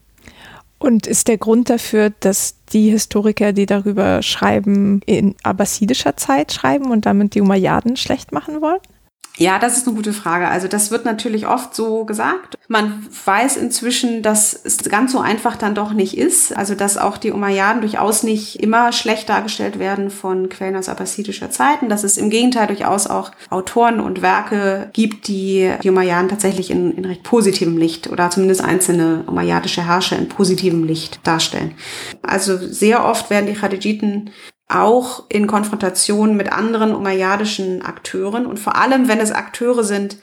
Und 0.78 1.06
ist 1.06 1.28
der 1.28 1.38
Grund 1.38 1.70
dafür, 1.70 2.10
dass 2.20 2.56
die 2.74 2.90
Historiker, 2.90 3.54
die 3.54 3.64
darüber 3.64 4.20
schreiben, 4.22 5.00
in 5.06 5.34
abbasidischer 5.42 6.18
Zeit 6.18 6.52
schreiben 6.52 6.90
und 6.90 7.06
damit 7.06 7.34
die 7.34 7.40
Umayyaden 7.40 7.96
schlecht 7.96 8.30
machen 8.32 8.60
wollen? 8.60 8.80
Ja, 9.38 9.58
das 9.58 9.76
ist 9.76 9.86
eine 9.86 9.96
gute 9.96 10.14
Frage. 10.14 10.48
Also 10.48 10.66
das 10.66 10.90
wird 10.90 11.04
natürlich 11.04 11.46
oft 11.46 11.74
so 11.74 12.04
gesagt. 12.04 12.56
Man 12.68 13.06
weiß 13.24 13.58
inzwischen, 13.58 14.22
dass 14.22 14.58
es 14.64 14.78
ganz 14.78 15.12
so 15.12 15.20
einfach 15.20 15.56
dann 15.56 15.74
doch 15.74 15.92
nicht 15.92 16.16
ist. 16.16 16.56
Also 16.56 16.74
dass 16.74 16.96
auch 16.96 17.18
die 17.18 17.32
Umayyaden 17.32 17.82
durchaus 17.82 18.22
nicht 18.22 18.56
immer 18.62 18.92
schlecht 18.92 19.28
dargestellt 19.28 19.78
werden 19.78 20.10
von 20.10 20.48
Quellen 20.48 20.76
aus 20.76 20.88
abbasidischer 20.88 21.50
Zeiten. 21.50 21.88
Dass 21.90 22.02
es 22.02 22.16
im 22.16 22.30
Gegenteil 22.30 22.66
durchaus 22.66 23.06
auch 23.06 23.30
Autoren 23.50 24.00
und 24.00 24.22
Werke 24.22 24.88
gibt, 24.94 25.28
die 25.28 25.70
die 25.82 25.90
Umayyaden 25.90 26.30
tatsächlich 26.30 26.70
in, 26.70 26.96
in 26.96 27.04
recht 27.04 27.22
positivem 27.22 27.76
Licht 27.76 28.08
oder 28.08 28.30
zumindest 28.30 28.64
einzelne 28.64 29.24
umayyadische 29.26 29.86
Herrscher 29.86 30.18
in 30.18 30.28
positivem 30.28 30.84
Licht 30.84 31.20
darstellen. 31.24 31.74
Also 32.22 32.56
sehr 32.56 33.04
oft 33.04 33.28
werden 33.28 33.46
die 33.46 33.54
Khadijiten 33.54 34.30
auch 34.68 35.24
in 35.28 35.46
Konfrontation 35.46 36.36
mit 36.36 36.52
anderen 36.52 36.94
umayyadischen 36.94 37.82
Akteuren 37.82 38.46
und 38.46 38.58
vor 38.58 38.76
allem, 38.76 39.08
wenn 39.08 39.20
es 39.20 39.30
Akteure 39.30 39.84
sind, 39.84 40.18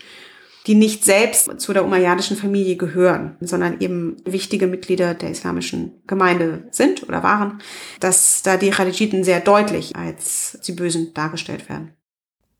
die 0.67 0.75
nicht 0.75 1.03
selbst 1.03 1.59
zu 1.59 1.73
der 1.73 1.83
umayyadischen 1.83 2.37
Familie 2.37 2.77
gehören, 2.77 3.35
sondern 3.41 3.81
eben 3.81 4.17
wichtige 4.25 4.67
Mitglieder 4.67 5.13
der 5.13 5.29
islamischen 5.29 6.01
Gemeinde 6.07 6.67
sind 6.71 7.03
oder 7.07 7.21
waren, 7.21 7.61
dass 7.99 8.43
da 8.43 8.57
die 8.57 8.69
Khalijiten 8.69 9.23
sehr 9.23 9.41
deutlich 9.41 9.95
als 9.95 10.59
die 10.65 10.71
Bösen 10.71 11.13
dargestellt 11.13 11.67
werden. 11.67 11.93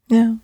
Ja. 0.09 0.35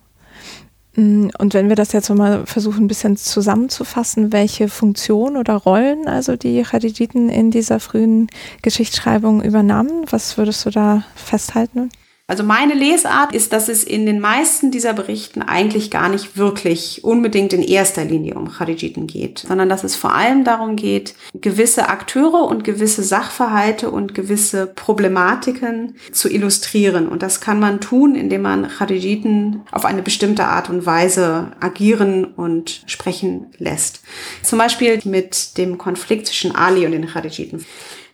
Mm, 1.00 1.30
und 1.38 1.54
wenn 1.54 1.70
wir 1.70 1.76
das 1.76 1.92
jetzt 1.92 2.10
mal 2.10 2.44
versuchen, 2.46 2.84
ein 2.84 2.88
bisschen 2.88 3.16
zusammenzufassen, 3.16 4.32
welche 4.32 4.68
Funktion 4.68 5.36
oder 5.38 5.54
Rollen 5.54 6.06
also 6.06 6.36
die 6.36 6.62
Khadijiten 6.62 7.30
in 7.30 7.50
dieser 7.50 7.80
frühen 7.80 8.28
Geschichtsschreibung 8.60 9.42
übernahmen, 9.42 10.04
was 10.10 10.36
würdest 10.36 10.66
du 10.66 10.70
da 10.70 11.04
festhalten? 11.14 11.90
Also 12.30 12.44
meine 12.44 12.74
Lesart 12.74 13.34
ist, 13.34 13.52
dass 13.52 13.68
es 13.68 13.82
in 13.82 14.06
den 14.06 14.20
meisten 14.20 14.70
dieser 14.70 14.92
Berichten 14.92 15.42
eigentlich 15.42 15.90
gar 15.90 16.08
nicht 16.08 16.36
wirklich 16.36 17.02
unbedingt 17.02 17.52
in 17.52 17.60
erster 17.60 18.04
Linie 18.04 18.34
um 18.34 18.52
Kharijiten 18.52 19.08
geht, 19.08 19.40
sondern 19.40 19.68
dass 19.68 19.82
es 19.82 19.96
vor 19.96 20.14
allem 20.14 20.44
darum 20.44 20.76
geht, 20.76 21.16
gewisse 21.34 21.88
Akteure 21.88 22.44
und 22.44 22.62
gewisse 22.62 23.02
Sachverhalte 23.02 23.90
und 23.90 24.14
gewisse 24.14 24.68
Problematiken 24.68 25.96
zu 26.12 26.30
illustrieren. 26.30 27.08
Und 27.08 27.24
das 27.24 27.40
kann 27.40 27.58
man 27.58 27.80
tun, 27.80 28.14
indem 28.14 28.42
man 28.42 28.68
Kharijiten 28.68 29.62
auf 29.72 29.84
eine 29.84 30.02
bestimmte 30.02 30.44
Art 30.44 30.70
und 30.70 30.86
Weise 30.86 31.50
agieren 31.58 32.24
und 32.24 32.84
sprechen 32.86 33.46
lässt. 33.58 34.02
Zum 34.44 34.56
Beispiel 34.60 35.00
mit 35.02 35.58
dem 35.58 35.78
Konflikt 35.78 36.28
zwischen 36.28 36.54
Ali 36.54 36.86
und 36.86 36.92
den 36.92 37.08
Kharijiten. 37.08 37.66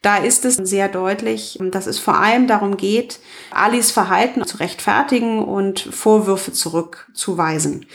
Da 0.02 0.18
ist 0.18 0.44
es 0.44 0.56
sehr 0.56 0.88
deutlich, 0.88 1.58
dass 1.70 1.86
es 1.86 1.98
vor 1.98 2.18
allem 2.18 2.46
darum 2.46 2.76
geht, 2.76 3.20
Alis 3.50 3.90
Verhalten 3.90 4.44
zu 4.44 4.58
rechtfertigen 4.58 5.42
und 5.44 5.80
Vorwürfe 5.80 6.52
zurückzuweisen. 6.52 7.86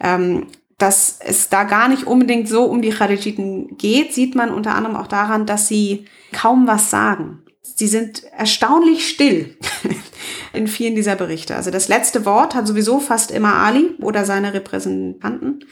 Ähm, 0.00 0.46
dass 0.78 1.18
es 1.20 1.50
da 1.50 1.64
gar 1.64 1.88
nicht 1.88 2.06
unbedingt 2.06 2.48
so 2.48 2.64
um 2.64 2.80
die 2.80 2.90
Khadijiten 2.90 3.76
geht, 3.76 4.14
sieht 4.14 4.34
man 4.34 4.50
unter 4.50 4.74
anderem 4.74 4.96
auch 4.96 5.08
daran, 5.08 5.44
dass 5.44 5.68
sie 5.68 6.06
kaum 6.32 6.66
was 6.66 6.90
sagen. 6.90 7.42
Sie 7.62 7.86
sind 7.86 8.24
erstaunlich 8.32 9.06
still 9.08 9.56
in 10.54 10.66
vielen 10.66 10.94
dieser 10.94 11.16
Berichte. 11.16 11.54
Also 11.54 11.70
das 11.70 11.88
letzte 11.88 12.24
Wort 12.24 12.54
hat 12.54 12.66
sowieso 12.66 12.98
fast 12.98 13.30
immer 13.30 13.54
Ali 13.54 13.94
oder 14.00 14.24
seine 14.24 14.54
Repräsentanten. 14.54 15.64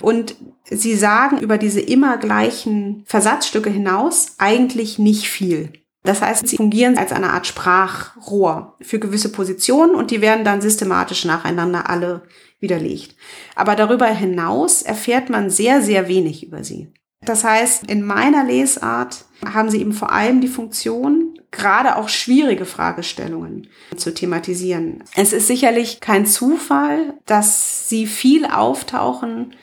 Und 0.00 0.34
sie 0.70 0.96
sagen 0.96 1.38
über 1.38 1.58
diese 1.58 1.80
immer 1.80 2.16
gleichen 2.16 3.04
Versatzstücke 3.06 3.70
hinaus 3.70 4.34
eigentlich 4.38 4.98
nicht 4.98 5.28
viel. 5.28 5.72
Das 6.02 6.22
heißt, 6.22 6.46
sie 6.46 6.56
fungieren 6.56 6.98
als 6.98 7.12
eine 7.12 7.30
Art 7.30 7.46
Sprachrohr 7.46 8.76
für 8.80 9.00
gewisse 9.00 9.30
Positionen 9.30 9.94
und 9.94 10.12
die 10.12 10.20
werden 10.20 10.44
dann 10.44 10.60
systematisch 10.60 11.24
nacheinander 11.24 11.90
alle 11.90 12.22
widerlegt. 12.60 13.16
Aber 13.56 13.74
darüber 13.74 14.06
hinaus 14.06 14.82
erfährt 14.82 15.30
man 15.30 15.50
sehr, 15.50 15.82
sehr 15.82 16.08
wenig 16.08 16.46
über 16.46 16.62
sie. 16.62 16.92
Das 17.24 17.42
heißt, 17.42 17.90
in 17.90 18.04
meiner 18.04 18.44
Lesart 18.44 19.24
haben 19.44 19.68
sie 19.68 19.80
eben 19.80 19.92
vor 19.92 20.12
allem 20.12 20.40
die 20.40 20.48
Funktion, 20.48 21.40
gerade 21.50 21.96
auch 21.96 22.08
schwierige 22.08 22.66
Fragestellungen 22.66 23.68
zu 23.96 24.14
thematisieren. 24.14 25.02
Es 25.16 25.32
ist 25.32 25.48
sicherlich 25.48 26.00
kein 26.00 26.26
Zufall, 26.26 27.14
dass 27.26 27.88
sie 27.88 28.06
viel 28.06 28.44
auftauchen 28.46 29.54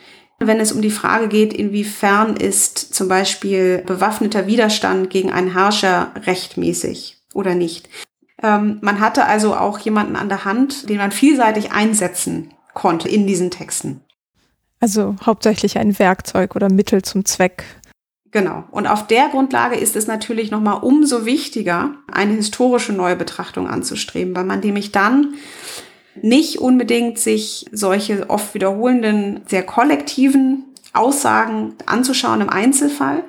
wenn 0.47 0.59
es 0.59 0.71
um 0.71 0.81
die 0.81 0.91
Frage 0.91 1.27
geht, 1.27 1.53
inwiefern 1.53 2.35
ist 2.35 2.77
zum 2.77 3.07
Beispiel 3.07 3.83
bewaffneter 3.85 4.47
Widerstand 4.47 5.09
gegen 5.09 5.31
einen 5.31 5.51
Herrscher 5.51 6.11
rechtmäßig 6.25 7.17
oder 7.33 7.55
nicht. 7.55 7.89
Ähm, 8.41 8.79
man 8.81 8.99
hatte 8.99 9.25
also 9.25 9.55
auch 9.55 9.79
jemanden 9.79 10.15
an 10.15 10.29
der 10.29 10.45
Hand, 10.45 10.89
den 10.89 10.97
man 10.97 11.11
vielseitig 11.11 11.71
einsetzen 11.71 12.53
konnte 12.73 13.09
in 13.09 13.27
diesen 13.27 13.51
Texten. 13.51 14.01
Also 14.79 15.15
hauptsächlich 15.25 15.77
ein 15.77 15.97
Werkzeug 15.97 16.55
oder 16.55 16.69
Mittel 16.69 17.03
zum 17.03 17.23
Zweck. 17.23 17.63
Genau. 18.31 18.65
Und 18.71 18.87
auf 18.87 19.07
der 19.07 19.29
Grundlage 19.29 19.75
ist 19.75 19.95
es 19.95 20.07
natürlich 20.07 20.51
nochmal 20.51 20.79
umso 20.81 21.25
wichtiger, 21.25 21.91
eine 22.11 22.33
historische 22.33 22.91
Neubetrachtung 22.91 23.67
anzustreben, 23.69 24.35
weil 24.35 24.43
man 24.43 24.59
nämlich 24.59 24.91
dann 24.91 25.35
nicht 26.21 26.59
unbedingt 26.59 27.19
sich 27.19 27.65
solche 27.71 28.29
oft 28.29 28.53
wiederholenden, 28.53 29.41
sehr 29.47 29.63
kollektiven 29.63 30.65
Aussagen 30.93 31.75
anzuschauen 31.85 32.41
im 32.41 32.49
Einzelfall. 32.49 33.23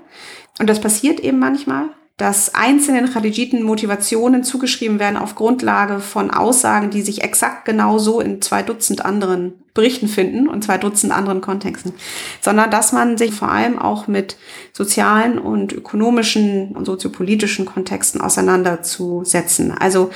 Und 0.58 0.68
das 0.68 0.80
passiert 0.80 1.20
eben 1.20 1.38
manchmal, 1.38 1.88
dass 2.16 2.54
einzelnen 2.54 3.10
Khadijiten 3.10 3.62
Motivationen 3.62 4.44
zugeschrieben 4.44 5.00
werden 5.00 5.16
auf 5.16 5.34
Grundlage 5.34 5.98
von 5.98 6.30
Aussagen, 6.30 6.90
die 6.90 7.02
sich 7.02 7.22
exakt 7.22 7.64
genauso 7.64 8.20
in 8.20 8.40
zwei 8.40 8.62
Dutzend 8.62 9.04
anderen 9.04 9.63
Berichten 9.74 10.06
finden, 10.06 10.48
und 10.48 10.62
zwar 10.62 10.78
Dutzend 10.78 11.12
anderen 11.12 11.40
Kontexten, 11.40 11.92
sondern 12.40 12.70
dass 12.70 12.92
man 12.92 13.18
sich 13.18 13.32
vor 13.32 13.50
allem 13.50 13.76
auch 13.76 14.06
mit 14.06 14.36
sozialen 14.72 15.36
und 15.36 15.72
ökonomischen 15.72 16.70
und 16.76 16.84
soziopolitischen 16.84 17.64
Kontexten 17.64 18.20
auseinanderzusetzen. 18.20 19.72
Also, 19.72 20.10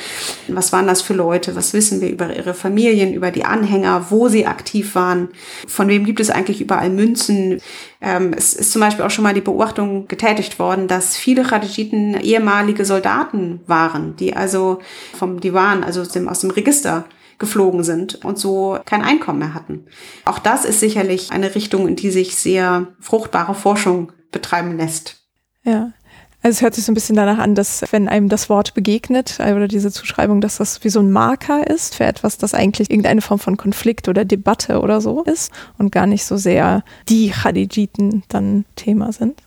was 0.46 0.72
waren 0.72 0.86
das 0.86 1.02
für 1.02 1.14
Leute? 1.14 1.56
Was 1.56 1.74
wissen 1.74 2.00
wir 2.00 2.08
über 2.08 2.34
ihre 2.34 2.54
Familien, 2.54 3.12
über 3.12 3.32
die 3.32 3.44
Anhänger, 3.44 4.06
wo 4.10 4.28
sie 4.28 4.46
aktiv 4.46 4.94
waren? 4.94 5.28
Von 5.66 5.88
wem 5.88 6.04
gibt 6.04 6.20
es 6.20 6.30
eigentlich 6.30 6.60
überall 6.60 6.90
Münzen? 6.90 7.60
Ähm, 8.00 8.32
es 8.36 8.54
ist 8.54 8.70
zum 8.70 8.80
Beispiel 8.80 9.04
auch 9.04 9.10
schon 9.10 9.24
mal 9.24 9.34
die 9.34 9.40
Beobachtung 9.40 10.06
getätigt 10.06 10.60
worden, 10.60 10.86
dass 10.86 11.16
viele 11.16 11.42
Khadijiten 11.42 12.14
ehemalige 12.20 12.84
Soldaten 12.84 13.58
waren, 13.66 14.14
die 14.14 14.36
also 14.36 14.78
vom 15.18 15.40
Divan, 15.40 15.82
also 15.82 16.02
aus 16.02 16.10
dem, 16.10 16.28
aus 16.28 16.40
dem 16.40 16.50
Register 16.50 17.06
geflogen 17.38 17.84
sind 17.84 18.24
und 18.24 18.38
so 18.38 18.78
kein 18.84 19.02
Einkommen 19.02 19.38
mehr 19.38 19.54
hatten. 19.54 19.86
Auch 20.24 20.38
das 20.38 20.64
ist 20.64 20.80
sicherlich 20.80 21.30
eine 21.30 21.54
Richtung, 21.54 21.86
in 21.86 21.96
die 21.96 22.10
sich 22.10 22.36
sehr 22.36 22.88
fruchtbare 23.00 23.54
Forschung 23.54 24.12
betreiben 24.32 24.76
lässt. 24.76 25.16
Ja. 25.64 25.92
Also 26.40 26.56
es 26.56 26.62
hört 26.62 26.74
sich 26.74 26.84
so 26.84 26.92
ein 26.92 26.94
bisschen 26.94 27.16
danach 27.16 27.38
an, 27.38 27.56
dass 27.56 27.84
wenn 27.90 28.08
einem 28.08 28.28
das 28.28 28.48
Wort 28.48 28.74
begegnet 28.74 29.38
äh, 29.40 29.54
oder 29.54 29.66
diese 29.66 29.90
Zuschreibung, 29.90 30.40
dass 30.40 30.58
das 30.58 30.84
wie 30.84 30.88
so 30.88 31.00
ein 31.00 31.10
Marker 31.10 31.66
ist 31.66 31.96
für 31.96 32.04
etwas, 32.04 32.38
das 32.38 32.54
eigentlich 32.54 32.90
irgendeine 32.90 33.22
Form 33.22 33.40
von 33.40 33.56
Konflikt 33.56 34.08
oder 34.08 34.24
Debatte 34.24 34.80
oder 34.80 35.00
so 35.00 35.24
ist 35.24 35.52
und 35.78 35.90
gar 35.90 36.06
nicht 36.06 36.24
so 36.24 36.36
sehr 36.36 36.84
die 37.08 37.30
Khadijiten 37.30 38.22
dann 38.28 38.64
Thema 38.76 39.12
sind. 39.12 39.42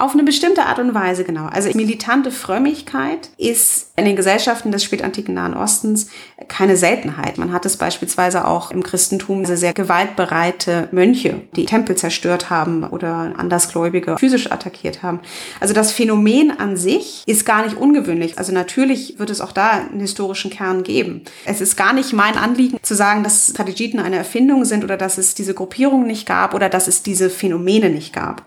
Auf 0.00 0.12
eine 0.12 0.22
bestimmte 0.22 0.66
Art 0.66 0.78
und 0.78 0.94
Weise, 0.94 1.24
genau. 1.24 1.46
Also 1.46 1.70
militante 1.74 2.30
Frömmigkeit 2.30 3.30
ist 3.36 3.90
in 3.96 4.04
den 4.04 4.14
Gesellschaften 4.14 4.70
des 4.70 4.84
spätantiken 4.84 5.34
Nahen 5.34 5.56
Ostens 5.56 6.08
keine 6.46 6.76
Seltenheit. 6.76 7.36
Man 7.36 7.52
hat 7.52 7.66
es 7.66 7.76
beispielsweise 7.76 8.46
auch 8.46 8.70
im 8.70 8.84
Christentum 8.84 9.44
sehr 9.44 9.72
gewaltbereite 9.72 10.86
Mönche, 10.92 11.40
die 11.56 11.66
Tempel 11.66 11.96
zerstört 11.96 12.48
haben 12.48 12.84
oder 12.84 13.32
Andersgläubige 13.36 14.16
physisch 14.18 14.52
attackiert 14.52 15.02
haben. 15.02 15.18
Also 15.58 15.74
das 15.74 15.90
Phänomen 15.90 16.52
an 16.52 16.76
sich 16.76 17.24
ist 17.26 17.44
gar 17.44 17.64
nicht 17.64 17.76
ungewöhnlich. 17.76 18.38
Also 18.38 18.52
natürlich 18.52 19.18
wird 19.18 19.30
es 19.30 19.40
auch 19.40 19.50
da 19.50 19.70
einen 19.70 19.98
historischen 19.98 20.52
Kern 20.52 20.84
geben. 20.84 21.22
Es 21.44 21.60
ist 21.60 21.76
gar 21.76 21.92
nicht 21.92 22.12
mein 22.12 22.36
Anliegen 22.36 22.78
zu 22.82 22.94
sagen, 22.94 23.24
dass 23.24 23.52
Khadijiten 23.52 23.98
eine 23.98 24.14
Erfindung 24.18 24.64
sind 24.64 24.84
oder 24.84 24.96
dass 24.96 25.18
es 25.18 25.34
diese 25.34 25.54
Gruppierung 25.54 26.06
nicht 26.06 26.24
gab 26.24 26.54
oder 26.54 26.68
dass 26.68 26.86
es 26.86 27.02
diese 27.02 27.30
Phänomene 27.30 27.90
nicht 27.90 28.12
gab. 28.12 28.46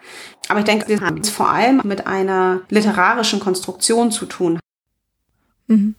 Aber 0.52 0.60
ich 0.60 0.66
denke, 0.66 0.89
wir 0.89 0.99
haben 0.99 1.18
es 1.22 1.30
vor 1.30 1.49
allem 1.49 1.80
mit 1.86 2.08
einer 2.08 2.60
literarischen 2.70 3.39
Konstruktion 3.39 4.12
zu 4.12 4.26
tun. 4.26 4.60
Mhm. 5.68 5.95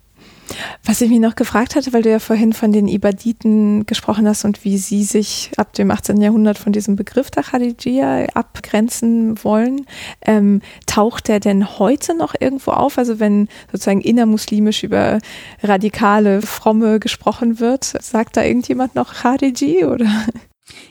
Was 0.85 1.01
ich 1.01 1.09
mich 1.09 1.21
noch 1.21 1.37
gefragt 1.37 1.75
hatte, 1.75 1.95
weil 1.95 2.03
du 2.03 2.11
ja 2.11 2.19
vorhin 2.19 2.53
von 2.53 2.71
den 2.71 2.87
Ibaditen 2.87 3.87
gesprochen 3.87 4.29
hast 4.29 4.45
und 4.45 4.63
wie 4.63 4.77
sie 4.77 5.05
sich 5.05 5.53
ab 5.57 5.73
dem 5.73 5.91
18. 5.91 6.21
Jahrhundert 6.21 6.59
von 6.59 6.75
diesem 6.75 6.97
Begriff 6.97 7.31
der 7.31 7.45
Khadijia 7.45 8.27
abgrenzen 8.35 9.43
wollen, 9.43 9.87
ähm, 10.21 10.61
taucht 10.87 11.29
der 11.29 11.41
denn 11.41 11.79
heute 11.79 12.15
noch 12.15 12.35
irgendwo 12.39 12.73
auf? 12.73 12.99
Also 12.99 13.21
wenn 13.21 13.49
sozusagen 13.71 14.03
innermuslimisch 14.03 14.83
über 14.83 15.19
radikale, 15.63 16.43
fromme 16.43 17.01
gesprochen 17.01 17.59
wird, 17.59 17.85
sagt 17.85 18.37
da 18.37 18.45
irgendjemand 18.45 18.95
noch 18.95 19.15
Khadiji 19.15 19.87
oder? 19.87 20.11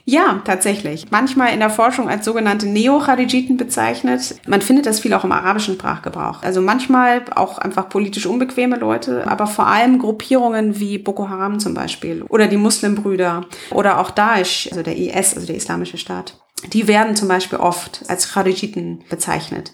Ja, 0.05 0.41
tatsächlich. 0.45 1.11
Manchmal 1.11 1.53
in 1.53 1.59
der 1.59 1.69
Forschung 1.69 2.09
als 2.09 2.25
sogenannte 2.25 2.67
Neo-Khadijiten 2.67 3.57
bezeichnet. 3.57 4.35
Man 4.47 4.61
findet 4.61 4.85
das 4.85 4.99
viel 4.99 5.13
auch 5.13 5.23
im 5.23 5.31
arabischen 5.31 5.75
Sprachgebrauch. 5.75 6.43
Also 6.43 6.61
manchmal 6.61 7.23
auch 7.35 7.57
einfach 7.57 7.89
politisch 7.89 8.25
unbequeme 8.25 8.77
Leute, 8.77 9.27
aber 9.27 9.47
vor 9.47 9.67
allem 9.67 9.99
Gruppierungen 9.99 10.79
wie 10.79 10.97
Boko 10.97 11.29
Haram 11.29 11.59
zum 11.59 11.73
Beispiel 11.73 12.23
oder 12.23 12.47
die 12.47 12.57
Muslimbrüder 12.57 13.45
oder 13.71 13.99
auch 13.99 14.11
Daesh, 14.11 14.67
also 14.71 14.81
der 14.81 14.97
IS, 14.97 15.35
also 15.35 15.47
der 15.47 15.55
Islamische 15.55 15.97
Staat. 15.97 16.35
Die 16.73 16.87
werden 16.87 17.15
zum 17.15 17.27
Beispiel 17.27 17.59
oft 17.59 18.03
als 18.07 18.31
Khadijiten 18.31 19.03
bezeichnet. 19.09 19.73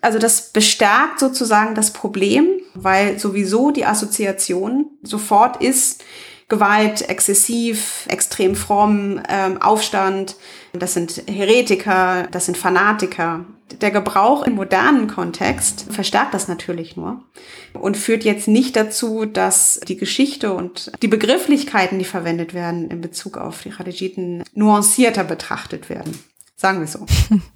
Also 0.00 0.18
das 0.18 0.52
bestärkt 0.52 1.18
sozusagen 1.18 1.74
das 1.74 1.92
Problem, 1.92 2.46
weil 2.74 3.18
sowieso 3.18 3.70
die 3.70 3.86
Assoziation 3.86 4.86
sofort 5.02 5.62
ist, 5.62 6.04
Gewalt, 6.48 7.08
exzessiv, 7.08 8.06
extrem 8.08 8.54
fromm, 8.54 9.20
ähm, 9.28 9.60
Aufstand, 9.60 10.36
das 10.72 10.94
sind 10.94 11.24
Heretiker, 11.26 12.28
das 12.30 12.46
sind 12.46 12.56
Fanatiker. 12.56 13.44
Der 13.80 13.90
Gebrauch 13.90 14.44
im 14.44 14.54
modernen 14.54 15.08
Kontext 15.08 15.86
verstärkt 15.90 16.34
das 16.34 16.46
natürlich 16.46 16.96
nur 16.96 17.24
und 17.72 17.96
führt 17.96 18.22
jetzt 18.22 18.46
nicht 18.46 18.76
dazu, 18.76 19.24
dass 19.24 19.80
die 19.88 19.96
Geschichte 19.96 20.52
und 20.52 20.92
die 21.02 21.08
Begrifflichkeiten, 21.08 21.98
die 21.98 22.04
verwendet 22.04 22.54
werden 22.54 22.90
in 22.90 23.00
Bezug 23.00 23.38
auf 23.38 23.62
die 23.62 23.70
Khadijiten, 23.70 24.44
nuancierter 24.54 25.24
betrachtet 25.24 25.90
werden. 25.90 26.16
Sagen 26.54 26.78
wir 26.78 26.86
so. 26.86 27.06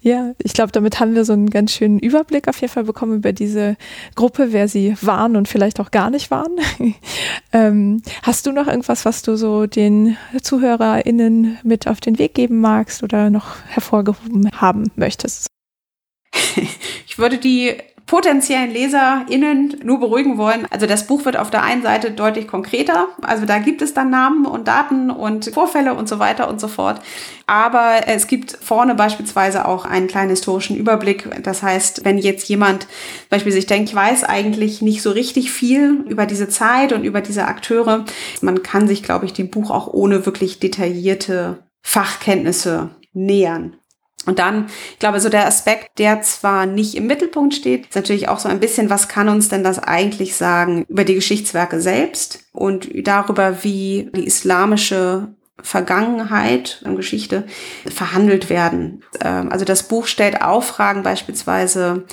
Ja, 0.00 0.32
ich 0.42 0.52
glaube, 0.52 0.72
damit 0.72 1.00
haben 1.00 1.14
wir 1.14 1.24
so 1.24 1.32
einen 1.32 1.50
ganz 1.50 1.72
schönen 1.72 1.98
Überblick 1.98 2.48
auf 2.48 2.60
jeden 2.60 2.72
Fall 2.72 2.84
bekommen 2.84 3.16
über 3.16 3.32
diese 3.32 3.76
Gruppe, 4.14 4.52
wer 4.52 4.68
sie 4.68 4.96
waren 5.02 5.36
und 5.36 5.48
vielleicht 5.48 5.80
auch 5.80 5.90
gar 5.90 6.10
nicht 6.10 6.30
waren. 6.30 6.56
ähm, 7.52 8.02
hast 8.22 8.46
du 8.46 8.52
noch 8.52 8.66
irgendwas, 8.66 9.04
was 9.04 9.22
du 9.22 9.36
so 9.36 9.66
den 9.66 10.16
ZuhörerInnen 10.40 11.58
mit 11.62 11.86
auf 11.86 12.00
den 12.00 12.18
Weg 12.18 12.34
geben 12.34 12.60
magst 12.60 13.02
oder 13.02 13.30
noch 13.30 13.56
hervorgehoben 13.66 14.50
haben 14.52 14.90
möchtest? 14.96 15.46
Ich 17.06 17.20
würde 17.20 17.38
die 17.38 17.74
potenziellen 18.08 18.72
LeserInnen 18.72 19.76
nur 19.84 20.00
beruhigen 20.00 20.38
wollen. 20.38 20.66
Also 20.70 20.86
das 20.86 21.06
Buch 21.06 21.26
wird 21.26 21.36
auf 21.36 21.50
der 21.50 21.62
einen 21.62 21.82
Seite 21.82 22.10
deutlich 22.10 22.48
konkreter. 22.48 23.08
Also 23.20 23.44
da 23.44 23.58
gibt 23.58 23.82
es 23.82 23.92
dann 23.92 24.08
Namen 24.08 24.46
und 24.46 24.66
Daten 24.66 25.10
und 25.10 25.44
Vorfälle 25.52 25.92
und 25.92 26.08
so 26.08 26.18
weiter 26.18 26.48
und 26.48 26.58
so 26.58 26.68
fort. 26.68 27.02
Aber 27.46 28.00
es 28.06 28.26
gibt 28.26 28.58
vorne 28.62 28.94
beispielsweise 28.94 29.66
auch 29.66 29.84
einen 29.84 30.08
kleinen 30.08 30.30
historischen 30.30 30.74
Überblick. 30.74 31.28
Das 31.42 31.62
heißt, 31.62 32.06
wenn 32.06 32.16
jetzt 32.16 32.48
jemand 32.48 32.86
beispielsweise 33.28 33.58
sich 33.58 33.66
denkt, 33.66 33.90
ich 33.90 33.94
weiß 33.94 34.24
eigentlich 34.24 34.80
nicht 34.80 35.02
so 35.02 35.10
richtig 35.10 35.52
viel 35.52 36.02
über 36.08 36.24
diese 36.24 36.48
Zeit 36.48 36.94
und 36.94 37.04
über 37.04 37.20
diese 37.20 37.44
Akteure, 37.44 38.06
man 38.40 38.62
kann 38.62 38.88
sich, 38.88 39.02
glaube 39.02 39.26
ich, 39.26 39.34
dem 39.34 39.50
Buch 39.50 39.70
auch 39.70 39.86
ohne 39.86 40.24
wirklich 40.24 40.60
detaillierte 40.60 41.58
Fachkenntnisse 41.82 42.88
nähern. 43.12 43.76
Und 44.28 44.38
dann, 44.40 44.66
ich 44.92 44.98
glaube, 44.98 45.20
so 45.20 45.30
der 45.30 45.46
Aspekt, 45.46 45.98
der 45.98 46.20
zwar 46.20 46.66
nicht 46.66 46.94
im 46.94 47.06
Mittelpunkt 47.06 47.54
steht, 47.54 47.86
ist 47.86 47.96
natürlich 47.96 48.28
auch 48.28 48.38
so 48.38 48.50
ein 48.50 48.60
bisschen, 48.60 48.90
was 48.90 49.08
kann 49.08 49.30
uns 49.30 49.48
denn 49.48 49.64
das 49.64 49.78
eigentlich 49.78 50.36
sagen 50.36 50.84
über 50.90 51.04
die 51.04 51.14
Geschichtswerke 51.14 51.80
selbst 51.80 52.40
und 52.52 52.90
darüber, 53.06 53.64
wie 53.64 54.10
die 54.14 54.26
islamische 54.26 55.28
Vergangenheit 55.62 56.82
und 56.84 56.96
Geschichte 56.96 57.44
verhandelt 57.86 58.50
werden. 58.50 59.02
Ähm, 59.22 59.50
also 59.50 59.64
das 59.64 59.84
Buch 59.84 60.06
stellt 60.06 60.42
auch 60.42 60.62
Fragen 60.62 61.02
beispielsweise 61.02 62.04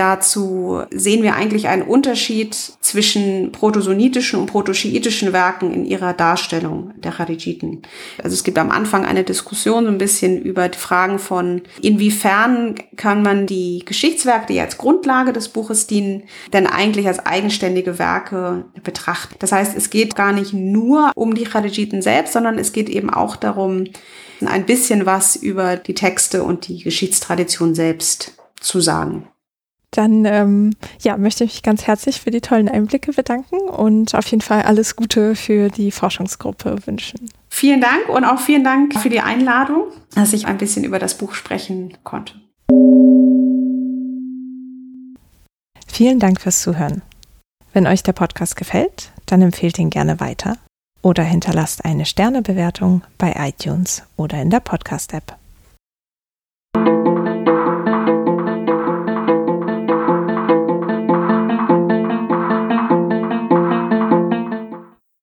Dazu 0.00 0.80
sehen 0.90 1.22
wir 1.22 1.34
eigentlich 1.34 1.68
einen 1.68 1.82
Unterschied 1.82 2.54
zwischen 2.54 3.52
protosonitischen 3.52 4.40
und 4.40 4.46
protoschiitischen 4.46 5.34
Werken 5.34 5.74
in 5.74 5.84
ihrer 5.84 6.14
Darstellung 6.14 6.94
der 6.96 7.12
Charijiten. 7.12 7.82
Also 8.16 8.32
es 8.32 8.42
gibt 8.42 8.56
am 8.56 8.70
Anfang 8.70 9.04
eine 9.04 9.24
Diskussion 9.24 9.84
so 9.84 9.90
ein 9.90 9.98
bisschen 9.98 10.40
über 10.40 10.70
die 10.70 10.78
Fragen 10.78 11.18
von, 11.18 11.60
inwiefern 11.82 12.76
kann 12.96 13.20
man 13.20 13.44
die 13.46 13.82
Geschichtswerke, 13.84 14.46
die 14.50 14.60
als 14.60 14.78
Grundlage 14.78 15.34
des 15.34 15.50
Buches 15.50 15.86
dienen, 15.86 16.22
denn 16.54 16.66
eigentlich 16.66 17.06
als 17.06 17.18
eigenständige 17.18 17.98
Werke 17.98 18.64
betrachten. 18.82 19.34
Das 19.38 19.52
heißt, 19.52 19.76
es 19.76 19.90
geht 19.90 20.16
gar 20.16 20.32
nicht 20.32 20.54
nur 20.54 21.12
um 21.14 21.34
die 21.34 21.44
Charijiten 21.44 22.00
selbst, 22.00 22.32
sondern 22.32 22.58
es 22.58 22.72
geht 22.72 22.88
eben 22.88 23.10
auch 23.10 23.36
darum, 23.36 23.84
ein 24.46 24.64
bisschen 24.64 25.04
was 25.04 25.36
über 25.36 25.76
die 25.76 25.92
Texte 25.92 26.42
und 26.42 26.68
die 26.68 26.82
Geschichtstradition 26.82 27.74
selbst 27.74 28.32
zu 28.62 28.80
sagen. 28.80 29.28
Dann 29.92 30.24
ähm, 30.24 30.70
ja, 31.00 31.16
möchte 31.16 31.44
ich 31.44 31.54
mich 31.54 31.62
ganz 31.62 31.86
herzlich 31.86 32.20
für 32.20 32.30
die 32.30 32.40
tollen 32.40 32.68
Einblicke 32.68 33.12
bedanken 33.12 33.58
und 33.58 34.14
auf 34.14 34.26
jeden 34.26 34.40
Fall 34.40 34.62
alles 34.62 34.94
Gute 34.94 35.34
für 35.34 35.68
die 35.68 35.90
Forschungsgruppe 35.90 36.86
wünschen. 36.86 37.28
Vielen 37.48 37.80
Dank 37.80 38.08
und 38.08 38.24
auch 38.24 38.38
vielen 38.38 38.62
Dank 38.62 38.96
für 38.98 39.08
die 39.08 39.20
Einladung, 39.20 39.84
dass 40.14 40.32
ich 40.32 40.46
ein 40.46 40.58
bisschen 40.58 40.84
über 40.84 41.00
das 41.00 41.18
Buch 41.18 41.34
sprechen 41.34 41.98
konnte. 42.04 42.34
Vielen 45.88 46.20
Dank 46.20 46.40
fürs 46.40 46.62
Zuhören. 46.62 47.02
Wenn 47.72 47.86
euch 47.86 48.02
der 48.02 48.12
Podcast 48.12 48.56
gefällt, 48.56 49.10
dann 49.26 49.42
empfehlt 49.42 49.78
ihn 49.78 49.90
gerne 49.90 50.20
weiter 50.20 50.56
oder 51.02 51.22
hinterlasst 51.22 51.84
eine 51.84 52.06
Sternebewertung 52.06 53.02
bei 53.18 53.34
iTunes 53.36 54.04
oder 54.16 54.40
in 54.40 54.50
der 54.50 54.60
Podcast-App. 54.60 55.39